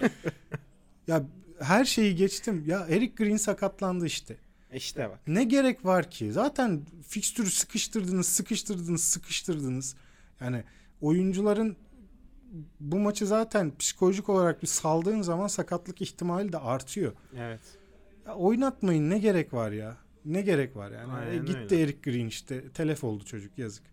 ya 1.07 1.23
her 1.62 1.86
şeyi 1.86 2.16
geçtim. 2.16 2.64
Ya 2.68 2.80
Eric 2.89 3.14
Green 3.24 3.38
sakatlandı 3.38 4.05
işte. 4.05 4.38
işte 4.74 5.10
bak. 5.10 5.20
Ne 5.28 5.43
gerek 5.43 5.86
var 5.86 6.12
ki? 6.12 6.32
Zaten 6.32 6.82
fikstürü 7.07 7.49
sıkıştırdınız, 7.49 8.28
sıkıştırdınız, 8.28 9.03
sıkıştırdınız. 9.03 9.95
Yani 10.41 10.64
oyuncuların 11.01 11.76
bu 12.80 12.99
maçı 12.99 13.28
zaten 13.28 13.78
psikolojik 13.78 14.30
olarak 14.30 14.62
bir 14.62 14.68
saldığın 14.68 15.22
zaman 15.22 15.47
sakatlık 15.47 16.01
ihtimali 16.01 16.53
de 16.53 16.57
artıyor. 16.57 17.14
Evet. 17.38 17.60
Ya 18.28 18.36
oynatmayın 18.36 19.10
ne 19.10 19.20
gerek 19.20 19.53
var 19.53 19.72
ya? 19.72 19.97
Ne 20.26 20.41
gerek 20.41 20.76
var 20.76 20.91
yani? 20.91 21.12
Aynen 21.14 21.34
E, 21.34 21.38
gitti 21.45 21.68
öyle. 21.76 21.82
Eric 21.82 22.12
Green 22.12 22.28
işte. 22.28 22.70
Telef 22.70 23.03
oldu 23.03 23.26
çocuk 23.26 23.57
yazık. 23.57 23.84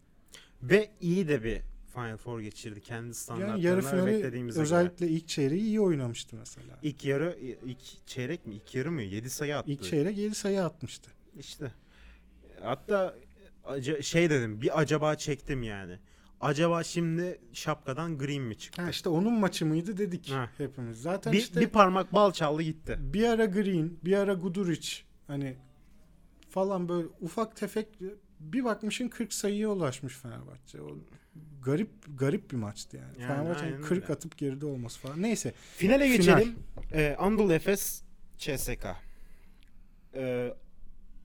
Ve 0.62 0.90
iyi 1.00 1.28
de 1.28 1.44
bir 1.44 1.60
Final 1.96 2.16
Four 2.16 2.40
geçirdi. 2.40 2.80
Kendi 2.80 3.14
standartlarına 3.14 3.52
Yani 3.52 3.66
yarı 3.66 3.82
finali 3.82 4.06
beklediğimize 4.06 4.56
göre. 4.56 4.62
özellikle 4.64 5.08
ilk 5.08 5.28
çeyreği 5.28 5.60
iyi 5.62 5.80
oynamıştı 5.80 6.36
mesela. 6.36 6.78
İlk 6.82 7.04
yarı, 7.04 7.38
ilk 7.66 8.06
çeyrek 8.06 8.46
mi? 8.46 8.54
İlk 8.54 8.74
yarı 8.74 8.92
mı? 8.92 9.02
7 9.02 9.30
sayı 9.30 9.56
attı. 9.56 9.70
İlk 9.70 9.82
çeyrek 9.82 10.18
7 10.18 10.34
sayı 10.34 10.64
atmıştı. 10.64 11.10
İşte. 11.38 11.72
Hatta 12.62 13.14
şey 14.00 14.30
dedim 14.30 14.60
bir 14.62 14.80
acaba 14.80 15.14
çektim 15.14 15.62
yani. 15.62 15.98
Acaba 16.40 16.82
şimdi 16.84 17.40
şapkadan 17.52 18.18
green 18.18 18.42
mi 18.42 18.58
çıktı? 18.58 18.82
Ha 18.82 18.90
işte 18.90 19.08
onun 19.08 19.32
maçı 19.32 19.66
mıydı 19.66 19.98
dedik 19.98 20.30
Ha. 20.30 20.50
hepimiz. 20.58 21.02
Zaten 21.02 21.32
bir, 21.32 21.38
işte 21.38 21.60
bir 21.60 21.68
parmak 21.68 22.12
bal 22.12 22.32
çaldı 22.32 22.62
gitti. 22.62 22.98
bir 23.00 23.24
ara 23.28 23.44
Green, 23.44 23.98
bir 24.04 24.16
ara 24.16 24.34
Guduric 24.34 24.88
hani 25.26 25.56
falan 26.50 26.88
böyle 26.88 27.08
ufak 27.20 27.56
tefek 27.56 27.88
bir 28.40 28.64
bakmışın 28.64 29.08
40 29.08 29.32
sayıya 29.32 29.68
ulaşmış 29.70 30.14
Fenerbahçe. 30.16 30.82
O 30.82 30.98
garip 31.64 31.90
garip 32.18 32.50
bir 32.50 32.56
maçtı 32.56 32.96
yani. 32.96 33.22
Yani 33.22 33.28
Fenerbahçe'nin 33.28 33.72
aynen 33.72 33.82
40 33.82 34.02
öyle. 34.02 34.12
atıp 34.12 34.38
geride 34.38 34.66
olması 34.66 35.00
falan. 35.00 35.22
Neyse. 35.22 35.52
Finale 35.76 36.04
Final. 36.04 36.16
geçelim. 36.16 36.56
Ee, 36.92 37.16
Anadolu 37.18 37.52
Efes 37.52 38.02
CSK. 38.38 38.86
Ee, 40.14 40.54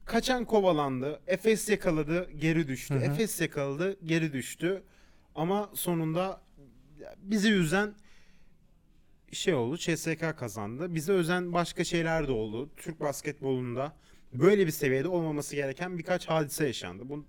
kaçan 0.06 0.46
kovalandı. 0.46 1.22
Efes 1.28 1.70
yakaladı, 1.70 2.32
geri 2.32 2.68
düştü. 2.68 2.94
Hı 2.94 3.00
hı. 3.00 3.04
Efes 3.04 3.42
yakaladı, 3.42 3.98
geri 4.06 4.34
düştü. 4.34 4.84
Ama 5.36 5.70
sonunda 5.74 6.42
bizi 7.18 7.52
üzen 7.52 7.94
şey 9.32 9.54
oldu. 9.54 9.78
CSK 9.78 10.38
kazandı. 10.38 10.96
Bize 10.96 11.12
özen 11.12 11.54
başka 11.54 11.84
şeyler 11.84 12.28
de 12.28 12.32
oldu. 12.32 12.70
Türk 12.78 13.00
basketbolunda 13.00 13.96
böyle 14.34 14.66
bir 14.68 14.72
seviyede 14.72 15.08
olmaması 15.08 15.56
gereken 15.56 15.98
birkaç 15.98 16.26
hadise 16.30 16.68
yaşandı. 16.68 17.10
Bu 17.10 17.26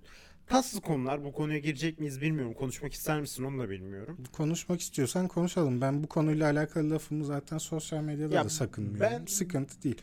tatsız 0.53 0.81
konular. 0.81 1.25
Bu 1.25 1.33
konuya 1.33 1.59
girecek 1.59 1.99
miyiz 2.01 2.21
bilmiyorum. 2.21 2.55
Konuşmak 2.55 2.93
ister 2.93 3.21
misin 3.21 3.45
onu 3.45 3.59
da 3.59 3.71
bilmiyorum. 3.71 4.19
Konuşmak 4.33 4.81
istiyorsan 4.81 5.29
konuşalım. 5.29 5.81
Ben 5.81 6.03
bu 6.03 6.07
konuyla 6.09 6.51
alakalı 6.51 6.91
lafımı 6.91 7.25
zaten 7.25 7.59
sosyal 7.59 8.03
medyada 8.03 8.35
Ya 8.35 8.45
da 8.45 8.49
sakınmıyorum. 8.49 9.01
ben- 9.01 9.27
Sıkıntı 9.27 9.83
değil. 9.83 9.97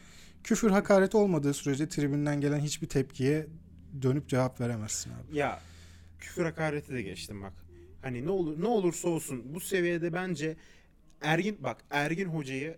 Küfür 0.43 0.70
hakaret 0.72 1.16
olmadığı 1.16 1.54
sürece 1.54 1.89
tribünden 1.89 2.41
gelen 2.41 2.60
hiçbir 2.60 2.88
tepkiye 2.89 3.47
dönüp 4.02 4.30
cevap 4.30 4.62
veremezsin 4.62 5.12
abi. 5.12 5.38
Ya 5.38 5.60
küfür 6.20 6.45
hakareti 6.45 6.93
de 6.93 7.02
geçtim 7.02 7.41
bak. 7.41 7.54
Hani 8.02 8.26
ne 8.26 8.30
olur 8.32 8.62
ne 8.62 8.68
olursa 8.68 9.08
olsun 9.10 9.54
bu 9.54 9.60
seviyede 9.60 10.14
bence 10.14 10.58
Ergin 11.22 11.58
bak 11.64 11.84
Ergin 11.89 12.26
hocayı 12.26 12.78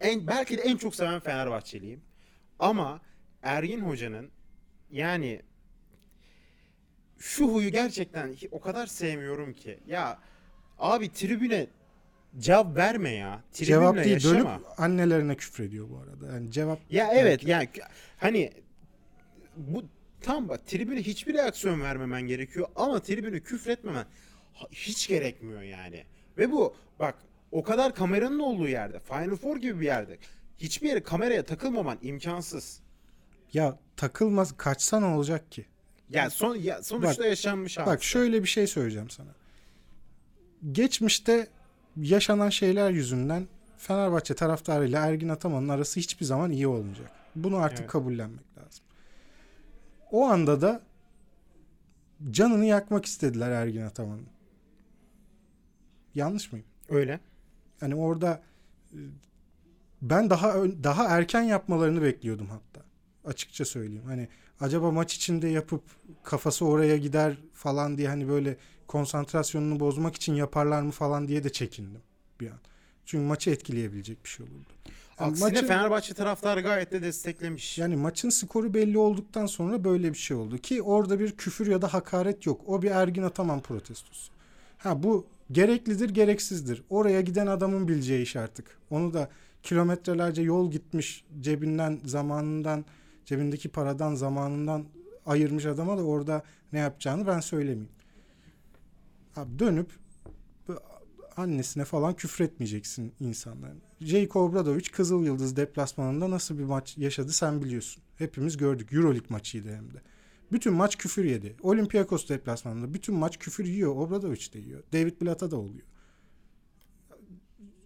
en 0.00 0.26
belki 0.26 0.58
de 0.58 0.62
en 0.62 0.76
çok 0.76 0.94
seven 0.94 1.20
Fenerbahçeliyim. 1.20 2.00
Ama 2.58 3.00
Ergin 3.42 3.80
hocanın 3.80 4.30
yani 4.90 5.42
şu 7.18 7.48
huyu 7.48 7.70
gerçekten 7.70 8.34
o 8.50 8.60
kadar 8.60 8.86
sevmiyorum 8.86 9.52
ki. 9.54 9.78
Ya 9.86 10.18
abi 10.78 11.12
tribüne 11.12 11.66
cevap 12.38 12.76
verme 12.76 13.10
ya. 13.10 13.42
Tribünle 13.52 13.66
Cevap 13.66 13.96
değil 13.96 14.10
yaşama. 14.10 14.34
dönüp 14.34 14.80
annelerine 14.80 15.36
küfrediyor 15.36 15.90
bu 15.90 15.98
arada. 15.98 16.32
Yani 16.34 16.50
cevap 16.50 16.78
Ya 16.90 17.10
evet 17.14 17.46
yani 17.46 17.68
hani 18.16 18.52
bu 19.56 19.84
tam 20.20 20.48
bak 20.48 20.66
tribüne 20.66 21.02
hiçbir 21.02 21.34
reaksiyon 21.34 21.80
vermemen 21.80 22.22
gerekiyor 22.22 22.66
ama 22.76 23.02
tribüne 23.02 23.40
küfretmemen 23.40 24.06
hiç 24.72 25.08
gerekmiyor 25.08 25.62
yani. 25.62 26.04
Ve 26.38 26.52
bu 26.52 26.74
bak 26.98 27.14
o 27.52 27.62
kadar 27.62 27.94
kameranın 27.94 28.38
olduğu 28.38 28.68
yerde 28.68 28.98
Final 28.98 29.36
Four 29.36 29.56
gibi 29.56 29.80
bir 29.80 29.86
yerde 29.86 30.18
hiçbir 30.58 30.88
yere 30.88 31.02
kameraya 31.02 31.44
takılmaman 31.44 31.98
imkansız. 32.02 32.80
ya 33.52 33.78
takılmaz 33.96 34.56
kaçsa 34.56 35.00
ne 35.00 35.06
olacak 35.06 35.52
ki? 35.52 35.66
Yani 36.10 36.30
son 36.30 36.56
ya 36.56 36.82
sonuçta 36.82 37.22
Bak- 37.22 37.28
yaşanmış 37.28 37.78
Bak 37.78 37.86
hadise. 37.86 38.04
şöyle 38.08 38.42
bir 38.42 38.48
şey 38.48 38.66
söyleyeceğim 38.66 39.10
sana. 39.10 39.30
Geçmişte 40.72 41.48
yaşanan 41.96 42.48
şeyler 42.50 42.90
yüzünden 42.90 43.48
Fenerbahçe 43.78 44.34
taraftarıyla 44.34 45.06
Ergin 45.06 45.28
Ataman'ın 45.28 45.68
arası 45.68 46.00
hiçbir 46.00 46.26
zaman 46.26 46.50
iyi 46.50 46.66
olmayacak. 46.66 47.10
Bunu 47.34 47.56
artık 47.56 47.80
Evet. 47.80 47.90
kabullenmek 47.90 48.58
lazım. 48.58 48.84
O 50.10 50.24
anda 50.26 50.60
da 50.60 50.80
canını 52.30 52.64
yakmak 52.64 53.04
istediler 53.04 53.50
Ergin 53.50 53.82
Ataman'ın. 53.82 54.26
Yanlış 56.14 56.52
mıyım? 56.52 56.66
Öyle. 56.88 57.20
Yani 57.82 57.94
orada 57.94 58.42
e, 58.92 58.98
ben 60.02 60.30
daha 60.30 60.54
daha 60.64 61.04
erken 61.04 61.42
yapmalarını 61.42 62.02
bekliyordum 62.02 62.48
hatta. 62.50 62.86
Açıkça 63.24 63.64
söyleyeyim. 63.64 64.04
Hani 64.06 64.28
acaba 64.64 64.90
maç 64.90 65.14
içinde 65.14 65.48
yapıp 65.48 65.82
kafası 66.22 66.64
oraya 66.66 66.96
gider 66.96 67.36
falan 67.54 67.98
diye 67.98 68.08
hani 68.08 68.28
böyle 68.28 68.56
konsantrasyonunu 68.86 69.80
bozmak 69.80 70.14
için 70.14 70.34
yaparlar 70.34 70.82
mı 70.82 70.90
falan 70.90 71.28
diye 71.28 71.44
de 71.44 71.52
çekindim 71.52 72.00
bir 72.40 72.50
an. 72.50 72.58
Çünkü 73.06 73.24
maçı 73.24 73.50
etkileyebilecek 73.50 74.24
bir 74.24 74.28
şey 74.28 74.46
olurdu. 74.46 74.68
Yani 75.20 75.30
Aksine 75.30 75.48
maçı- 75.48 75.66
Fenerbahçe 75.66 76.14
taraftarı 76.14 76.60
gayet 76.60 76.92
de 76.92 77.02
desteklemiş. 77.02 77.78
yani 77.78 77.96
maçın 77.96 78.30
skoru 78.30 78.74
belli 78.74 78.98
olduktan 78.98 79.46
sonra 79.46 79.84
böyle 79.84 80.12
bir 80.12 80.18
şey 80.18 80.36
oldu 80.36 80.58
ki 80.58 80.82
orada 80.82 81.20
bir 81.20 81.32
küfür 81.36 81.66
ya 81.66 81.82
da 81.82 81.94
hakaret 81.94 82.46
yok. 82.46 82.60
O 82.66 82.82
bir 82.82 82.90
Ergin 82.90 83.22
Ataman 83.22 83.60
protestosu. 83.60 84.32
Ha 84.78 85.02
bu 85.02 85.26
gereklidir, 85.52 86.10
gereksizdir. 86.10 86.82
Oraya 86.90 87.20
giden 87.20 87.46
adamın 87.46 87.88
bileceği 87.88 88.22
iş 88.22 88.36
artık. 88.36 88.78
Onu 88.90 89.14
da 89.14 89.28
kilometrelerce 89.62 90.42
yol 90.42 90.70
gitmiş 90.70 91.24
cebinden, 91.40 92.00
zamanından, 92.04 92.84
cebindeki 93.26 93.68
paradan, 93.68 94.14
zamanından 94.14 94.84
ayırmış 95.26 95.66
adama 95.66 95.98
da 95.98 96.04
orada 96.04 96.42
ne 96.72 96.78
yapacağını 96.78 97.26
ben 97.26 97.40
söylemeyeyim. 97.40 97.88
Abi 99.36 99.58
dönüp 99.58 99.90
annesine 101.36 101.84
falan 101.84 102.14
küfretmeyeceksin 102.16 103.12
insanların. 103.20 103.82
Jayko 104.00 104.40
Obradovic 104.40 104.90
Kızıl 104.92 105.24
Yıldız 105.24 105.56
deplasmanında 105.56 106.30
nasıl 106.30 106.58
bir 106.58 106.64
maç 106.64 106.98
yaşadı 106.98 107.32
sen 107.32 107.62
biliyorsun. 107.62 108.02
Hepimiz 108.18 108.56
gördük. 108.56 108.92
Euroleague 108.92 109.28
maçıydı 109.28 109.74
hem 109.74 109.94
de. 109.94 110.02
Bütün 110.52 110.72
maç 110.72 110.98
küfür 110.98 111.24
yedi. 111.24 111.56
Olympiakos 111.62 112.28
deplasmanında 112.28 112.94
bütün 112.94 113.14
maç 113.14 113.38
küfür 113.38 113.64
yiyor. 113.64 113.96
Obradovic 113.96 114.52
de 114.52 114.58
yiyor. 114.58 114.82
David 114.92 115.20
Blatt'a 115.22 115.50
da 115.50 115.56
oluyor. 115.56 115.86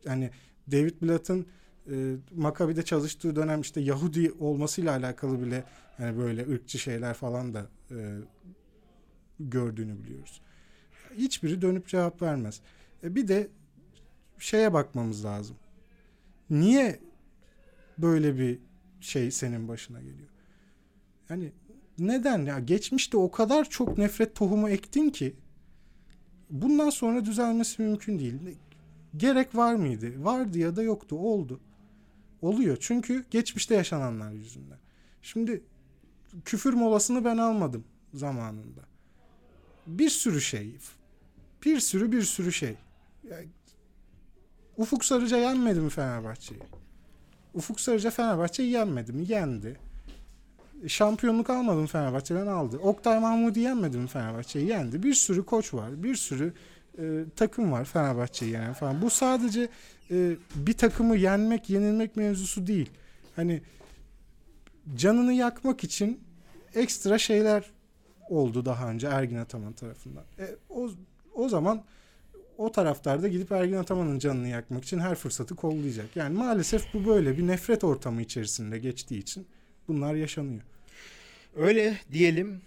Yani 0.05 0.31
David 0.73 1.03
Blatt'ın 1.03 1.47
e, 1.91 2.17
Maccabi'de 2.37 2.83
çalıştığı 2.83 3.37
dönem 3.37 3.61
işte 3.61 3.81
Yahudi 3.81 4.33
olmasıyla 4.33 4.97
alakalı 4.97 5.43
bile 5.43 5.65
yani 5.99 6.19
böyle 6.19 6.49
ırkçı 6.49 6.79
şeyler 6.79 7.15
falan 7.15 7.55
da 7.55 7.67
e, 7.91 8.19
gördüğünü 9.41 10.05
biliyoruz. 10.05 10.41
Hiçbiri 11.15 11.63
dönüp 11.63 11.89
cevap 11.89 12.23
vermez. 12.23 12.61
E 13.05 13.15
bir 13.15 13.29
de 13.29 13.49
şeye 14.39 14.73
bakmamız 14.73 15.25
lazım. 15.25 15.57
Niye 16.51 17.01
böyle 17.99 18.39
bir 18.39 18.59
şey 19.01 19.31
senin 19.31 19.69
başına 19.69 20.01
geliyor? 20.01 20.29
Yani 21.31 21.53
neden 21.99 22.45
ya? 22.45 22.59
Geçmişte 22.59 23.17
o 23.17 23.31
kadar 23.31 23.71
çok 23.71 23.99
nefret 23.99 24.35
tohumu 24.35 24.69
ektin 24.69 25.11
ki 25.11 25.37
bundan 26.51 26.91
sonra 26.91 27.25
düzelmesi 27.25 27.83
mümkün 27.83 28.19
değil. 28.19 28.35
Gerek 29.17 29.55
var 29.55 29.75
mıydı? 29.75 30.25
Vardı 30.25 30.59
ya 30.59 30.77
da 30.77 30.83
yoktu. 30.83 31.17
Oldu. 31.17 31.61
Oluyor. 32.43 32.77
Çünkü 32.81 33.25
geçmişte 33.31 33.75
yaşananlar 33.75 34.33
yüzünden. 34.33 34.79
Şimdi 35.23 35.63
küfür 36.45 36.75
molasını 36.75 37.25
ben 37.25 37.37
almadım 37.39 37.85
zamanında. 38.15 38.81
Bir 39.87 40.11
sürü 40.11 40.41
şey. 40.41 40.77
Bir 41.65 41.81
sürü 41.81 42.13
bir 42.13 42.23
sürü 42.23 42.53
şey. 42.53 42.77
Ufuk 44.77 45.05
Sarıca 45.05 45.37
yenmedi 45.37 45.81
mi 45.81 45.91
Fenerbahçe'yi? 45.91 46.61
Ufuk 47.55 47.81
Sarıca 47.81 48.11
Fenerbahçe'yi 48.11 48.71
yenmedi 48.71 49.13
mi? 49.13 49.25
Yendi. 49.29 49.77
Şampiyonluk 50.87 51.51
almadı 51.51 51.81
mı 51.81 51.87
Fenerbahçe'den 51.87 52.47
aldı. 52.47 52.79
Oktay 52.79 53.21
Mahmudi 53.21 53.61
yenmedi 53.61 53.99
mi 53.99 54.09
Fenerbahçe'yi 54.09 54.69
yendi. 54.69 55.03
Bir 55.03 55.15
sürü 55.15 55.47
koç 55.47 55.75
var. 55.75 56.03
Bir 56.03 56.15
sürü 56.15 56.53
e, 56.99 57.25
takım 57.37 57.73
var 57.73 57.85
Fenerbahçe'yi 57.85 58.53
yenen 58.53 58.73
falan. 58.73 59.03
Bu 59.03 59.11
sadece 59.11 59.69
e, 60.11 60.37
bir 60.55 60.73
takımı 60.73 61.17
yenmek, 61.17 61.71
yenilmek 61.71 62.17
mevzusu 62.17 62.67
değil. 62.67 62.91
Hani 63.37 63.63
canını 64.97 65.33
yakmak 65.33 65.85
için 65.85 66.21
ekstra 66.75 67.19
şeyler 67.19 67.71
oldu 68.29 68.65
daha 68.65 68.91
önce 68.91 69.07
Ergin 69.07 69.37
Ataman 69.37 69.73
tarafından. 69.73 70.25
E, 70.39 70.49
o, 70.71 70.91
o 71.35 71.49
zaman 71.49 71.85
o 72.59 72.73
taraftar 72.73 73.23
da 73.23 73.29
gidip 73.29 73.53
Ergin 73.53 73.77
Ataman'ın 73.77 74.19
canını 74.19 74.49
yakmak 74.49 74.85
için 74.85 74.99
her 74.99 75.15
fırsatı 75.15 75.57
kollayacak. 75.57 76.17
Yani 76.17 76.39
maalesef 76.39 76.95
bu 76.95 77.07
böyle 77.07 77.39
bir 77.39 77.47
nefret 77.47 77.85
ortamı 77.85 78.23
içerisinde 78.23 78.79
geçtiği 78.79 79.19
için 79.19 79.47
bunlar 79.89 80.15
yaşanıyor. 80.15 80.63
Öyle 81.57 81.99
diyelim. 82.13 82.61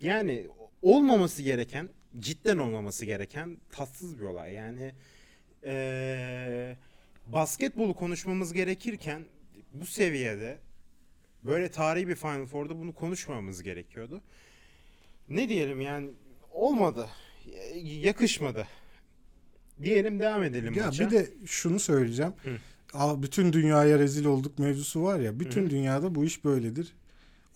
Yani 0.00 0.46
olmaması 0.82 1.42
gereken, 1.42 1.88
cidden 2.18 2.58
olmaması 2.58 3.04
gereken 3.04 3.56
tatsız 3.70 4.18
bir 4.18 4.24
olay. 4.24 4.52
Yani 4.52 4.92
eee 5.64 6.76
basketbolu 7.26 7.94
konuşmamız 7.94 8.52
gerekirken 8.52 9.24
bu 9.74 9.86
seviyede 9.86 10.58
böyle 11.44 11.70
tarihi 11.70 12.08
bir 12.08 12.14
Final 12.14 12.46
Four'da 12.46 12.78
bunu 12.78 12.94
konuşmamamız 12.94 13.62
gerekiyordu. 13.62 14.20
Ne 15.28 15.48
diyelim 15.48 15.80
yani 15.80 16.10
olmadı. 16.52 17.06
Yakışmadı. 17.82 18.66
Diyelim 19.82 20.20
devam 20.20 20.42
edelim 20.42 20.74
Ya 20.74 20.86
maça. 20.86 21.06
bir 21.06 21.10
de 21.10 21.30
şunu 21.46 21.80
söyleyeceğim. 21.80 22.32
Hı. 22.42 23.22
Bütün 23.22 23.52
dünyaya 23.52 23.98
rezil 23.98 24.24
olduk 24.24 24.58
mevzusu 24.58 25.02
var 25.02 25.20
ya. 25.20 25.40
Bütün 25.40 25.66
Hı 25.66 25.70
dünyada 25.70 26.14
bu 26.14 26.24
iş 26.24 26.44
böyledir. 26.44 26.92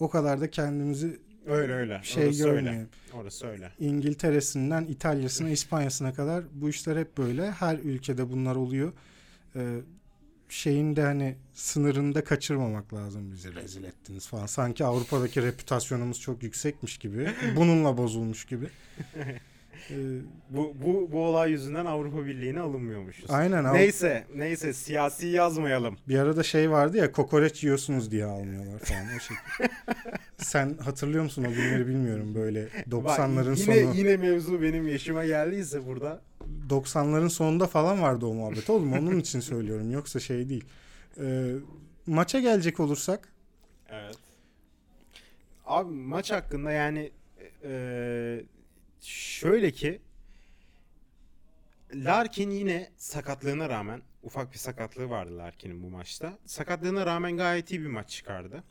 O 0.01 0.11
kadar 0.11 0.41
da 0.41 0.51
kendimizi 0.51 1.21
öyle 1.47 1.73
öyle. 1.73 2.01
şey 2.03 2.25
Orası 2.27 2.49
öyle. 2.49 2.55
görmeyelim. 2.61 2.89
Orası 3.13 3.47
öyle. 3.47 3.73
İngiltere'sinden 3.79 4.85
İtalya'sına, 4.85 5.51
İspanya'sına 5.51 6.15
kadar 6.15 6.45
bu 6.53 6.69
işler 6.71 6.97
hep 6.97 7.19
böyle. 7.19 7.51
Her 7.51 7.79
ülkede 7.79 8.31
bunlar 8.33 8.57
oluyor. 8.57 8.93
Ee, 9.57 9.79
şeyin 10.49 10.97
de 10.97 11.03
hani 11.03 11.37
sınırını 11.53 12.15
da 12.15 12.25
kaçırmamak 12.25 12.95
lazım 12.95 13.33
bizi 13.33 13.55
rezil 13.55 13.85
ettiniz 13.85 14.27
falan. 14.29 14.47
Sanki 14.47 14.85
Avrupa'daki 14.85 15.43
reputasyonumuz 15.43 16.21
çok 16.21 16.43
yüksekmiş 16.43 16.99
gibi. 16.99 17.29
Bununla 17.57 17.97
bozulmuş 17.97 18.45
gibi. 18.45 18.67
Ee, 19.17 19.39
Bu, 20.51 20.75
bu, 20.85 21.09
bu 21.13 21.25
olay 21.25 21.51
yüzünden 21.51 21.87
Avrupa 21.87 22.27
Birliği'ne 22.27 22.61
alınmıyormuşuz. 22.61 23.31
aynen. 23.31 23.65
Avrupa- 23.65 23.73
Neyse, 23.75 24.27
neyse 24.35 24.73
siyasi 24.73 25.27
yazmayalım. 25.27 25.97
Bir 26.09 26.19
arada 26.19 26.43
şey 26.43 26.71
vardı 26.71 26.97
ya 26.97 27.13
kokoreç 27.13 27.65
yiyorsunuz 27.65 28.11
diye 28.11 28.25
almıyorlar 28.25 28.79
falan 28.79 29.03
o 29.17 29.21
şekilde. 29.21 29.75
Sen 30.39 30.79
hatırlıyor 30.85 31.25
musun 31.25 31.45
o 31.45 31.53
günleri 31.53 31.87
bilmiyorum 31.87 32.35
böyle 32.35 32.69
90'ların 32.91 33.51
Bak, 33.51 33.59
yine, 33.59 33.85
sonu 33.85 33.95
Yine 33.97 34.17
mevzu 34.17 34.63
benim 34.63 34.89
yaşıma 34.89 35.25
geldiyse 35.25 35.87
burada. 35.87 36.21
90'ların 36.69 37.29
sonunda 37.29 37.67
falan 37.67 38.03
vardı 38.03 38.27
o 38.27 38.35
muhabbet 38.35 38.71
oğlum 38.71 38.93
onun 38.93 39.19
için 39.19 39.41
söylüyorum 39.41 39.91
yoksa 39.91 40.21
şey 40.21 40.49
değil. 40.49 40.65
Ee, 41.21 41.55
maça 42.07 42.41
gelecek 42.41 42.81
olursak 42.81 43.29
Evet. 43.91 44.19
Abi 45.67 45.93
maç 45.93 46.31
hakkında 46.33 46.73
yani 46.73 47.11
e, 47.65 48.45
şöyle 49.01 49.71
ki 49.71 50.01
Larkin 51.95 52.51
yine 52.51 52.91
sakatlığına 52.97 53.69
rağmen 53.69 54.03
ufak 54.23 54.53
bir 54.53 54.59
sakatlığı 54.59 55.11
vardı 55.11 55.39
Larkin'in 55.39 55.83
bu 55.83 55.91
maçta. 55.91 56.39
Sakatlığına 56.47 57.07
rağmen 57.07 57.37
gayet 57.37 57.71
iyi 57.71 57.81
bir 57.81 57.87
maç 57.87 58.11
çıkardı. 58.11 58.65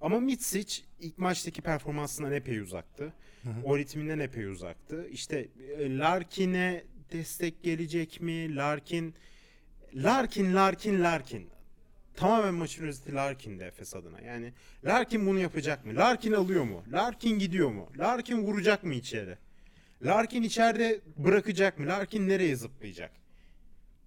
Ama 0.00 0.20
Mitsic 0.20 0.82
ilk 1.00 1.18
maçtaki 1.18 1.62
performansından 1.62 2.32
epey 2.32 2.58
uzaktı. 2.58 3.12
Hı 3.42 3.48
hı. 3.48 3.62
O 3.64 3.78
ritminden 3.78 4.18
epey 4.18 4.44
uzaktı. 4.44 5.08
İşte 5.08 5.48
e, 5.78 5.98
Larkin'e 5.98 6.84
destek 7.12 7.62
gelecek 7.62 8.20
mi? 8.20 8.56
Larkin 8.56 9.14
Larkin, 9.94 10.54
Larkin, 10.54 11.02
Larkin. 11.02 11.50
Tamamen 12.14 12.54
maçın 12.54 12.86
özeti 12.86 13.14
Larkin'de 13.14 13.66
Efes 13.66 13.94
adına. 13.94 14.20
Yani 14.20 14.52
Larkin 14.84 15.26
bunu 15.26 15.38
yapacak 15.38 15.86
mı? 15.86 15.96
Larkin 15.96 16.32
alıyor 16.32 16.64
mu? 16.64 16.82
Larkin 16.92 17.38
gidiyor 17.38 17.70
mu? 17.70 17.88
Larkin 17.98 18.42
vuracak 18.42 18.84
mı 18.84 18.94
içeri? 18.94 19.38
Larkin 20.04 20.42
içeride 20.42 21.00
bırakacak 21.16 21.78
mı? 21.78 21.86
Larkin 21.86 22.28
nereye 22.28 22.56
zıplayacak? 22.56 23.22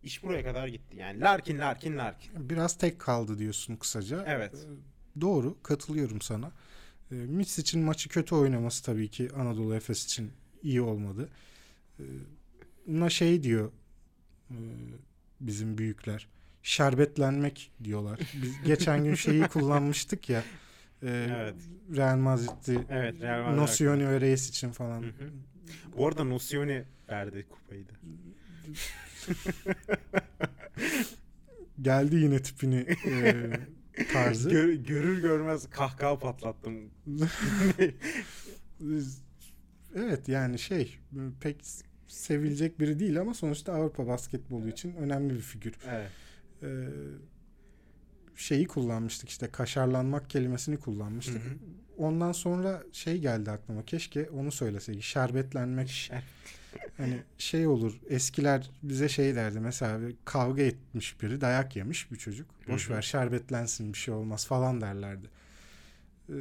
iş 0.06 0.24
buraya 0.24 0.44
kadar 0.44 0.68
gitti. 0.68 0.98
Yani 0.98 1.20
Larkin, 1.22 1.60
Larkin, 1.60 1.98
Larkin. 1.98 2.50
Biraz 2.50 2.78
tek 2.78 3.00
kaldı 3.00 3.38
diyorsun 3.38 3.76
kısaca. 3.76 4.24
Evet. 4.28 4.68
Doğru, 5.22 5.58
katılıyorum 5.64 6.22
sana. 6.22 6.52
E, 7.12 7.16
Mitch 7.16 7.60
için 7.60 7.82
maçı 7.82 8.10
kötü 8.10 8.36
oynaması 8.36 8.84
tabii 8.84 9.08
ki 9.08 9.30
Anadolu 9.36 9.76
Efes 9.76 10.06
için 10.06 10.32
iyi 10.64 10.82
olmadı. 10.82 11.30
Buna 12.88 13.10
şey 13.10 13.44
diyor 13.44 13.72
e, 14.52 14.56
bizim 15.40 15.78
büyükler. 15.78 16.28
Şerbetlenmek 16.64 17.72
diyorlar. 17.84 18.20
Biz 18.42 18.62
geçen 18.66 19.04
gün 19.04 19.16
şeyi 19.16 19.44
kullanmıştık 19.48 20.30
ya. 20.30 20.44
e, 21.04 21.28
Evet. 21.36 21.56
Real 21.96 22.18
Madrid'de 22.18 22.86
Evet, 22.90 23.22
Real 23.22 23.44
Madrid 23.44 23.58
Nocioni 23.58 24.08
ve 24.10 24.22
Reis 24.22 24.50
için 24.50 24.72
falan. 24.72 25.02
Hı 25.02 25.06
hı. 25.08 25.30
Bu 25.98 26.08
arada 26.08 26.24
Nocioni 26.24 26.84
verdi 27.10 27.46
kupayı 27.50 27.86
da. 27.88 27.92
Geldi 31.82 32.16
yine 32.16 32.42
tipini 32.42 32.86
e, 33.06 33.50
tarzı. 34.14 34.50
Gör- 34.50 34.74
görür 34.74 35.22
görmez 35.22 35.70
kahkaha 35.70 36.20
patlattım. 36.20 36.76
Evet 39.96 40.30
yani 40.30 40.60
şey 40.60 40.98
pek 41.42 41.62
sevilecek 42.08 42.80
biri 42.80 43.00
değil 43.00 43.22
ama 43.22 43.34
sonuçta 43.34 43.74
Avrupa 43.74 44.08
basketbolu 44.08 44.70
için 44.70 44.96
önemli 44.96 45.34
bir 45.34 45.42
figür. 45.42 45.74
Evet. 45.90 46.10
Ee, 46.64 46.68
şeyi 48.36 48.68
kullanmıştık 48.68 49.30
işte 49.30 49.48
kaşarlanmak 49.52 50.30
kelimesini 50.30 50.76
Hı 50.76 50.80
kullanmıştık. 50.80 51.36
hı. 51.46 51.50
Ondan 51.98 52.32
sonra 52.32 52.84
şey 52.92 53.18
geldi 53.18 53.52
aklıma 53.52 53.86
keşke 53.86 54.30
onu 54.30 54.52
söyleseydik 54.52 55.04
şerbetlenmek 55.04 55.88
Şer- 55.90 56.22
hani 56.98 57.24
şey 57.38 57.68
olur 57.68 58.00
eskiler 58.10 58.70
bize 58.84 59.10
şey 59.10 59.36
derdi 59.36 59.60
mesela 59.60 60.02
bir 60.08 60.16
kavga 60.26 60.62
etmiş 60.64 61.22
biri 61.22 61.42
dayak 61.42 61.76
yemiş 61.76 62.12
bir 62.12 62.18
çocuk 62.18 62.48
boş 62.68 62.90
Hı 62.90 62.94
hı. 62.94 62.98
ver 62.98 63.02
şerbetlensin 63.02 63.94
bir 63.94 63.98
şey 63.98 64.14
olmaz 64.14 64.48
falan 64.48 64.82
derlerdi. 64.82 65.28
Ee, 66.30 66.34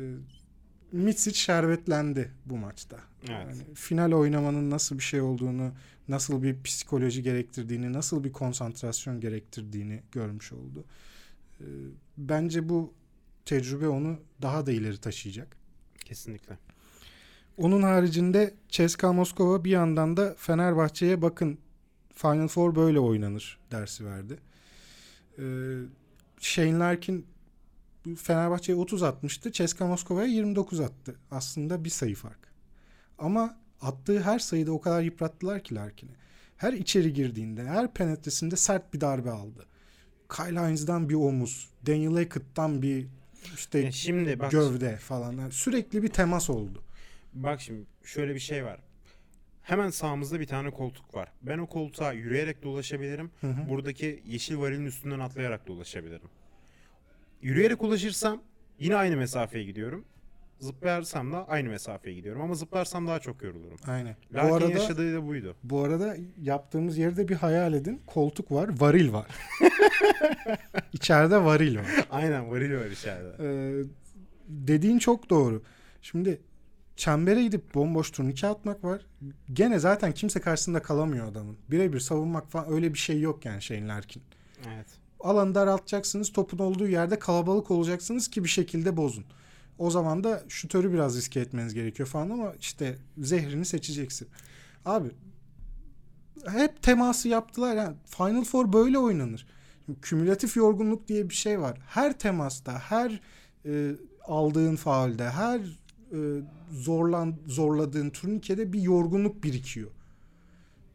Mitsic 0.95 1.35
şerbetlendi 1.35 2.31
bu 2.47 2.57
maçta. 2.57 2.97
Evet. 3.23 3.31
Yani 3.31 3.75
final 3.75 4.13
oynamanın 4.13 4.71
nasıl 4.71 4.99
bir 4.99 5.03
şey 5.03 5.21
olduğunu, 5.21 5.73
nasıl 6.09 6.43
bir 6.43 6.63
psikoloji 6.63 7.23
gerektirdiğini, 7.23 7.93
nasıl 7.93 8.25
bir 8.25 8.33
konsantrasyon 8.33 9.21
gerektirdiğini 9.21 10.03
görmüş 10.13 10.53
oldu. 10.53 10.85
Ee, 11.61 11.65
bence 12.19 12.69
bu 12.69 12.95
tecrübe 13.45 13.89
onu 13.89 14.19
daha 14.43 14.67
da 14.67 14.73
ileri 14.73 14.99
taşıyacak. 14.99 15.57
Kesinlikle. 16.05 16.59
Onun 17.57 17.83
haricinde 17.83 18.55
CSKA 18.69 19.13
Moskova 19.13 19.65
bir 19.65 19.71
yandan 19.71 20.17
da 20.17 20.35
Fenerbahçe'ye 20.39 21.23
bakın 21.23 21.59
Final 22.15 22.49
Four 22.49 22.75
böyle 22.75 23.01
oynanır 23.01 23.59
dersi 23.71 24.05
verdi. 24.05 24.39
Ee, 25.39 25.43
Shane 26.41 26.79
Larkin 26.79 27.27
Fenerbahçe'ye 28.17 28.79
30 28.79 29.03
atmıştı. 29.03 29.53
CSKA 29.53 29.87
Moskova'ya 29.87 30.27
29 30.27 30.81
attı. 30.81 31.17
Aslında 31.31 31.85
bir 31.85 31.91
sayı 31.91 32.15
fark. 32.15 32.55
Ama 33.19 33.57
attığı 33.81 34.23
her 34.23 34.39
sayıda 34.39 34.73
o 34.73 34.81
kadar 34.81 35.03
yıprattılar 35.03 35.65
ki 35.65 35.75
Larkin'i. 35.75 36.13
Her 36.57 36.73
içeri 36.73 37.13
girdiğinde, 37.13 37.65
her 37.65 37.95
penetresinde 37.95 38.57
sert 38.57 38.95
bir 38.95 39.01
darbe 39.01 39.31
aldı. 39.31 39.67
Kyle 40.37 40.61
Hines'dan 40.61 41.09
bir 41.09 41.15
omuz, 41.15 41.71
Daniel 41.87 42.13
Hackett'tan 42.15 42.83
bir 42.83 43.07
işte 43.55 43.79
Ya 43.79 43.93
şimdi 43.93 44.39
bak 44.39 44.51
gövde 44.51 44.97
falan. 44.97 45.33
Yani 45.33 45.53
sürekli 45.53 46.03
bir 46.03 46.09
temas 46.09 46.51
oldu. 46.51 46.83
bak 47.35 47.61
şimdi 47.61 47.85
şöyle 48.05 48.35
bir 48.35 48.41
şey 48.41 48.65
var. 48.65 48.81
Hemen 49.63 49.91
sağımızda 49.91 50.41
bir 50.41 50.47
tane 50.47 50.71
koltuk 50.71 51.15
var. 51.15 51.33
Ben 51.43 51.59
o 51.59 51.67
koltuğa 51.67 52.13
yürüyerek 52.13 52.63
de 52.63 52.69
ulaşabilirim. 52.69 53.31
Hı 53.41 53.47
hı. 53.47 53.69
Buradaki 53.69 54.23
yeşil 54.27 54.59
varilin 54.59 54.87
üstünden 54.87 55.19
atlayarak 55.19 55.69
da 55.69 55.73
ulaşabilirim. 55.73 56.29
Yürüyerek 57.45 57.83
ulaşırsam 57.83 58.43
yine 58.79 58.97
aynı 58.97 59.17
mesafeye 59.17 59.65
gidiyorum. 59.65 60.05
Zıplayarsam 60.61 61.33
da 61.33 61.49
aynı 61.49 61.69
mesafeye 61.69 62.17
gidiyorum. 62.17 62.43
Ama 62.43 62.55
zıplarsam 62.55 63.07
daha 63.07 63.21
çok 63.21 63.43
yorulurum. 63.43 63.79
Aynen. 63.87 64.17
Larkin 64.35 64.51
bu 64.51 64.55
arada 64.55 64.73
yaşadığı 64.73 65.15
da 65.15 65.27
buydu. 65.27 65.57
bu 65.63 65.81
arada 65.81 66.17
yaptığımız 66.43 66.99
yerde 66.99 67.29
bir 67.29 67.35
hayal 67.35 67.75
edin. 67.75 68.03
Koltuk 68.07 68.53
var, 68.53 68.81
varil 68.81 69.13
var. 69.13 69.27
İçeride 70.93 71.45
varil 71.45 71.77
var. 71.77 71.87
Aynen 72.11 72.51
varil 72.51 72.75
var 72.75 72.87
içeride. 72.87 73.37
Ee, 73.41 73.85
dediğin 74.49 74.99
çok 74.99 75.31
doğru. 75.31 75.63
Şimdi 76.03 76.41
çembere 76.97 77.43
gidip 77.43 77.75
bomboş 77.75 78.11
turnike 78.11 78.47
atmak 78.47 78.85
var. 78.85 79.07
Gene 79.53 79.79
zaten 79.79 80.13
kimse 80.13 80.41
karşısında 80.41 80.83
kalamıyor 80.83 81.27
adamın. 81.29 81.57
Birebir 81.71 82.01
savunmak 82.01 82.51
falan 82.51 82.73
öyle 82.73 82.95
bir 82.95 82.99
şey 82.99 83.21
yok 83.21 83.45
yani 83.45 83.63
Shane 83.63 83.89
Larkin. 83.89 84.23
Evet. 84.75 85.04
Alanı 85.25 85.55
daraltacaksınız. 85.55 86.33
Topun 86.33 86.59
olduğu 86.59 86.89
yerde 86.89 87.19
kalabalık 87.19 87.71
olacaksınız 87.71 88.29
ki 88.29 88.45
bir 88.45 88.49
şekilde 88.49 88.97
bozun. 88.97 89.25
O 89.79 89.91
zaman 89.91 90.25
da 90.25 90.43
şutörü 90.49 90.93
biraz 90.93 91.17
riske 91.17 91.41
etmeniz 91.41 91.75
gerekiyor 91.75 92.09
falan 92.09 92.31
ama 92.31 92.53
işte 92.61 92.99
zehrini 93.19 93.65
seçeceksin. 93.65 94.29
Abi 94.85 95.09
hep 96.47 96.83
teması 96.83 97.29
yaptılar. 97.29 97.77
Yani 97.77 97.97
Final 98.05 98.45
Four 98.45 98.73
böyle 98.73 98.99
oynanır. 98.99 99.47
Kümülatif 100.03 100.57
yorgunluk 100.57 101.09
diye 101.09 101.29
bir 101.29 101.35
şey 101.35 101.61
var. 101.61 101.79
Her 101.87 102.19
temasta, 102.19 102.79
her 102.79 103.21
e, 103.67 103.93
aldığın 104.25 104.77
faulde, 104.77 105.31
her 105.31 105.61
e, 106.13 106.19
zorlan 106.73 107.37
zorladığın 107.47 108.11
turnikede 108.11 108.73
bir 108.73 108.81
yorgunluk 108.81 109.45
birikiyor. 109.45 109.91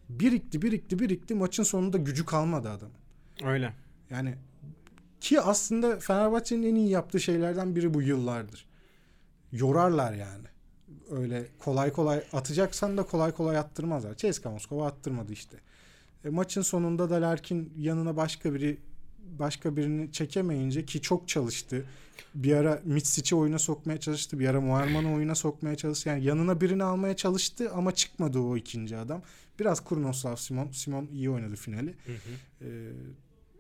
Birikti, 0.10 0.62
birikti, 0.62 1.00
birikti. 1.00 1.36
Maçın 1.36 1.64
sonunda 1.64 1.98
gücü 1.98 2.26
kalmadı 2.26 2.70
adam. 2.70 2.90
Öyle. 3.44 3.74
Yani 4.10 4.36
ki 5.22 5.42
aslında 5.42 6.00
Fenerbahçe'nin 6.00 6.64
en 6.64 6.76
iyi 6.76 6.90
yaptığı 6.90 7.20
şeylerden 7.20 7.76
biri 7.76 7.94
bu 7.94 8.02
yıllardır. 8.02 8.66
Yorarlar 9.52 10.14
yani. 10.14 10.46
Öyle 11.12 11.48
kolay 11.60 11.92
kolay 11.92 12.24
atacaksan 12.34 12.98
da 12.98 13.04
kolay 13.04 13.32
kolay 13.32 13.58
attırmazlar. 13.58 14.16
CSKA 14.16 14.52
Moskova 14.52 14.88
attırmadı 14.88 15.34
işte. 15.34 15.58
E, 16.26 16.30
maçın 16.30 16.62
sonunda 16.62 17.10
da 17.10 17.22
Larkin 17.22 17.74
yanına 17.78 18.18
başka 18.18 18.54
biri 18.54 18.78
başka 19.40 19.78
birini 19.78 20.12
çekemeyince 20.12 20.86
ki 20.86 21.02
çok 21.02 21.28
çalıştı. 21.28 21.86
Bir 22.36 22.54
ara 22.54 22.82
Mitsic'i 22.86 23.36
oyuna 23.36 23.60
sokmaya 23.60 24.00
çalıştı. 24.00 24.40
Bir 24.40 24.48
ara 24.48 24.62
Muharman'ı 24.62 25.14
oyuna 25.14 25.36
sokmaya 25.36 25.76
çalıştı. 25.76 26.10
Yani 26.10 26.24
yanına 26.24 26.62
birini 26.62 26.84
almaya 26.84 27.16
çalıştı 27.16 27.72
ama 27.74 27.92
çıkmadı 27.92 28.40
o 28.40 28.58
ikinci 28.58 28.98
adam. 28.98 29.22
Biraz 29.60 29.80
Kurnoslav 29.80 30.36
Simon. 30.36 30.72
Simon 30.72 31.08
iyi 31.08 31.30
oynadı 31.30 31.56
finali. 31.56 31.96
Hı 32.06 32.12
hı. 32.12 32.66
Ee, 32.66 32.92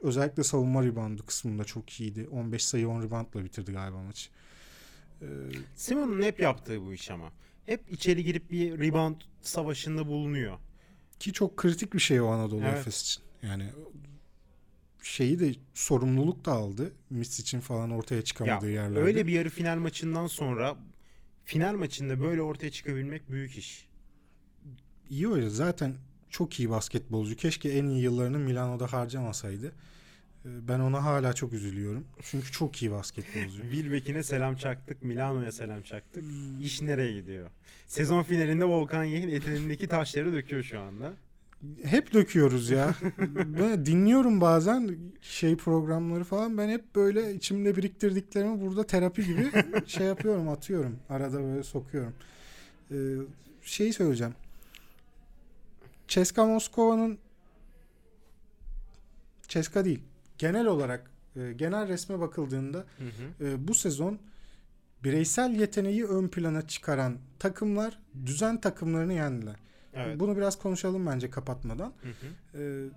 özellikle 0.01 0.43
savunma 0.43 0.83
reboundu 0.83 1.25
kısmında 1.25 1.63
çok 1.63 1.99
iyiydi. 1.99 2.27
15 2.31 2.65
sayı 2.65 2.89
10 2.89 3.01
reboundla 3.03 3.43
bitirdi 3.43 3.71
galiba 3.71 4.03
maçı. 4.03 4.29
Ee, 5.21 5.25
Simon'un 5.75 6.21
hep 6.21 6.39
yaptığı 6.39 6.81
bu 6.85 6.93
iş 6.93 7.11
ama. 7.11 7.31
Hep 7.65 7.91
içeri 7.91 8.23
girip 8.23 8.51
bir 8.51 8.79
rebound 8.79 9.15
savaşında 9.41 10.07
bulunuyor. 10.07 10.57
ki 11.19 11.33
çok 11.33 11.57
kritik 11.57 11.93
bir 11.93 11.99
şey 11.99 12.21
o 12.21 12.27
Anadolu 12.27 12.61
Evet. 12.63 12.77
Efes 12.77 13.01
için. 13.01 13.23
Yani 13.43 13.69
şeyi 15.03 15.39
de 15.39 15.55
sorumluluk 15.73 16.45
da 16.45 16.51
aldı. 16.51 16.93
Mis 17.09 17.39
için 17.39 17.59
falan 17.59 17.91
ortaya 17.91 18.21
çıkamadığı 18.21 18.71
Ya, 18.71 18.81
yerlerde. 18.83 18.99
öyle 18.99 19.27
bir 19.27 19.33
yarı 19.33 19.49
final 19.49 19.77
maçından 19.77 20.27
sonra 20.27 20.77
final 21.45 21.73
maçında 21.73 22.21
böyle 22.21 22.41
ortaya 22.41 22.71
çıkabilmek 22.71 23.31
büyük 23.31 23.57
iş. 23.57 23.87
iyi 25.09 25.27
oynadı. 25.27 25.51
Zaten 25.51 25.95
çok 26.29 26.59
iyi 26.59 26.69
basketbolcu. 26.69 27.35
Keşke 27.35 27.69
en 27.69 27.85
iyi 27.85 28.01
yıllarını 28.01 28.39
Milano'da 28.39 28.93
harcamasaydı. 28.93 29.67
Ee, 30.45 30.67
Ben 30.67 30.79
ona 30.79 31.03
hala 31.03 31.33
çok 31.33 31.53
üzülüyorum. 31.53 32.05
Çünkü 32.21 32.51
çok 32.51 32.81
iyi 32.81 32.91
basketbolcu. 32.91 33.61
Wilbeck'ine 33.71 34.23
selam 34.23 34.55
çaktık, 34.55 35.03
Milano'ya 35.03 35.51
selam 35.51 35.81
çaktık. 35.81 36.23
İş 36.63 36.81
nereye 36.81 37.13
gidiyor? 37.21 37.49
Sezon 37.87 38.23
finalinde 38.23 38.65
Volkan 38.65 39.03
Yehin 39.03 39.29
eteğindeki 39.29 39.87
taşları 39.87 40.33
döküyor 40.33 40.63
şu 40.63 40.79
anda. 40.79 41.13
hep 41.83 42.13
döküyoruz 42.13 42.69
ya. 42.69 42.95
ben 43.59 43.85
dinliyorum 43.85 44.41
bazen 44.41 44.97
şey 45.21 45.55
programları 45.55 46.23
falan. 46.23 46.57
Ben 46.57 46.69
hep 46.69 46.95
böyle 46.95 47.33
içimde 47.33 47.75
biriktirdiklerimi 47.75 48.61
burada 48.61 48.83
terapi 48.87 49.25
gibi 49.25 49.51
şey 49.87 50.07
yapıyorum, 50.07 50.49
atıyorum. 50.49 50.95
Arada 51.09 51.39
böyle 51.43 51.63
sokuyorum. 51.63 52.13
Ee, 52.91 52.95
şeyi 53.61 53.93
söyleyeceğim. 53.93 54.33
Ceska 56.09 56.45
Moskova'nın 56.45 57.17
Ceska 59.47 59.85
değil. 59.85 59.99
Genel 60.37 60.65
olarak 60.65 61.11
e, 61.35 61.53
genel 61.53 61.87
resme 61.87 62.19
bakıldığında 62.19 62.77
Hı 62.77 63.43
hı. 63.43 63.45
e, 63.47 63.67
bu 63.67 63.73
sezon 63.73 64.19
bireysel 65.03 65.55
yeteneği 65.59 66.05
ön 66.05 66.27
plana 66.27 66.67
çıkaran 66.67 67.17
takımlar 67.39 67.99
düzen 68.25 68.61
takımlarını 68.61 69.13
yendiler. 69.13 69.55
Evet. 69.93 70.19
Bunu 70.19 70.37
biraz 70.37 70.59
konuşalım 70.59 71.05
bence 71.07 71.29
kapatmadan. 71.29 71.93
Hı 72.01 72.09
hı. 72.09 72.59
Ee, 72.61 72.89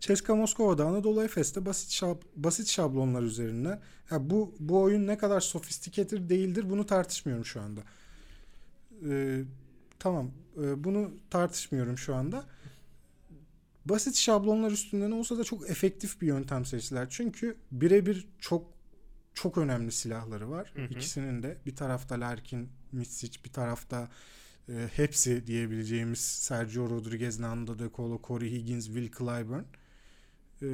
CSKA 0.00 0.34
Moskova'da 0.34 0.84
Anadolu 0.86 1.24
Efes'te 1.24 1.66
basit 1.66 1.90
şab- 1.90 2.22
basit 2.36 2.66
şablonlar 2.68 3.22
üzerinden 3.22 3.80
ya 4.10 4.30
bu 4.30 4.54
bu 4.60 4.80
oyun 4.82 5.06
ne 5.06 5.18
kadar 5.18 5.40
sofistikedir 5.40 6.28
değildir 6.28 6.70
bunu 6.70 6.86
tartışmıyorum 6.86 7.44
şu 7.44 7.60
anda. 7.60 7.80
Ee, 9.08 9.42
tamam 9.98 10.30
e, 10.62 10.84
bunu 10.84 11.10
tartışmıyorum 11.30 11.98
şu 11.98 12.14
anda. 12.14 12.44
basit 13.84 14.16
şablonlar 14.16 14.70
üstünden 14.70 15.10
olsa 15.10 15.38
da 15.38 15.44
çok 15.44 15.70
efektif 15.70 16.20
bir 16.20 16.26
yöntem 16.26 16.64
seçtiler. 16.64 17.06
Çünkü 17.10 17.56
birebir 17.72 18.28
çok 18.38 18.78
çok 19.34 19.58
önemli 19.58 19.92
silahları 19.92 20.50
var. 20.50 20.72
Hı 20.74 20.82
hı. 20.82 20.86
İkisinin 20.86 21.42
de 21.42 21.58
bir 21.66 21.76
tarafta 21.76 22.20
Larkin, 22.20 22.68
Mitsic, 22.92 23.44
bir 23.44 23.52
tarafta 23.52 24.08
e, 24.68 24.88
hepsi 24.96 25.46
diyebileceğimiz 25.46 26.20
Sergio 26.20 26.90
Rodriguez, 26.90 27.38
Nando 27.38 27.78
De 27.78 27.88
Colo, 27.96 28.20
Corey 28.24 28.50
Higgins, 28.52 28.86
Will 28.86 29.10
Clyburn. 29.18 29.62
E, 30.62 30.68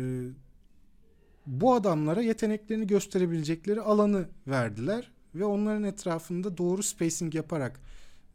bu 1.47 1.75
adamlara 1.75 2.23
yeteneklerini 2.23 2.87
gösterebilecekleri 2.87 3.81
alanı 3.81 4.29
verdiler 4.47 5.11
ve 5.35 5.45
onların 5.45 5.83
etrafında 5.83 6.59
doğru 6.59 6.83
spacing 6.83 7.35
yaparak 7.35 7.81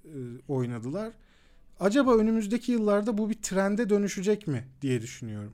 e, 0.06 0.18
oynadılar. 0.48 1.14
Acaba 1.80 2.16
önümüzdeki 2.18 2.72
yıllarda 2.72 3.18
bu 3.18 3.30
bir 3.30 3.42
trende 3.42 3.90
dönüşecek 3.90 4.48
mi 4.48 4.68
diye 4.82 5.02
düşünüyorum. 5.02 5.54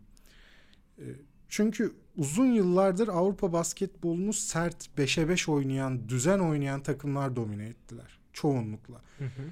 E, 0.98 1.06
çünkü 1.50 1.94
uzun 2.18 2.46
yıllardır 2.46 3.08
Avrupa 3.08 3.54
basketbolunu 3.54 4.34
sert 4.34 4.90
5'e 4.98 5.30
5 5.30 5.50
oynayan, 5.50 6.10
düzen 6.10 6.40
oynayan 6.40 6.84
takımlar 6.84 7.36
domine 7.36 7.66
ettiler. 7.66 8.20
Çoğunlukla. 8.34 9.02
Hı 9.18 9.26
hı. 9.26 9.52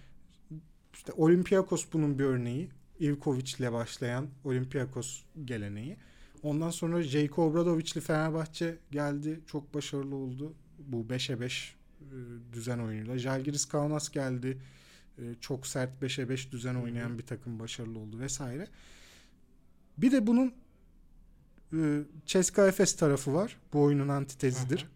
İşte 0.94 1.14
Olympiakos 1.14 1.86
bunun 1.94 2.20
bir 2.20 2.24
örneği. 2.24 2.70
Ivkovic 3.00 3.56
ile 3.60 3.72
başlayan 3.72 4.28
Olympiakos 4.44 5.22
geleneği. 5.46 5.98
Ondan 6.44 6.70
sonra 6.70 7.04
Jayko 7.04 7.44
Obradovic'li 7.44 8.02
Fenerbahçe 8.02 8.78
geldi. 8.92 9.40
Çok 9.48 9.74
başarılı 9.74 10.16
oldu. 10.16 10.54
Bu 10.80 11.02
5'e 11.02 11.40
5 11.40 11.76
e, 12.02 12.06
düzen 12.54 12.80
oyunuyla. 12.80 13.18
Jalgiris 13.18 13.66
Kaunas 13.66 14.10
geldi. 14.10 14.58
E, 15.18 15.22
Çok 15.42 15.68
sert 15.68 16.02
5'e 16.02 16.30
5 16.30 16.52
düzen 16.52 16.76
oynayan 16.76 17.18
bir 17.18 17.24
takım 17.26 17.60
başarılı 17.60 18.00
oldu 18.00 18.20
vesaire. 18.20 18.68
Bir 19.98 20.12
de 20.12 20.28
bunun 20.28 20.54
e, 21.74 22.00
Ceska 22.26 22.68
Efes 22.68 22.96
tarafı 22.96 23.34
var. 23.34 23.58
Bu 23.74 23.82
oyunun 23.82 24.08
antitezidir. 24.08 24.88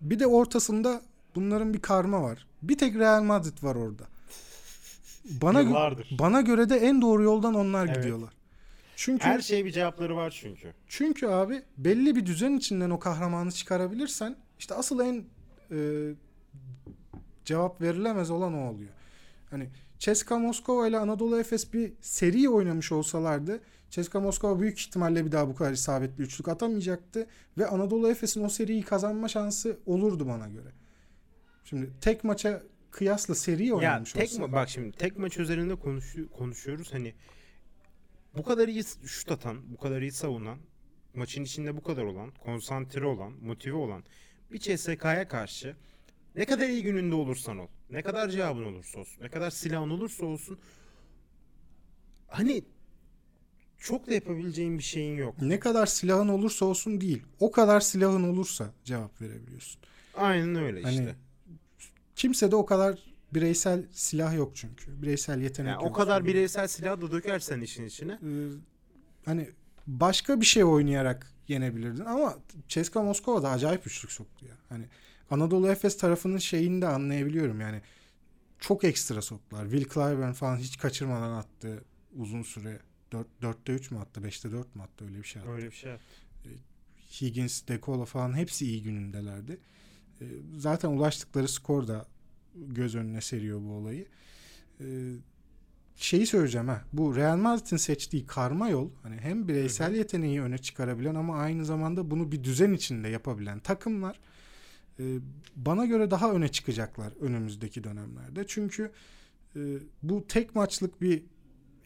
Bir 0.00 0.18
de 0.18 0.26
ortasında 0.26 1.02
bunların 1.34 1.74
bir 1.74 1.80
karma 1.82 2.22
var. 2.22 2.46
Bir 2.62 2.78
tek 2.78 2.94
Real 2.94 3.22
Madrid 3.22 3.62
var 3.62 3.74
orada. 3.74 4.04
Bana 5.42 5.62
gö- 5.62 6.18
bana 6.18 6.40
göre 6.40 6.68
de 6.68 6.76
en 6.76 7.02
doğru 7.02 7.22
yoldan 7.22 7.54
onlar 7.54 7.86
Evet. 7.86 7.96
gidiyorlar. 7.96 8.32
Çünkü 8.96 9.24
Her 9.24 9.40
şey 9.40 9.64
bir 9.64 9.72
cevapları 9.72 10.16
var 10.16 10.38
çünkü. 10.42 10.72
çünkü 10.88 11.26
abi 11.26 11.62
belli 11.78 12.16
bir 12.16 12.26
düzen 12.26 12.52
içinden 12.52 12.90
o 12.90 12.98
kahramanı 12.98 13.52
çıkarabilirsen 13.52 14.36
işte 14.58 14.74
asıl 14.74 15.00
en 15.00 15.24
e, 15.70 15.76
cevap 17.46 17.80
verilemez 17.80 18.30
olan 18.30 18.54
o 18.54 18.70
oluyor. 18.70 18.90
Hani 19.50 19.68
CSKA 19.98 20.38
Moskova 20.38 20.88
ile 20.88 20.98
Anadolu 20.98 21.40
Efes 21.40 21.72
bir 21.72 21.92
seri 22.00 22.48
oynamış 22.48 22.92
olsalardı 22.92 23.60
CSKA 23.90 24.20
Moskova 24.20 24.60
büyük 24.60 24.80
ihtimalle 24.80 25.26
bir 25.26 25.32
daha 25.32 25.48
bu 25.48 25.54
kadar 25.54 25.72
isabetli 25.72 26.22
üçlük 26.24 26.48
atamayacaktı 26.48 27.26
ve 27.58 27.66
Anadolu 27.66 28.10
Efes'in 28.10 28.44
o 28.44 28.48
seriyi 28.48 28.82
kazanma 28.82 29.28
şansı 29.28 29.78
olurdu 29.86 30.26
bana 30.28 30.48
göre. 30.48 30.68
Şimdi 31.64 31.90
tek 32.00 32.24
maça 32.24 32.62
kıyasla 32.90 33.34
seri 33.34 33.66
Ya 33.66 33.74
oynamış 33.74 34.12
tek 34.12 34.30
olsa. 34.30 34.42
ma- 34.42 34.52
bak 34.52 34.68
şimdi 34.68 34.92
tek 34.96 35.18
maç 35.18 35.38
üzerinde 35.38 35.74
konuşu- 35.74 36.30
konuşuyoruz 36.30 36.94
hani 36.94 37.14
bu 38.36 38.42
kadar 38.42 38.68
iyi 38.68 38.84
şut 39.06 39.30
atan, 39.32 39.72
bu 39.72 39.76
kadar 39.76 40.02
iyi 40.02 40.12
savunan, 40.12 40.58
maçın 41.14 41.44
içinde 41.44 41.76
bu 41.76 41.82
kadar 41.82 42.02
olan, 42.04 42.30
konsantre 42.44 43.06
olan, 43.06 43.32
motive 43.32 43.76
olan 43.76 44.04
bir 44.52 44.58
CSK'ya 44.58 45.28
karşı 45.28 45.76
ne 46.36 46.44
kadar 46.44 46.68
iyi 46.68 46.82
gününde 46.82 47.14
olursan 47.14 47.58
ol, 47.58 47.66
ne 47.90 48.02
kadar 48.02 48.28
cevabın 48.28 48.64
olursa 48.64 48.98
olsun, 49.00 49.22
ne 49.22 49.28
kadar 49.28 49.50
silahın 49.50 49.90
olursa 49.90 50.26
olsun 50.26 50.58
hani 52.28 52.64
çok 53.78 54.06
da 54.06 54.14
yapabileceğin 54.14 54.78
bir 54.78 54.82
şeyin 54.82 55.16
yok. 55.16 55.42
Ne 55.42 55.60
kadar 55.60 55.86
silahın 55.86 56.28
olursa 56.28 56.64
olsun 56.64 57.00
değil. 57.00 57.22
O 57.40 57.50
kadar 57.50 57.80
silahın 57.80 58.22
olursa 58.22 58.70
cevap 58.84 59.20
verebiliyorsun. 59.20 59.80
Aynen 60.16 60.54
öyle 60.56 60.82
Hani 60.82 60.94
işte. 60.94 61.16
kimse 62.16 62.50
de 62.50 62.56
o 62.56 62.66
kadar 62.66 62.98
bireysel 63.34 63.84
silah 63.92 64.34
yok 64.36 64.52
çünkü. 64.56 65.02
Bireysel 65.02 65.40
yetenek 65.42 65.70
Yani 65.70 65.80
o 65.82 65.86
yok. 65.86 65.96
kadar 65.96 66.24
bireysel 66.24 66.68
silah 66.68 67.00
da 67.00 67.12
dökersen 67.12 67.60
işin 67.60 67.84
içine. 67.86 68.12
Ee, 68.12 68.48
hani 69.24 69.50
başka 69.86 70.40
bir 70.40 70.46
şey 70.46 70.64
oynayarak 70.64 71.32
yenebilirdin 71.48 72.04
ama 72.04 72.38
CSKA 72.68 73.02
Moskova 73.02 73.42
da 73.42 73.50
acayip 73.50 73.86
üçlük 73.86 74.12
soktu 74.12 74.46
ya. 74.46 74.54
Hani 74.68 74.84
Anadolu 75.30 75.68
Efes 75.68 75.96
tarafının 75.96 76.38
şeyini 76.38 76.82
de 76.82 76.86
anlayabiliyorum 76.88 77.60
yani. 77.60 77.82
Çok 78.58 78.84
ekstra 78.84 79.22
soktular. 79.22 79.70
Will 79.70 79.88
Clyburn 79.94 80.32
falan 80.32 80.56
hiç 80.56 80.78
kaçırmadan 80.78 81.32
attı 81.32 81.84
uzun 82.16 82.42
süre. 82.42 82.80
4, 83.12 83.26
4'te 83.42 83.72
3 83.72 83.90
mü 83.90 83.98
attı? 83.98 84.20
5'te 84.20 84.52
4 84.52 84.76
mü 84.76 84.82
attı? 84.82 85.04
Öyle 85.04 85.18
bir 85.18 85.24
şey 85.24 85.42
attı. 85.42 85.50
Öyle 85.50 85.66
bir 85.66 85.76
şey. 85.76 85.92
Higgins, 87.20 87.68
Dekola 87.68 88.04
falan 88.04 88.36
hepsi 88.36 88.66
iyi 88.66 88.82
günündelerdi. 88.82 89.58
Ee, 90.20 90.24
Zaten 90.58 90.88
ulaştıkları 90.88 91.48
skor 91.48 91.88
da 91.88 92.06
göz 92.54 92.94
önüne 92.94 93.20
seriyor 93.20 93.60
bu 93.60 93.72
olayı. 93.72 94.06
Ee, 94.80 94.84
Şeyi 95.96 96.26
söyleyeceğim 96.26 96.68
ha. 96.68 96.84
Bu 96.92 97.16
Real 97.16 97.36
Madrid'in 97.36 97.76
seçtiği 97.76 98.26
karma 98.26 98.68
yol 98.68 98.90
hani 99.02 99.16
hem 99.16 99.48
bireysel 99.48 99.94
yeteneği 99.94 100.42
öne 100.42 100.58
çıkarabilen 100.58 101.14
ama 101.14 101.36
aynı 101.38 101.64
zamanda 101.64 102.10
bunu 102.10 102.32
bir 102.32 102.44
düzen 102.44 102.72
içinde 102.72 103.08
yapabilen 103.08 103.58
takımlar 103.60 104.14
e, 104.16 104.20
bana 105.56 105.86
göre 105.86 106.10
daha 106.10 106.32
öne 106.32 106.48
çıkacaklar 106.48 107.12
önümüzdeki 107.20 107.84
dönemlerde. 107.84 108.44
Çünkü 108.46 108.90
e, 109.56 109.60
bu 110.02 110.26
tek 110.26 110.54
maçlık 110.54 111.00
bir 111.00 111.22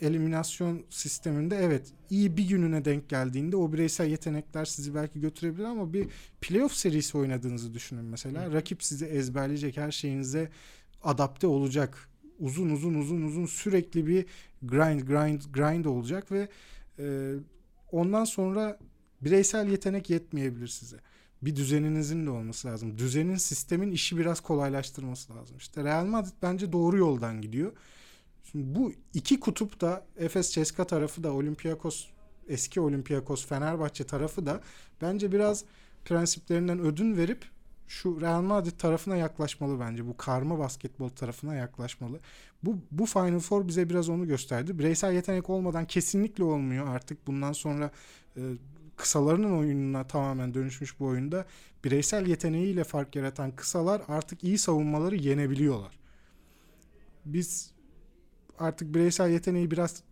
eliminasyon 0.00 0.84
sisteminde 0.90 1.56
evet 1.56 1.92
iyi 2.10 2.36
bir 2.36 2.48
gününe 2.48 2.84
denk 2.84 3.08
geldiğinde 3.08 3.56
o 3.56 3.72
bireysel 3.72 4.10
yetenekler 4.10 4.64
sizi 4.64 4.94
belki 4.94 5.20
götürebilir 5.20 5.64
ama 5.64 5.92
bir 5.92 6.08
playoff 6.40 6.72
serisi 6.72 7.18
oynadığınızı 7.18 7.74
düşünün 7.74 8.04
mesela. 8.04 8.46
Hı. 8.46 8.52
Rakip 8.52 8.82
sizi 8.82 9.04
ezberleyecek 9.04 9.76
her 9.76 9.90
şeyinize 9.90 10.50
adapte 11.02 11.46
olacak. 11.46 12.08
Uzun 12.38 12.70
uzun 12.70 12.94
uzun 12.94 13.22
uzun 13.22 13.46
sürekli 13.46 14.06
bir 14.06 14.26
grind 14.62 15.00
grind 15.00 15.42
grind 15.52 15.84
olacak 15.84 16.32
ve 16.32 16.48
e, 16.98 17.34
ondan 17.92 18.24
sonra 18.24 18.78
bireysel 19.20 19.68
yetenek 19.68 20.10
yetmeyebilir 20.10 20.68
size. 20.68 20.96
Bir 21.42 21.56
düzeninizin 21.56 22.26
de 22.26 22.30
olması 22.30 22.68
lazım. 22.68 22.98
Düzenin 22.98 23.36
sistemin 23.36 23.92
işi 23.92 24.18
biraz 24.18 24.40
kolaylaştırması 24.40 25.34
lazım. 25.34 25.56
İşte 25.56 25.84
Real 25.84 26.04
Madrid 26.04 26.34
bence 26.42 26.72
doğru 26.72 26.98
yoldan 26.98 27.40
gidiyor. 27.40 27.72
Şimdi 28.44 28.78
bu 28.78 28.92
iki 29.14 29.40
kutup 29.40 29.80
da 29.80 30.06
Efes 30.16 30.50
Ceska 30.50 30.86
tarafı 30.86 31.22
da 31.22 31.32
Olympiakos 31.32 32.06
eski 32.48 32.80
Olympiakos 32.80 33.46
Fenerbahçe 33.46 34.04
tarafı 34.04 34.46
da 34.46 34.60
bence 35.02 35.32
biraz 35.32 35.64
prensiplerinden 36.04 36.80
ödün 36.80 37.16
verip 37.16 37.44
şu 37.88 38.20
Real 38.20 38.42
Madrid 38.42 38.78
tarafına 38.78 39.16
yaklaşmalı 39.16 39.80
bence. 39.80 40.06
Bu 40.06 40.16
karma 40.16 40.58
basketbol 40.58 41.08
tarafına 41.08 41.54
yaklaşmalı. 41.54 42.20
Bu 42.62 42.78
bu 42.90 43.06
Final 43.06 43.38
Four 43.38 43.68
bize 43.68 43.90
biraz 43.90 44.08
onu 44.08 44.26
gösterdi. 44.26 44.78
Bireysel 44.78 45.12
yetenek 45.12 45.50
olmadan 45.50 45.84
kesinlikle 45.84 46.44
olmuyor 46.44 46.88
artık. 46.88 47.26
Bundan 47.26 47.52
sonra 47.52 47.90
e, 48.36 48.40
kısalarının 49.00 49.58
oyununa 49.58 50.06
tamamen 50.06 50.54
dönüşmüş 50.54 51.00
bu 51.00 51.06
oyunda 51.06 51.44
bireysel 51.84 52.26
yeteneğiyle 52.26 52.84
fark 52.84 53.16
yaratan 53.16 53.56
kısalar 53.56 54.02
artık 54.08 54.44
iyi 54.44 54.58
savunmaları 54.58 55.16
yenebiliyorlar. 55.16 55.98
Biz 57.24 57.70
artık 58.58 58.94
bireysel 58.94 59.30
yeteneği 59.30 59.70
biraz 59.70 60.02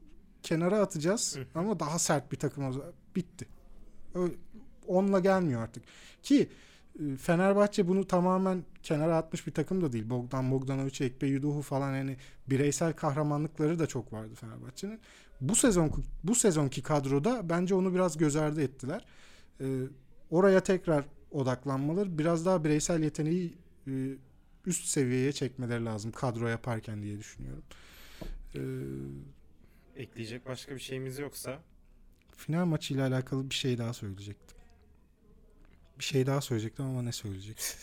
kenara 0.43 0.79
atacağız 0.81 1.39
ama 1.55 1.81
daha 1.81 1.99
sert 1.99 2.33
bir 2.33 2.37
takım 2.37 2.83
bitti. 3.17 3.47
Ö- 4.15 4.33
Onunla 4.87 5.21
gelmiyor 5.21 5.63
artık. 5.63 5.83
Ki 6.23 6.49
e, 7.01 7.17
Fenerbahçe 7.17 7.89
bunu 7.89 8.07
tamamen 8.07 8.65
kenara 8.83 9.17
atmış 9.17 9.47
bir 9.47 9.53
takım 9.53 9.83
da 9.83 9.93
değil. 9.93 10.11
Bogdan 10.11 10.51
Bogdanovic, 10.51 11.05
Ekpe 11.05 11.27
Yuduhu 11.27 11.63
falan 11.63 11.97
yani 11.97 12.17
bireysel 12.51 12.93
kahramanlıkları 12.93 13.79
da 13.79 13.87
çok 13.87 14.13
vardı 14.13 14.35
Fenerbahçe'nin. 14.35 15.01
Bu 15.41 15.57
sezon 15.57 16.05
bu 16.25 16.35
sezonki 16.35 16.83
kadroda 16.83 17.49
bence 17.49 17.75
onu 17.75 17.95
biraz 17.95 18.17
göz 18.19 18.37
ardı 18.37 18.63
ettiler. 18.63 19.05
E, 19.61 19.67
oraya 20.31 20.61
tekrar 20.61 21.05
odaklanmaları, 21.31 22.19
biraz 22.19 22.47
daha 22.47 22.65
bireysel 22.65 23.03
yeteneği 23.03 23.59
e, 23.87 23.93
üst 24.67 24.85
seviyeye 24.85 25.33
çekmeleri 25.33 25.85
lazım 25.85 26.13
kadro 26.13 26.49
yaparken 26.49 27.03
diye 27.03 27.19
düşünüyorum. 27.19 27.65
E, 28.55 28.61
Ekleyecek 30.03 30.47
başka 30.47 30.75
bir 30.75 30.81
şeyimiz 30.81 31.19
yoksa 31.19 31.59
final 32.37 32.65
maçıyla 32.67 33.09
alakalı 33.09 33.51
bir 33.51 33.55
şey 33.55 33.79
daha 33.79 33.93
söyleyecektim. 33.93 34.59
Bir 35.99 36.05
şey 36.05 36.27
daha 36.27 36.41
söyleyecektim 36.41 36.85
ama 36.85 37.03
ne 37.03 37.13
söyleyecektim? 37.13 37.67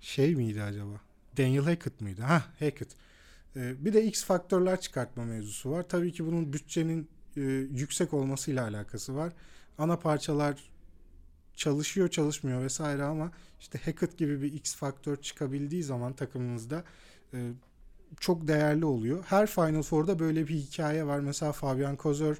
şey 0.00 0.34
miydi 0.34 0.62
acaba? 0.62 1.00
Daniel 1.38 1.64
Hackett 1.64 2.00
mıydı? 2.00 2.22
Ha 2.22 2.44
Hackett. 2.58 2.96
Ee, 3.56 3.84
bir 3.84 3.92
de 3.92 4.04
X 4.04 4.24
faktörler 4.24 4.80
çıkartma 4.80 5.24
mevzusu 5.24 5.70
var. 5.70 5.88
Tabii 5.88 6.12
ki 6.12 6.26
bunun 6.26 6.52
bütçenin 6.52 7.08
e, 7.36 7.40
yüksek 7.70 8.14
olmasıyla 8.14 8.64
alakası 8.64 9.16
var. 9.16 9.32
Ana 9.78 9.96
parçalar 9.96 10.70
çalışıyor 11.56 12.08
çalışmıyor 12.08 12.62
vesaire 12.62 13.04
ama 13.04 13.30
işte 13.60 13.78
Hackett 13.84 14.18
gibi 14.18 14.42
bir 14.42 14.52
X 14.52 14.74
faktör 14.74 15.16
çıkabildiği 15.16 15.82
zaman 15.82 16.12
takımınızda 16.12 16.84
e, 17.34 17.50
çok 18.20 18.48
değerli 18.48 18.84
oluyor. 18.84 19.24
Her 19.26 19.46
Final 19.46 19.82
Four'da 19.82 20.18
böyle 20.18 20.48
bir 20.48 20.54
hikaye 20.54 21.06
var. 21.06 21.20
Mesela 21.20 21.52
Fabian 21.52 21.96
Kozor 21.96 22.36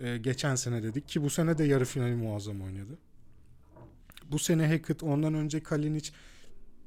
e, 0.00 0.16
geçen 0.16 0.54
sene 0.54 0.82
dedik 0.82 1.08
ki 1.08 1.22
bu 1.22 1.30
sene 1.30 1.58
de 1.58 1.64
yarı 1.64 1.84
finali 1.84 2.14
muazzam 2.14 2.60
oynadı. 2.60 2.98
Bu 4.30 4.38
sene 4.38 4.68
Hackett, 4.68 5.02
ondan 5.02 5.34
önce 5.34 5.62
Kalinic 5.62 6.10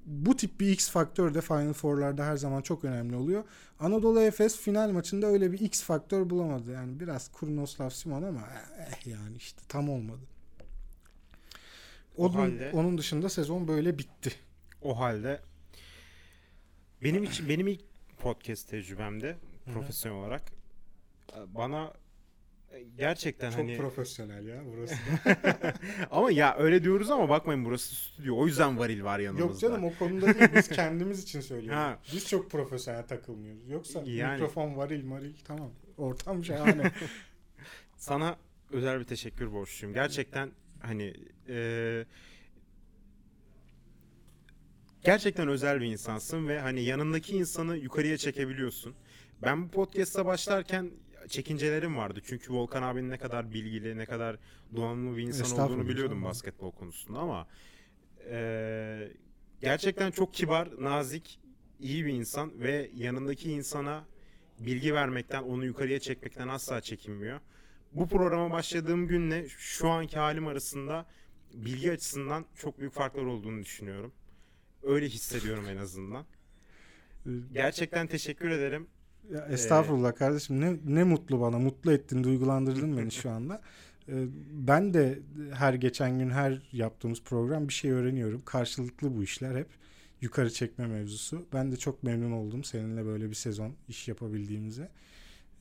bu 0.10 0.36
tip 0.38 0.60
bir 0.60 0.70
X 0.72 0.90
faktör 0.90 1.34
de 1.34 1.42
Final 1.42 1.74
Four'larda 1.74 2.26
her 2.26 2.38
zaman 2.38 2.62
çok 2.62 2.86
önemli 2.86 3.16
oluyor. 3.16 3.44
Anadolu 3.80 4.22
Efes 4.22 4.58
final 4.58 4.92
maçında 4.92 5.28
öyle 5.28 5.52
bir 5.52 5.60
X 5.60 5.84
faktör 5.84 6.30
bulamadı. 6.30 6.72
Yani 6.72 7.00
biraz 7.00 7.32
Kurnoslav 7.32 7.90
Simon 7.90 8.24
ama 8.24 8.42
eh 8.80 9.08
yani 9.08 9.38
işte 9.38 9.62
tam 9.68 9.90
olmadı. 9.90 10.22
O 12.18 12.26
Onun, 12.26 12.34
halde- 12.38 12.72
onun 12.74 12.98
dışında 12.98 13.30
sezon 13.30 13.68
böyle 13.68 13.98
bitti. 13.98 14.32
O 14.82 15.00
halde 15.00 15.42
benim 17.04 17.24
için 17.24 17.50
benim 17.50 17.68
ilk 17.68 17.82
podcast 18.20 18.70
tecrübemde 18.70 19.38
profesyonel 19.74 20.20
olarak 20.20 20.52
bana 21.48 21.94
gerçekten 22.98 23.50
Çok 23.50 23.60
hani 23.60 23.78
profesyonel 23.78 24.48
ya 24.48 24.62
burası. 24.66 24.96
ama 26.12 26.32
ya 26.32 26.56
öyle 26.58 26.84
diyoruz 26.84 27.12
ama 27.12 27.30
bakmayın 27.30 27.66
burası 27.66 27.96
stüdyo. 27.96 28.38
O 28.38 28.48
yüzden 28.48 28.80
varil 28.80 29.04
var 29.04 29.20
yanımızda. 29.20 29.48
Yok 29.52 29.60
canım 29.60 29.84
o 29.84 29.94
konuda 30.00 30.40
değil. 30.40 30.50
Biz 30.56 30.68
kendimiz 30.70 31.24
için 31.24 31.42
söylüyoruz. 31.42 31.80
Ha. 31.80 32.00
Biz 32.14 32.28
çok 32.28 32.52
profesyonel 32.52 33.08
takılmıyoruz. 33.08 33.70
Yoksa 33.70 34.02
Yani- 34.06 34.32
mikrofon 34.34 34.78
varil 34.78 35.04
maril 35.06 35.34
tamam. 35.46 35.72
Ortam 35.98 36.44
şahane. 36.46 36.92
Sana 37.98 38.38
özel 38.72 39.00
bir 39.00 39.06
teşekkür 39.06 39.52
borçluyum. 39.52 39.94
Gerçekten 39.94 40.52
hani 40.82 41.14
e, 41.50 42.06
gerçekten 45.04 45.48
özel 45.48 45.82
bir 45.82 45.86
insansın 45.86 46.48
ve 46.48 46.60
hani 46.60 46.84
yanındaki 46.84 47.38
insanı 47.38 47.78
yukarıya 47.78 48.18
çekebiliyorsun. 48.18 48.96
Ben 49.42 49.64
bu 49.64 49.72
podcast'a 49.72 50.26
başlarken 50.26 50.92
çekincelerim 51.30 51.98
vardı. 51.98 52.22
Çünkü 52.26 52.54
Volkan 52.54 52.84
abinin 52.84 53.10
ne 53.10 53.18
kadar 53.18 53.54
bilgili, 53.54 53.98
ne 53.98 54.06
kadar 54.06 54.38
donanımlı 54.76 55.18
bir 55.18 55.24
insan 55.24 55.60
olduğunu 55.60 55.88
biliyordum 55.88 56.24
basketbol 56.24 56.72
konusunda 56.72 57.20
ama 57.20 57.48
e, 58.30 59.12
gerçekten 59.62 60.12
çok 60.12 60.34
kibar, 60.34 60.70
nazik, 60.84 61.40
iyi 61.80 62.06
bir 62.06 62.14
insan 62.14 62.60
ve 62.60 62.92
yanındaki 62.96 63.52
insana 63.52 64.06
bilgi 64.60 64.94
vermekten, 64.94 65.44
onu 65.44 65.66
yukarıya 65.66 66.00
çekmekten 66.00 66.48
asla 66.48 66.82
çekinmiyor. 66.82 67.40
Bu 67.94 68.08
programa 68.08 68.52
başladığım 68.52 69.08
günle 69.08 69.50
şu 69.50 69.90
anki 69.90 70.20
halim 70.20 70.48
arasında 70.48 71.06
bilgi 71.54 71.92
açısından 71.92 72.46
çok 72.56 72.80
büyük 72.80 72.94
farklar 72.94 73.24
olduğunu 73.24 73.62
düşünüyorum. 73.62 74.12
Öyle 74.84 75.06
hissediyorum 75.06 75.66
en 75.68 75.78
azından. 75.78 76.26
Gerçekten 77.54 78.08
teşekkür 78.08 78.50
ederim. 78.50 78.88
Ya 79.34 79.46
estağfurullah 79.46 80.16
kardeşim 80.16 80.62
ne, 80.62 80.78
ne 80.86 81.04
mutlu 81.04 81.42
bana 81.42 81.60
mutlu 81.60 81.92
ettin 81.92 82.24
duygulandırdın 82.24 82.98
beni 82.98 83.12
şu 83.12 83.30
anda. 83.30 83.62
Ee, 84.10 84.26
Ben 84.52 84.94
de 84.94 85.20
her 85.54 85.74
geçen 85.74 86.20
gün 86.20 86.30
her 86.30 86.62
yaptığımız 86.72 87.22
program 87.24 87.68
bir 87.68 87.74
şey 87.74 87.92
öğreniyorum. 87.92 88.42
Karşılıklı 88.46 89.16
bu 89.18 89.24
işler 89.24 89.56
hep 89.56 89.68
yukarı 90.22 90.54
çekme 90.54 90.88
mevzusu. 90.88 91.46
Ben 91.54 91.72
de 91.72 91.78
çok 91.78 92.04
memnun 92.04 92.32
oldum 92.32 92.64
seninle 92.64 93.06
böyle 93.06 93.30
bir 93.30 93.36
sezon 93.36 93.74
iş 93.88 94.08
yapabildiğimize. 94.08 94.90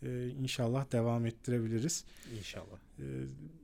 Ee, 0.02 0.28
İnşallah 0.28 0.92
devam 0.92 1.26
ettirebiliriz. 1.26 2.04
İnşallah. 2.38 2.78
Ee, 2.98 3.02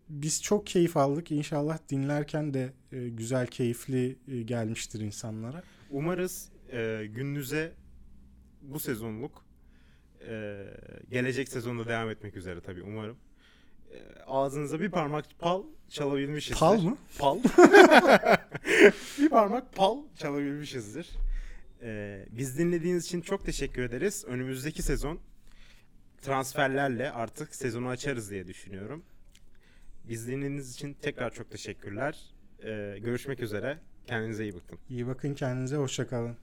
Biz 0.09 0.43
çok 0.43 0.67
keyif 0.67 0.97
aldık. 0.97 1.31
İnşallah 1.31 1.79
dinlerken 1.91 2.55
de 2.55 2.73
e, 2.93 3.09
güzel, 3.09 3.47
keyifli 3.47 4.17
e, 4.29 4.43
gelmiştir 4.43 5.01
insanlara. 5.01 5.63
Umarız 5.91 6.49
e, 6.73 7.07
gününüze 7.15 7.73
bu 8.63 8.81
sezonluk 8.81 9.43
e, 10.29 10.64
gelecek 11.11 11.49
sezonda 11.49 11.89
devam 11.89 12.11
etmek 12.11 12.37
üzere 12.37 12.61
tabii 12.61 12.83
umarım. 12.83 13.16
E, 13.93 13.99
ağzınıza 14.27 14.81
bir 14.81 14.91
parmak 14.91 15.25
pal 15.39 15.62
çalabilmişizdir. 15.89 16.61
Pal 16.61 16.81
mı? 16.81 16.97
Pal. 17.18 17.39
bir 19.18 19.29
parmak 19.29 19.72
pal 19.72 19.99
çalabilmişizdir. 20.16 21.11
E, 21.83 22.25
biz 22.31 22.59
dinlediğiniz 22.59 23.05
için 23.05 23.20
çok 23.20 23.45
teşekkür 23.45 23.83
ederiz. 23.83 24.25
Önümüzdeki 24.29 24.83
sezon 24.83 25.20
transferlerle 26.22 27.11
artık 27.11 27.55
sezonu 27.55 27.89
açarız 27.89 28.31
diye 28.31 28.47
düşünüyorum. 28.47 29.05
Biz 30.09 30.29
dinlediğiniz 30.29 30.75
için 30.75 30.95
tekrar 30.95 31.31
çok 31.31 31.51
teşekkürler. 31.51 32.35
E, 32.64 32.99
görüşmek 32.99 33.41
üzere. 33.41 33.79
Kendinize 34.07 34.45
iyi 34.45 34.55
bakın. 34.55 34.79
İyi 34.91 35.07
bakın 35.07 35.35
kendinize. 35.35 35.77
Hoşçakalın. 35.77 36.37